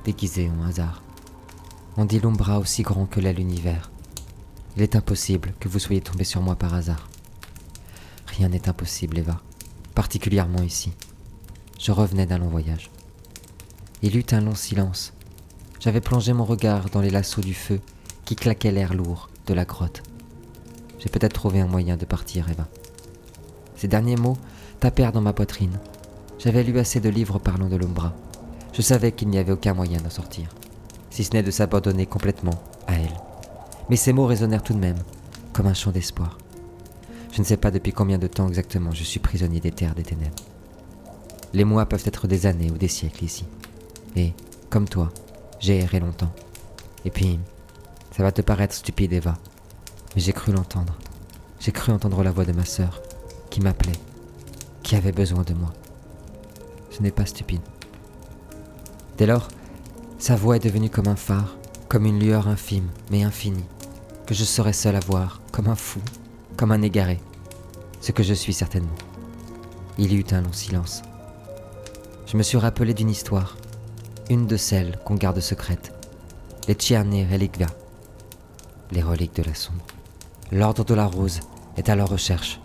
déguisée 0.05 0.51
en 0.51 0.67
hasard 0.67 1.03
On 1.97 2.05
dit 2.05 2.21
l'Umbra 2.21 2.61
aussi 2.61 2.83
grand 2.83 3.07
que 3.07 3.19
l'est 3.19 3.33
l'univers. 3.33 3.91
Il 4.77 4.83
est 4.83 4.95
impossible 4.95 5.53
que 5.59 5.69
vous 5.69 5.81
soyez 5.81 6.01
tombé 6.01 6.23
sur 6.23 6.41
moi 6.41 6.55
par 6.55 6.75
hasard. 6.75 7.09
Rien 8.27 8.49
n'est 8.49 8.69
impossible, 8.69 9.19
Eva, 9.19 9.41
particulièrement 9.95 10.63
ici. 10.63 10.93
Je 11.81 11.91
revenais 11.91 12.27
d'un 12.27 12.39
long 12.39 12.49
voyage. 12.49 12.91
Il 14.03 14.17
eut 14.17 14.27
un 14.31 14.41
long 14.41 14.55
silence. 14.55 15.13
J'avais 15.81 16.01
plongé 16.01 16.33
mon 16.33 16.45
regard 16.45 16.91
dans 16.91 17.01
les 17.01 17.11
lassos 17.11 17.43
du 17.43 17.55
feu 17.55 17.81
qui 18.25 18.37
claquaient 18.37 18.73
l'air 18.73 18.95
lourd 18.95 19.31
de 19.47 19.55
la 19.55 19.65
grotte. 19.65 20.03
J'ai 20.99 21.09
peut-être 21.09 21.33
trouvé 21.33 21.61
un 21.61 21.67
moyen 21.67 21.97
de 21.97 22.05
partir, 22.05 22.49
Eva. 22.51 22.69
Ces 23.77 23.89
derniers 23.89 24.17
mots 24.17 24.37
tapèrent 24.81 25.13
dans 25.13 25.21
ma 25.21 25.33
poitrine. 25.33 25.79
J'avais 26.39 26.63
lu 26.63 26.79
assez 26.79 27.01
de 27.01 27.09
livres 27.09 27.39
parlant 27.39 27.69
de 27.69 27.77
l'Umbra. 27.77 28.15
Je 28.73 28.83
savais 28.83 29.13
qu'il 29.13 29.29
n'y 29.29 29.39
avait 29.39 29.53
aucun 29.53 29.73
moyen 29.73 30.01
d'en 30.01 30.11
sortir, 30.11 30.49
si 31.11 31.25
ce 31.25 31.33
n'est 31.33 31.43
de 31.43 31.51
s'abandonner 31.51 32.05
complètement 32.05 32.63
à 32.87 32.95
elle. 32.95 33.17
Mais 33.89 33.97
ces 33.97 34.13
mots 34.13 34.27
résonnèrent 34.27 34.63
tout 34.63 34.75
de 34.75 34.79
même, 34.79 34.99
comme 35.55 35.67
un 35.67 35.75
chant 35.75 35.93
d'espoir. 35.93 36.37
Je 37.33 37.41
ne 37.41 37.47
sais 37.47 37.57
pas 37.57 37.71
depuis 37.71 37.93
combien 37.93 38.19
de 38.19 38.27
temps 38.27 38.49
exactement 38.49 38.93
je 38.93 39.03
suis 39.03 39.21
prisonnier 39.21 39.61
des 39.61 39.71
terres 39.71 39.95
des 39.95 40.03
ténèbres. 40.03 40.37
Les 41.55 41.65
mois 41.65 41.87
peuvent 41.87 42.05
être 42.05 42.27
des 42.27 42.45
années 42.45 42.71
ou 42.71 42.77
des 42.77 42.89
siècles 42.89 43.25
ici. 43.25 43.47
Et, 44.15 44.35
comme 44.69 44.89
toi, 44.89 45.11
j'ai 45.59 45.79
erré 45.79 46.01
longtemps. 46.01 46.33
Et 47.07 47.11
puis, 47.11 47.39
ça 48.15 48.23
va 48.23 48.33
te 48.33 48.43
paraître 48.43 48.75
stupide, 48.75 49.15
Eva, 49.15 49.39
mais 50.15 50.21
j'ai 50.21 50.33
cru 50.35 50.53
l'entendre. 50.53 50.99
J'ai 51.61 51.73
cru 51.73 51.93
entendre 51.93 52.23
la 52.23 52.31
voix 52.31 52.45
de 52.45 52.53
ma 52.53 52.65
sœur, 52.65 53.01
qui 53.49 53.61
m'appelait, 53.61 53.99
qui 54.83 54.97
avait 54.97 55.13
besoin 55.13 55.43
de 55.43 55.55
moi. 55.55 55.73
Ce 56.97 57.03
n'est 57.03 57.11
pas 57.11 57.27
stupide. 57.27 57.61
Dès 59.19 59.27
lors, 59.27 59.49
sa 60.19 60.35
voix 60.35 60.57
est 60.57 60.65
devenue 60.65 60.89
comme 60.89 61.09
un 61.09 61.17
phare, 61.17 61.59
comme 61.89 62.07
une 62.07 62.19
lueur 62.19 62.49
infime, 62.49 62.89
mais 63.11 63.23
infinie, 63.23 63.67
que 64.25 64.33
je 64.33 64.45
serais 64.45 64.73
seul 64.73 64.97
à 64.97 65.01
voir, 65.01 65.43
comme 65.53 65.69
un 65.69 65.75
fou, 65.75 66.01
comme 66.57 66.73
un 66.73 66.81
égaré, 66.81 67.21
ce 68.01 68.13
que 68.13 68.23
je 68.23 68.33
suis 68.33 68.55
certainement. 68.55 68.97
Il 69.99 70.11
y 70.11 70.17
eut 70.17 70.25
un 70.31 70.41
long 70.41 70.55
silence. 70.55 71.03
Je 72.27 72.39
me 72.39 72.43
suis 72.43 72.57
rappelé 72.57 72.95
d'une 72.95 73.11
histoire, 73.11 73.59
une 74.31 74.47
de 74.47 74.57
celles 74.57 74.99
qu'on 75.05 75.17
garde 75.17 75.41
secrètes, 75.41 75.93
les 76.67 76.77
Tierne 76.77 77.27
Relicvia, 77.31 77.69
les 78.91 79.03
reliques 79.03 79.37
de 79.37 79.43
la 79.43 79.55
sombre. 79.55 79.85
L'ordre 80.51 80.83
de 80.83 80.95
la 80.95 81.05
rose 81.05 81.41
est 81.77 81.91
à 81.91 81.95
leur 81.95 82.09
recherche. 82.09 82.59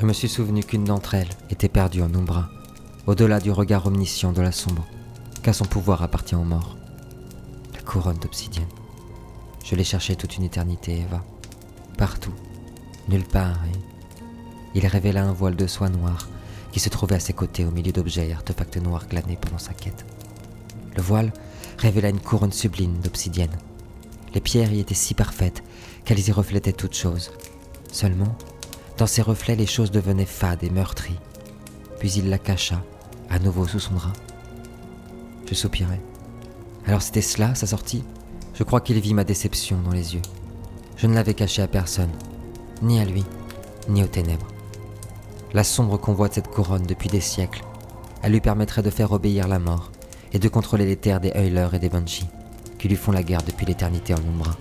Je 0.00 0.04
me 0.04 0.12
suis 0.12 0.28
souvenu 0.28 0.64
qu'une 0.64 0.86
d'entre 0.86 1.14
elles 1.14 1.30
était 1.50 1.68
perdue 1.68 2.02
en 2.02 2.12
Umbra, 2.12 2.48
au-delà 3.06 3.40
du 3.40 3.50
regard 3.50 3.86
omniscient 3.86 4.32
de 4.32 4.42
la 4.42 4.52
sombre 4.52 4.86
car 5.42 5.54
son 5.54 5.64
pouvoir 5.64 6.02
appartient 6.02 6.34
aux 6.34 6.44
morts. 6.44 6.76
La 7.74 7.80
couronne 7.80 8.18
d'obsidienne. 8.18 8.68
Je 9.64 9.74
l'ai 9.74 9.84
cherchée 9.84 10.16
toute 10.16 10.36
une 10.36 10.44
éternité, 10.44 11.00
Eva. 11.00 11.24
Partout, 11.96 12.34
nulle 13.08 13.24
part, 13.24 13.58
et 13.64 13.78
il 14.74 14.86
révéla 14.86 15.24
un 15.24 15.32
voile 15.32 15.56
de 15.56 15.66
soie 15.66 15.88
noire 15.88 16.28
qui 16.72 16.80
se 16.80 16.88
trouvait 16.88 17.16
à 17.16 17.20
ses 17.20 17.32
côtés 17.32 17.64
au 17.64 17.70
milieu 17.70 17.92
d'objets 17.92 18.28
et 18.28 18.32
artefacts 18.32 18.76
noirs 18.76 19.06
glanés 19.08 19.38
pendant 19.40 19.58
sa 19.58 19.74
quête. 19.74 20.04
Le 20.96 21.02
voile 21.02 21.32
révéla 21.78 22.10
une 22.10 22.20
couronne 22.20 22.52
sublime 22.52 22.98
d'obsidienne. 22.98 23.56
Les 24.34 24.40
pierres 24.40 24.72
y 24.72 24.80
étaient 24.80 24.94
si 24.94 25.14
parfaites 25.14 25.62
qu'elles 26.04 26.28
y 26.28 26.32
reflétaient 26.32 26.72
toutes 26.72 26.94
choses. 26.94 27.32
Seulement, 27.90 28.36
dans 28.98 29.06
ces 29.06 29.22
reflets, 29.22 29.56
les 29.56 29.66
choses 29.66 29.90
devenaient 29.90 30.26
fades 30.26 30.62
et 30.62 30.70
meurtries. 30.70 31.18
Puis 32.00 32.12
il 32.14 32.28
la 32.28 32.38
cacha, 32.38 32.82
à 33.28 33.38
nouveau 33.38 33.68
sous 33.68 33.78
son 33.78 33.94
drap, 33.94 34.12
je 35.48 35.54
soupirai. 35.54 36.00
Alors 36.86 37.02
c'était 37.02 37.20
cela, 37.20 37.54
sa 37.54 37.66
sortie? 37.66 38.02
Je 38.54 38.64
crois 38.64 38.80
qu'il 38.80 38.98
vit 39.00 39.14
ma 39.14 39.22
déception 39.22 39.78
dans 39.82 39.92
les 39.92 40.14
yeux. 40.14 40.22
Je 40.96 41.06
ne 41.06 41.14
l'avais 41.14 41.34
caché 41.34 41.60
à 41.60 41.68
personne, 41.68 42.10
ni 42.82 43.00
à 43.00 43.04
lui, 43.04 43.24
ni 43.88 44.02
aux 44.02 44.08
ténèbres. 44.08 44.48
La 45.52 45.62
sombre 45.62 45.98
convoite 45.98 46.34
cette 46.34 46.48
couronne 46.48 46.86
depuis 46.86 47.08
des 47.08 47.20
siècles. 47.20 47.64
Elle 48.22 48.32
lui 48.32 48.40
permettrait 48.40 48.82
de 48.82 48.90
faire 48.90 49.12
obéir 49.12 49.46
la 49.46 49.58
mort 49.58 49.92
et 50.32 50.38
de 50.38 50.48
contrôler 50.48 50.86
les 50.86 50.96
terres 50.96 51.20
des 51.20 51.32
Euler 51.34 51.68
et 51.72 51.78
des 51.78 51.88
Banshees, 51.88 52.28
qui 52.78 52.88
lui 52.88 52.96
font 52.96 53.12
la 53.12 53.22
guerre 53.22 53.42
depuis 53.42 53.66
l'éternité 53.66 54.14
en 54.14 54.18
Umbra. 54.18 54.56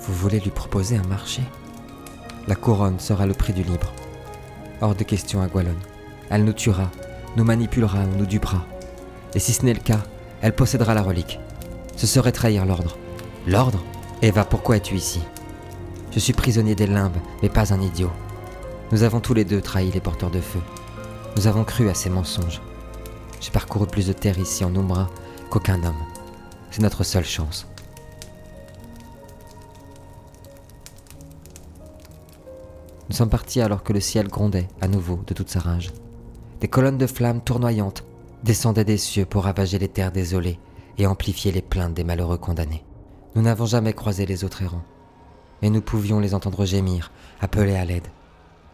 Vous 0.00 0.12
voulez 0.14 0.40
lui 0.40 0.50
proposer 0.50 0.96
un 0.96 1.06
marché? 1.06 1.42
La 2.48 2.54
couronne 2.54 3.00
sera 3.00 3.24
le 3.24 3.34
prix 3.34 3.52
du 3.52 3.62
libre. 3.62 3.92
Hors 4.80 4.94
de 4.94 5.04
question 5.04 5.40
à 5.40 5.46
Gualon. 5.46 5.76
Elle 6.30 6.44
nous 6.44 6.52
tuera, 6.52 6.90
nous 7.36 7.44
manipulera 7.44 8.00
ou 8.00 8.18
nous 8.18 8.26
dupera. 8.26 8.64
Et 9.34 9.38
si 9.38 9.52
ce 9.52 9.64
n'est 9.64 9.74
le 9.74 9.80
cas, 9.80 10.02
elle 10.40 10.54
possédera 10.54 10.94
la 10.94 11.02
relique. 11.02 11.38
Ce 11.96 12.06
serait 12.06 12.32
trahir 12.32 12.64
l'ordre. 12.64 12.96
L'ordre? 13.46 13.82
Eva, 14.22 14.44
pourquoi 14.44 14.76
es-tu 14.76 14.94
ici? 14.94 15.20
Je 16.12 16.18
suis 16.18 16.32
prisonnier 16.32 16.74
des 16.74 16.86
limbes, 16.86 17.16
mais 17.42 17.48
pas 17.48 17.72
un 17.72 17.80
idiot. 17.80 18.10
Nous 18.92 19.02
avons 19.02 19.20
tous 19.20 19.34
les 19.34 19.44
deux 19.44 19.60
trahi 19.60 19.90
les 19.90 20.00
porteurs 20.00 20.30
de 20.30 20.40
feu. 20.40 20.60
Nous 21.36 21.46
avons 21.46 21.64
cru 21.64 21.88
à 21.88 21.94
ces 21.94 22.10
mensonges. 22.10 22.60
J'ai 23.40 23.50
parcouru 23.50 23.86
plus 23.86 24.06
de 24.06 24.12
terre 24.12 24.38
ici 24.38 24.64
en 24.64 24.76
Umbra 24.76 25.08
qu'aucun 25.50 25.82
homme. 25.82 25.94
C'est 26.70 26.82
notre 26.82 27.02
seule 27.02 27.24
chance. 27.24 27.66
Nous 33.08 33.16
sommes 33.16 33.30
partis 33.30 33.60
alors 33.60 33.82
que 33.82 33.92
le 33.92 34.00
ciel 34.00 34.28
grondait 34.28 34.68
à 34.80 34.88
nouveau 34.88 35.20
de 35.26 35.34
toute 35.34 35.50
sa 35.50 35.60
rage. 35.60 35.90
Des 36.62 36.68
colonnes 36.68 36.96
de 36.96 37.08
flammes 37.08 37.40
tournoyantes 37.40 38.04
descendaient 38.44 38.84
des 38.84 38.96
cieux 38.96 39.24
pour 39.24 39.42
ravager 39.42 39.80
les 39.80 39.88
terres 39.88 40.12
désolées 40.12 40.60
et 40.96 41.08
amplifier 41.08 41.50
les 41.50 41.60
plaintes 41.60 41.94
des 41.94 42.04
malheureux 42.04 42.38
condamnés. 42.38 42.84
Nous 43.34 43.42
n'avons 43.42 43.66
jamais 43.66 43.94
croisé 43.94 44.26
les 44.26 44.44
autres 44.44 44.62
errants, 44.62 44.84
mais 45.60 45.70
nous 45.70 45.82
pouvions 45.82 46.20
les 46.20 46.34
entendre 46.34 46.64
gémir, 46.64 47.10
appeler 47.40 47.74
à 47.74 47.84
l'aide. 47.84 48.06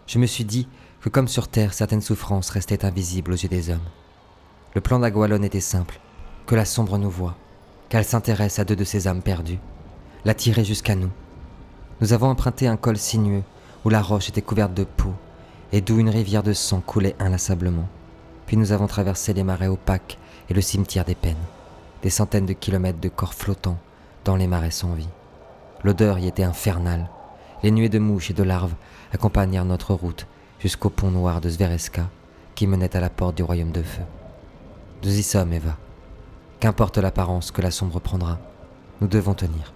Je 0.06 0.18
me 0.18 0.26
suis 0.26 0.44
dit 0.44 0.68
que 1.00 1.08
comme 1.08 1.28
sur 1.28 1.48
Terre, 1.48 1.72
certaines 1.72 2.02
souffrances 2.02 2.50
restaient 2.50 2.84
invisibles 2.84 3.32
aux 3.32 3.36
yeux 3.36 3.48
des 3.48 3.70
hommes. 3.70 3.88
Le 4.74 4.82
plan 4.82 4.98
d'Agualon 4.98 5.42
était 5.42 5.60
simple, 5.60 5.98
que 6.44 6.54
la 6.54 6.66
sombre 6.66 6.98
nous 6.98 7.08
voie, 7.08 7.38
qu'elle 7.88 8.04
s'intéresse 8.04 8.58
à 8.58 8.66
deux 8.66 8.76
de 8.76 8.84
ces 8.84 9.08
âmes 9.08 9.22
perdues, 9.22 9.60
la 10.26 10.34
tirer 10.34 10.66
jusqu'à 10.66 10.94
nous. 10.94 11.10
Nous 12.02 12.12
avons 12.12 12.28
emprunté 12.28 12.66
un 12.66 12.76
col 12.76 12.98
sinueux 12.98 13.44
où 13.86 13.88
la 13.88 14.02
roche 14.02 14.28
était 14.28 14.42
couverte 14.42 14.74
de 14.74 14.84
peau 14.84 15.14
et 15.72 15.80
d'où 15.80 15.98
une 15.98 16.08
rivière 16.08 16.42
de 16.42 16.52
sang 16.52 16.80
coulait 16.80 17.16
inlassablement. 17.18 17.88
Puis 18.46 18.56
nous 18.56 18.72
avons 18.72 18.86
traversé 18.86 19.34
les 19.34 19.44
marais 19.44 19.66
opaques 19.66 20.18
et 20.48 20.54
le 20.54 20.60
cimetière 20.60 21.04
des 21.04 21.14
peines. 21.14 21.36
Des 22.02 22.10
centaines 22.10 22.46
de 22.46 22.52
kilomètres 22.52 23.00
de 23.00 23.08
corps 23.08 23.34
flottants 23.34 23.78
dans 24.24 24.36
les 24.36 24.46
marais 24.46 24.70
sans 24.70 24.94
vie. 24.94 25.08
L'odeur 25.84 26.18
y 26.18 26.26
était 26.26 26.44
infernale. 26.44 27.08
Les 27.62 27.70
nuées 27.70 27.88
de 27.88 27.98
mouches 27.98 28.30
et 28.30 28.34
de 28.34 28.42
larves 28.42 28.74
accompagnèrent 29.12 29.64
notre 29.64 29.94
route 29.94 30.26
jusqu'au 30.60 30.90
pont 30.90 31.10
noir 31.10 31.40
de 31.40 31.48
Zvereska 31.48 32.08
qui 32.54 32.66
menait 32.66 32.96
à 32.96 33.00
la 33.00 33.10
porte 33.10 33.36
du 33.36 33.42
royaume 33.42 33.70
de 33.70 33.82
feu. 33.82 34.02
Nous 35.04 35.16
y 35.16 35.22
sommes, 35.22 35.52
Eva. 35.52 35.76
Qu'importe 36.60 36.98
l'apparence 36.98 37.52
que 37.52 37.62
la 37.62 37.70
sombre 37.70 38.00
prendra, 38.00 38.38
nous 39.00 39.06
devons 39.06 39.34
tenir. 39.34 39.72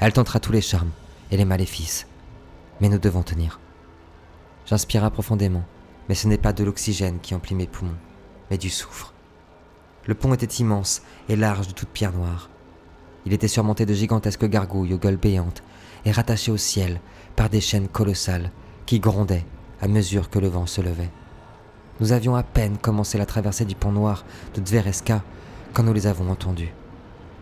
Elle 0.00 0.12
tentera 0.12 0.40
tous 0.40 0.50
les 0.50 0.60
charmes 0.60 0.90
et 1.30 1.36
les 1.36 1.44
maléfices, 1.44 2.08
mais 2.80 2.88
nous 2.88 2.98
devons 2.98 3.22
tenir. 3.22 3.60
J'inspira 4.70 5.10
profondément, 5.10 5.64
mais 6.08 6.14
ce 6.14 6.28
n'est 6.28 6.38
pas 6.38 6.52
de 6.52 6.62
l'oxygène 6.62 7.18
qui 7.18 7.34
emplit 7.34 7.56
mes 7.56 7.66
poumons, 7.66 7.96
mais 8.52 8.56
du 8.56 8.70
soufre. 8.70 9.12
Le 10.06 10.14
pont 10.14 10.32
était 10.32 10.62
immense 10.62 11.02
et 11.28 11.34
large 11.34 11.66
de 11.66 11.72
toutes 11.72 11.88
pierres 11.88 12.12
noires. 12.12 12.50
Il 13.26 13.32
était 13.32 13.48
surmonté 13.48 13.84
de 13.84 13.92
gigantesques 13.94 14.48
gargouilles 14.48 14.94
aux 14.94 14.98
gueules 14.98 15.16
béantes 15.16 15.64
et 16.04 16.12
rattaché 16.12 16.52
au 16.52 16.56
ciel 16.56 17.00
par 17.34 17.50
des 17.50 17.60
chaînes 17.60 17.88
colossales 17.88 18.52
qui 18.86 19.00
grondaient 19.00 19.44
à 19.80 19.88
mesure 19.88 20.30
que 20.30 20.38
le 20.38 20.46
vent 20.46 20.66
se 20.66 20.80
levait. 20.80 21.10
Nous 21.98 22.12
avions 22.12 22.36
à 22.36 22.44
peine 22.44 22.78
commencé 22.78 23.18
la 23.18 23.26
traversée 23.26 23.64
du 23.64 23.74
pont 23.74 23.90
noir 23.90 24.24
de 24.54 24.60
Dvereska 24.60 25.24
quand 25.72 25.82
nous 25.82 25.92
les 25.92 26.06
avons 26.06 26.30
entendus. 26.30 26.72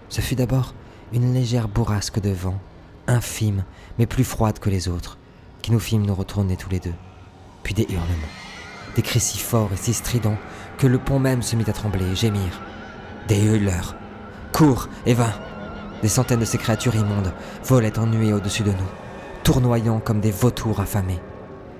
Ce 0.08 0.22
fut 0.22 0.34
d'abord 0.34 0.72
une 1.12 1.34
légère 1.34 1.68
bourrasque 1.68 2.20
de 2.20 2.30
vent, 2.30 2.58
infime 3.06 3.64
mais 3.98 4.06
plus 4.06 4.24
froide 4.24 4.60
que 4.60 4.70
les 4.70 4.88
autres, 4.88 5.18
qui 5.60 5.72
nous 5.72 5.78
fîmes 5.78 6.06
nous 6.06 6.14
retourner 6.14 6.56
tous 6.56 6.70
les 6.70 6.80
deux. 6.80 6.94
Des 7.74 7.86
hurlements, 7.90 8.32
des 8.96 9.02
cris 9.02 9.20
si 9.20 9.38
forts 9.38 9.70
et 9.72 9.76
si 9.76 9.92
stridents 9.92 10.38
que 10.78 10.86
le 10.86 10.98
pont 10.98 11.18
même 11.18 11.42
se 11.42 11.54
mit 11.54 11.68
à 11.68 11.72
trembler 11.72 12.06
et 12.06 12.16
gémir. 12.16 12.60
Des 13.28 13.40
hurleurs. 13.40 13.94
Cours, 14.52 14.88
Eva 15.06 15.28
Des 16.02 16.08
centaines 16.08 16.40
de 16.40 16.44
ces 16.44 16.58
créatures 16.58 16.96
immondes 16.96 17.32
volaient 17.64 17.98
en 17.98 18.06
nuée 18.06 18.32
au-dessus 18.32 18.64
de 18.64 18.72
nous, 18.72 18.90
tournoyant 19.44 20.00
comme 20.00 20.20
des 20.20 20.30
vautours 20.30 20.80
affamés. 20.80 21.20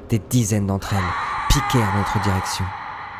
Des 0.09 0.21
dizaines 0.21 0.67
d'entre 0.67 0.93
elles 0.93 1.49
piquèrent 1.49 1.97
notre 1.97 2.21
direction. 2.23 2.65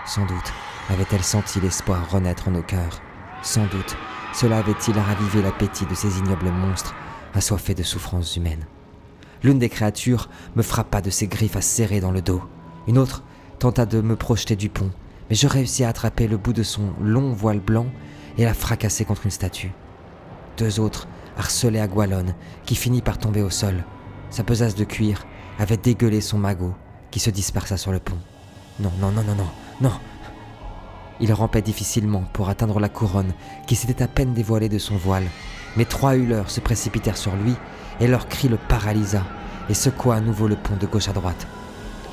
Sans 0.07 0.27
doute 0.27 0.53
avait-elle 0.91 1.25
senti 1.25 1.61
l'espoir 1.61 2.09
renaître 2.11 2.49
en 2.49 2.53
nos 2.53 2.63
cœurs. 2.63 3.01
Sans 3.43 3.67
doute 3.67 3.97
cela 4.35 4.59
avait-il 4.59 4.97
ravivé 4.99 5.43
l'appétit 5.43 5.87
de 5.87 5.95
ces 5.95 6.19
ignobles 6.19 6.51
monstres 6.51 6.95
assoiffés 7.35 7.75
de 7.75 7.83
souffrances 7.83 8.37
humaines. 8.37 8.67
L'une 9.43 9.59
des 9.59 9.69
créatures 9.69 10.29
me 10.55 10.63
frappa 10.63 11.01
de 11.01 11.11
ses 11.11 11.29
griffes 11.29 11.57
à 11.57 11.61
serrer 11.61 12.01
dans 12.01 12.13
le 12.13 12.23
dos. 12.23 12.43
Une 12.89 12.97
autre 12.97 13.23
tenta 13.59 13.85
de 13.85 14.01
me 14.01 14.17
projeter 14.17 14.57
du 14.57 14.71
pont, 14.71 14.91
mais 15.29 15.37
je 15.37 15.47
réussis 15.47 15.85
à 15.85 15.91
attraper 15.91 16.27
le 16.27 16.39
bout 16.39 16.55
de 16.55 16.63
son 16.63 16.95
long 17.03 17.35
voile 17.35 17.61
blanc 17.61 17.87
et 18.39 18.47
la 18.47 18.55
fracasser 18.55 19.05
contre 19.05 19.27
une 19.27 19.31
statue. 19.31 19.73
Deux 20.57 20.81
autres 20.81 21.07
harcelaient 21.37 21.81
Agualon, 21.81 22.35
qui 22.65 22.75
finit 22.75 23.03
par 23.03 23.19
tomber 23.19 23.43
au 23.43 23.51
sol. 23.51 23.85
Sa 24.31 24.43
pesasse 24.43 24.75
de 24.75 24.85
cuir 24.85 25.27
avait 25.59 25.77
dégueulé 25.77 26.23
son 26.23 26.39
magot, 26.39 26.75
qui 27.11 27.21
se 27.21 27.29
dispersa 27.29 27.77
sur 27.77 27.93
le 27.93 27.99
pont. 27.99 28.17
Non, 28.81 28.91
non, 28.99 29.13
non, 29.13 29.23
non, 29.23 29.35
non, 29.35 29.49
non, 29.83 29.93
il 31.21 31.33
rampait 31.35 31.63
difficilement 31.63 32.25
pour 32.33 32.49
atteindre 32.49 32.81
la 32.81 32.89
couronne 32.89 33.35
qui 33.67 33.77
s'était 33.77 34.03
à 34.03 34.09
peine 34.09 34.33
dévoilée 34.33 34.71
de 34.71 34.79
son 34.79 34.97
voile, 34.97 35.27
mais 35.77 35.85
trois 35.85 36.17
hurleurs 36.17 36.51
se 36.51 36.61
précipitèrent 36.61 37.19
sur 37.19 37.37
lui 37.37 37.55
et 38.01 38.07
leur 38.07 38.29
cri 38.29 38.49
le 38.49 38.57
paralysa 38.57 39.25
et 39.69 39.75
secoua 39.75 40.15
à 40.15 40.21
nouveau 40.21 40.49
le 40.49 40.57
pont 40.57 40.77
de 40.77 40.87
gauche 40.87 41.09
à 41.09 41.13
droite. 41.13 41.47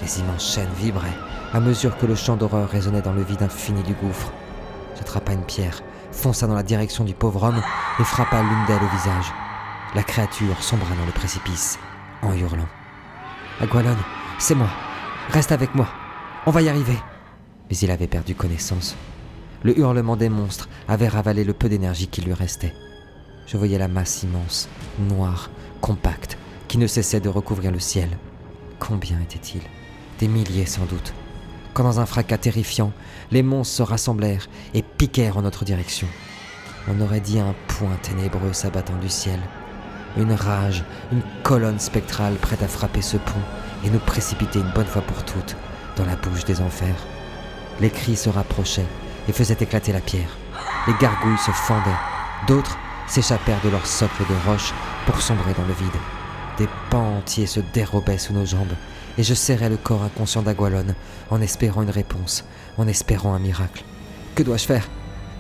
Les 0.02 0.20
immenses 0.20 0.54
chaînes 0.54 0.74
vibraient 0.78 1.18
à 1.54 1.60
mesure 1.60 1.98
que 1.98 2.06
le 2.06 2.16
chant 2.16 2.36
d'horreur 2.36 2.70
résonnait 2.70 3.02
dans 3.02 3.14
le 3.14 3.24
vide 3.24 3.44
infini 3.44 3.82
du 3.84 3.94
gouffre. 3.94 4.32
J'attrapa 4.98 5.34
une 5.34 5.46
pierre, 5.46 5.82
fonça 6.12 6.48
dans 6.48 6.56
la 6.56 6.64
direction 6.64 7.04
du 7.04 7.14
pauvre 7.14 7.44
homme 7.44 7.62
et 8.00 8.04
frappa 8.04 8.42
l'une 8.42 8.66
d'elles 8.68 8.84
au 8.84 8.96
visage. 8.96 9.34
La 9.94 10.04
créature 10.04 10.62
sombra 10.62 10.96
dans 10.96 11.06
le 11.06 11.12
précipice 11.12 11.80
en 12.22 12.34
hurlant. 12.34 12.68
Agualon, 13.62 13.96
c'est 14.38 14.56
moi. 14.56 14.70
Reste 15.30 15.52
avec 15.52 15.74
moi. 15.76 15.88
On 16.46 16.52
va 16.52 16.62
y 16.62 16.70
arriver 16.70 16.98
mais 17.70 17.78
il 17.78 17.92
avait 17.92 18.08
perdu 18.08 18.36
connaissance. 18.36 18.96
Le 19.64 19.78
hurlement 19.78 20.16
des 20.16 20.30
monstres 20.30 20.70
avait 20.88 21.08
ravalé 21.08 21.44
le 21.44 21.54
peu 21.54 21.70
d'énergie 21.70 22.08
qui 22.08 22.22
lui 22.22 22.34
restait. 22.34 22.74
Je 23.48 23.58
voyais 23.58 23.78
la 23.78 23.88
masse 23.88 24.24
immense, 24.24 24.70
noire, 25.00 25.50
compacte, 25.82 26.38
qui 26.68 26.78
ne 26.78 26.88
cessait 26.88 27.20
de 27.20 27.30
recouvrir 27.30 27.72
le 27.72 27.80
ciel. 27.80 28.10
Combien 28.80 29.20
étaient-ils 29.20 29.62
Des 30.20 30.28
milliers 30.30 30.66
sans 30.66 30.86
doute. 30.86 31.14
Quand 31.74 31.84
dans 31.84 32.00
un 32.00 32.06
fracas 32.06 32.38
terrifiant, 32.38 32.94
les 33.32 33.44
monstres 33.44 33.76
se 33.76 33.84
rassemblèrent 33.84 34.48
et 34.74 34.82
piquèrent 34.82 35.38
en 35.38 35.42
notre 35.42 35.66
direction. 35.66 36.08
On 36.88 37.02
aurait 37.02 37.20
dit 37.20 37.40
un 37.40 37.54
point 37.68 37.98
ténébreux 38.02 38.54
s'abattant 38.54 38.96
du 39.02 39.10
ciel. 39.10 39.40
Une 40.18 40.32
rage, 40.32 40.86
une 41.12 41.24
colonne 41.44 41.80
spectrale 41.80 42.36
prête 42.36 42.64
à 42.64 42.68
frapper 42.70 43.02
ce 43.02 43.18
pont 43.18 43.42
et 43.84 43.90
nous 43.90 44.00
précipiter 44.00 44.60
une 44.60 44.72
bonne 44.72 44.86
fois 44.86 45.02
pour 45.02 45.26
toutes 45.26 45.58
dans 45.98 46.06
la 46.06 46.16
bouche 46.16 46.46
des 46.46 46.62
enfers. 46.62 46.96
Les 47.82 47.90
cris 47.90 48.16
se 48.16 48.30
rapprochaient 48.30 48.88
et 49.28 49.34
faisaient 49.34 49.58
éclater 49.60 49.92
la 49.92 50.00
pierre. 50.00 50.38
Les 50.88 50.94
gargouilles 51.02 51.38
se 51.40 51.52
fendaient. 51.52 52.00
D'autres 52.48 52.78
s'échappèrent 53.08 53.62
de 53.66 53.70
leur 53.70 53.86
socle 53.86 54.24
de 54.30 54.50
roche 54.50 54.74
pour 55.06 55.22
sombrer 55.22 55.54
dans 55.54 55.66
le 55.66 55.74
vide. 55.74 56.00
Des 56.58 56.70
pans 56.90 57.18
entiers 57.18 57.48
se 57.48 57.60
dérobaient 57.74 58.18
sous 58.18 58.34
nos 58.34 58.46
jambes, 58.46 58.74
et 59.18 59.24
je 59.24 59.34
serrais 59.34 59.70
le 59.70 59.78
corps 59.78 60.04
inconscient 60.04 60.42
d'Agualon 60.42 60.96
en 61.30 61.42
espérant 61.42 61.84
une 61.84 61.90
réponse, 61.90 62.46
en 62.78 62.88
espérant 62.88 63.34
un 63.34 63.40
miracle. 63.40 63.84
Que 64.36 64.44
dois-je 64.44 64.66
faire? 64.66 64.90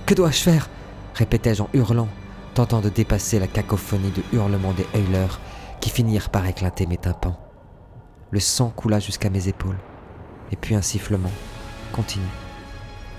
Que 0.05 0.13
dois-je 0.13 0.41
faire? 0.41 0.69
répétais-je 1.15 1.63
en 1.63 1.69
hurlant, 1.73 2.09
tentant 2.53 2.81
de 2.81 2.89
dépasser 2.89 3.39
la 3.39 3.47
cacophonie 3.47 4.11
de 4.11 4.23
hurlements 4.33 4.73
des 4.73 4.85
hurleurs 4.93 5.39
qui 5.79 5.89
finirent 5.89 6.29
par 6.29 6.45
éclater 6.45 6.85
mes 6.85 6.97
tympans. 6.97 7.39
Le 8.31 8.39
sang 8.39 8.69
coula 8.69 8.99
jusqu'à 8.99 9.29
mes 9.29 9.47
épaules, 9.47 9.77
et 10.51 10.55
puis 10.55 10.75
un 10.75 10.81
sifflement, 10.81 11.31
continue. 11.93 12.25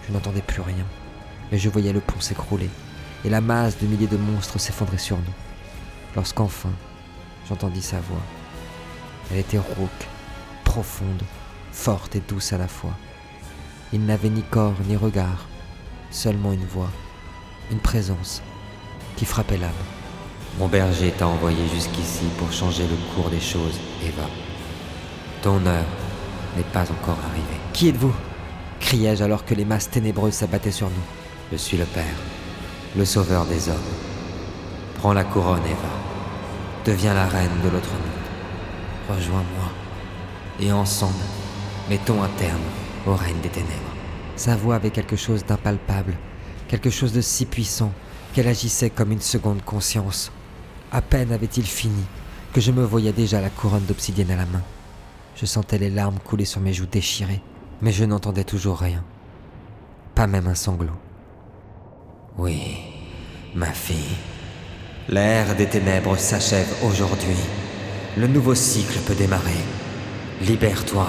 Je 0.07 0.13
n'entendais 0.13 0.43
plus 0.43 0.61
rien, 0.61 0.85
mais 1.51 1.59
je 1.59 1.69
voyais 1.69 1.93
le 1.93 2.01
pont 2.01 2.21
s'écrouler 2.21 2.69
et 3.25 3.31
la 3.31 3.41
masse 3.41 3.79
de 3.79 3.87
milliers 3.87 4.07
de 4.07 4.17
monstres 4.17 4.61
s'effondrer 4.61 4.99
sur 4.99 5.17
nous. 5.17 5.35
Lorsqu'enfin, 6.15 6.73
j'entendis 7.49 7.83
sa 7.83 8.01
voix. 8.01 8.23
Elle 9.31 9.39
était 9.39 9.59
rauque, 9.59 10.07
profonde, 10.77 11.23
forte 11.73 12.17
et 12.17 12.23
douce 12.29 12.53
à 12.53 12.59
la 12.59 12.69
fois. 12.69 12.93
Il 13.95 14.05
n'avait 14.05 14.29
ni 14.29 14.43
corps 14.43 14.75
ni 14.87 14.95
regard, 14.95 15.47
seulement 16.11 16.53
une 16.53 16.67
voix, 16.67 16.91
une 17.71 17.79
présence 17.79 18.43
qui 19.17 19.25
frappait 19.25 19.57
l'âme. 19.57 19.83
Mon 20.59 20.69
berger 20.69 21.13
t'a 21.13 21.29
envoyé 21.29 21.67
jusqu'ici 21.75 22.27
pour 22.37 22.53
changer 22.53 22.83
le 22.83 22.97
cours 23.15 23.31
des 23.31 23.41
choses, 23.41 23.81
Eva. 24.05 24.29
Ton 25.41 25.65
heure 25.65 25.93
n'est 26.59 26.73
pas 26.75 26.83
encore 26.83 27.17
arrivée. 27.31 27.61
Qui 27.73 27.89
êtes-vous? 27.89 28.15
criai-je 28.79 29.25
alors 29.25 29.47
que 29.47 29.55
les 29.55 29.65
masses 29.65 29.89
ténébreuses 29.89 30.35
s'abattaient 30.35 30.71
sur 30.71 30.91
nous. 30.91 31.07
Je 31.53 31.57
suis 31.57 31.79
le 31.79 31.87
Père, 31.87 32.19
le 32.95 33.07
Sauveur 33.07 33.47
des 33.47 33.71
hommes. 33.71 33.91
Prends 34.99 35.15
la 35.15 35.25
couronne, 35.25 35.65
Eva. 35.65 35.93
Deviens 36.85 37.15
la 37.15 37.29
reine 37.29 37.63
de 37.65 37.71
l'autre 37.71 37.95
monde. 37.95 39.17
Rejoins-moi. 39.17 39.76
Et 40.61 40.73
ensemble, 40.73 41.13
mettons 41.89 42.23
un 42.23 42.29
terme 42.29 42.61
au 43.07 43.15
règne 43.15 43.41
des 43.43 43.49
ténèbres. 43.49 43.73
Sa 44.37 44.57
voix 44.57 44.77
avait 44.77 44.91
quelque 44.91 45.17
chose 45.17 45.45
d'impalpable, 45.45 46.15
quelque 46.69 46.91
chose 46.91 47.13
de 47.13 47.21
si 47.21 47.47
puissant 47.47 47.93
qu'elle 48.33 48.49
agissait 48.49 48.91
comme 48.91 49.13
une 49.13 49.21
seconde 49.21 49.63
conscience. 49.63 50.33
À 50.93 51.03
peine 51.03 51.33
avait-il 51.33 51.65
fini 51.65 52.05
que 52.53 52.61
je 52.61 52.73
me 52.73 52.85
voyais 52.85 53.13
déjà 53.13 53.41
la 53.41 53.51
couronne 53.51 53.85
d'obsidienne 53.85 54.31
à 54.31 54.37
la 54.37 54.47
main. 54.47 54.63
Je 55.37 55.47
sentais 55.47 55.79
les 55.79 55.91
larmes 55.91 56.19
couler 56.25 56.45
sur 56.45 56.61
mes 56.61 56.73
joues 56.73 56.87
déchirées 56.87 57.43
mais 57.81 57.93
je 57.93 58.05
n'entendais 58.05 58.45
toujours 58.45 58.79
rien. 58.79 59.05
Pas 60.15 60.27
même 60.27 60.47
un 60.47 60.55
sanglot. 60.55 60.99
Oui, 62.39 62.79
ma 63.55 63.73
fille. 63.73 64.17
L'ère 65.09 65.55
des 65.55 65.67
ténèbres 65.67 66.19
s'achève 66.19 66.69
aujourd'hui. 66.85 67.37
Le 68.17 68.27
nouveau 68.27 68.55
cycle 68.55 68.99
peut 69.01 69.15
démarrer. 69.15 69.53
Libère-toi. 70.43 71.07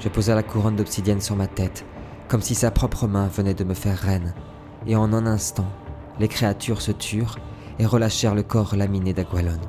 Je 0.00 0.08
posa 0.08 0.34
la 0.34 0.42
couronne 0.42 0.76
d'obsidienne 0.76 1.20
sur 1.20 1.36
ma 1.36 1.46
tête, 1.46 1.84
comme 2.28 2.42
si 2.42 2.54
sa 2.54 2.70
propre 2.70 3.06
main 3.06 3.28
venait 3.28 3.54
de 3.54 3.64
me 3.64 3.74
faire 3.74 3.98
reine, 3.98 4.34
et 4.86 4.96
en 4.96 5.12
un 5.12 5.26
instant, 5.26 5.70
les 6.18 6.28
créatures 6.28 6.82
se 6.82 6.92
turent 6.92 7.38
et 7.78 7.86
relâchèrent 7.86 8.34
le 8.34 8.42
corps 8.42 8.76
laminé 8.76 9.12
d'Agualon. 9.12 9.60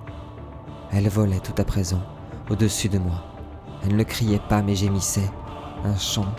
Elle 0.92 1.08
volait 1.10 1.40
tout 1.40 1.60
à 1.62 1.64
présent 1.64 2.02
au-dessus 2.50 2.90
de 2.90 3.00
moi 3.00 3.24
elle 3.86 3.96
ne 3.96 4.04
criait 4.04 4.40
pas 4.40 4.62
mais 4.62 4.76
gémissait, 4.76 5.30
un 5.84 5.98
chant, 5.98 6.34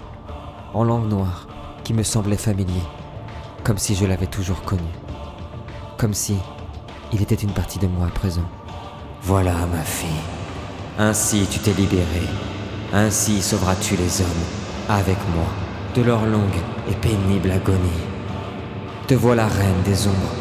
en 0.72 0.84
langue 0.84 1.08
noire, 1.08 1.46
qui 1.84 1.92
me 1.92 2.02
semblait 2.02 2.36
familier, 2.36 2.82
comme 3.64 3.78
si 3.78 3.94
je 3.94 4.06
l'avais 4.06 4.26
toujours 4.26 4.62
connu, 4.62 4.82
comme 5.98 6.14
si 6.14 6.36
il 7.12 7.20
était 7.22 7.34
une 7.34 7.52
partie 7.52 7.78
de 7.78 7.86
moi 7.86 8.06
à 8.06 8.10
présent. 8.10 8.48
Voilà 9.22 9.54
ma 9.66 9.82
fille, 9.82 10.08
ainsi 10.98 11.46
tu 11.50 11.58
t'es 11.58 11.72
libérée, 11.72 12.28
ainsi 12.92 13.42
sauveras-tu 13.42 13.96
les 13.96 14.20
hommes, 14.20 14.44
avec 14.88 15.18
moi, 15.34 15.46
de 15.94 16.02
leur 16.02 16.24
longue 16.26 16.60
et 16.88 16.94
pénible 16.94 17.50
agonie. 17.50 18.02
Te 19.06 19.14
voilà 19.14 19.46
reine 19.46 19.82
des 19.84 20.06
ombres, 20.06 20.34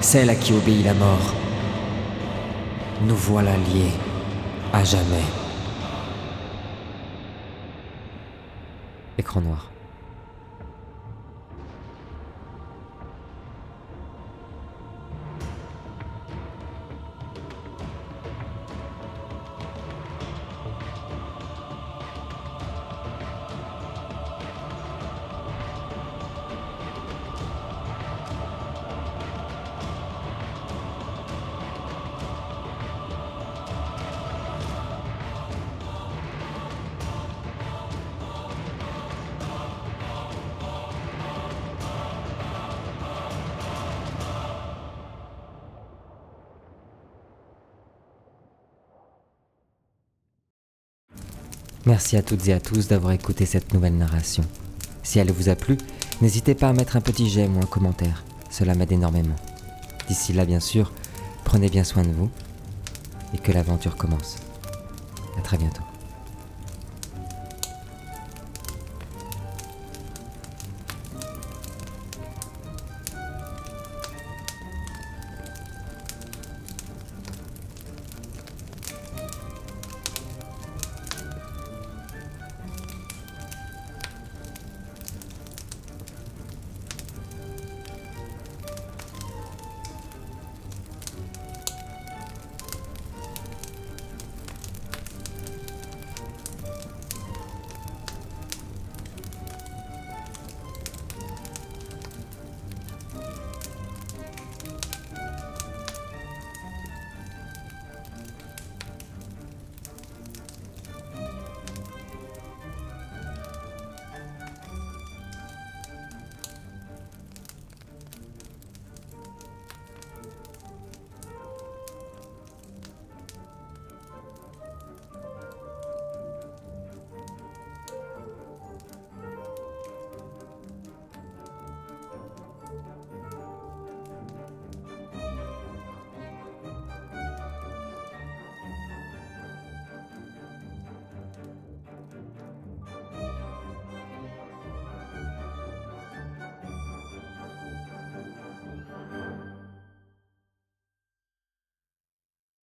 celle 0.00 0.30
à 0.30 0.34
qui 0.34 0.52
obéit 0.52 0.84
la 0.84 0.94
mort. 0.94 1.34
Nous 3.02 3.16
voilà 3.16 3.56
liés, 3.56 3.92
à 4.72 4.84
jamais. 4.84 5.24
Écran 9.18 9.40
noir. 9.40 9.70
Merci 51.96 52.18
à 52.18 52.22
toutes 52.22 52.46
et 52.46 52.52
à 52.52 52.60
tous 52.60 52.88
d'avoir 52.88 53.14
écouté 53.14 53.46
cette 53.46 53.72
nouvelle 53.72 53.96
narration. 53.96 54.44
Si 55.02 55.18
elle 55.18 55.32
vous 55.32 55.48
a 55.48 55.54
plu, 55.54 55.78
n'hésitez 56.20 56.54
pas 56.54 56.68
à 56.68 56.74
mettre 56.74 56.96
un 56.96 57.00
petit 57.00 57.26
j'aime 57.26 57.56
ou 57.56 57.60
un 57.60 57.66
commentaire, 57.66 58.22
cela 58.50 58.74
m'aide 58.74 58.92
énormément. 58.92 59.34
D'ici 60.06 60.34
là, 60.34 60.44
bien 60.44 60.60
sûr, 60.60 60.92
prenez 61.42 61.70
bien 61.70 61.84
soin 61.84 62.02
de 62.02 62.12
vous 62.12 62.28
et 63.32 63.38
que 63.38 63.50
l'aventure 63.50 63.96
commence. 63.96 64.36
À 65.38 65.40
très 65.40 65.56
bientôt. 65.56 65.84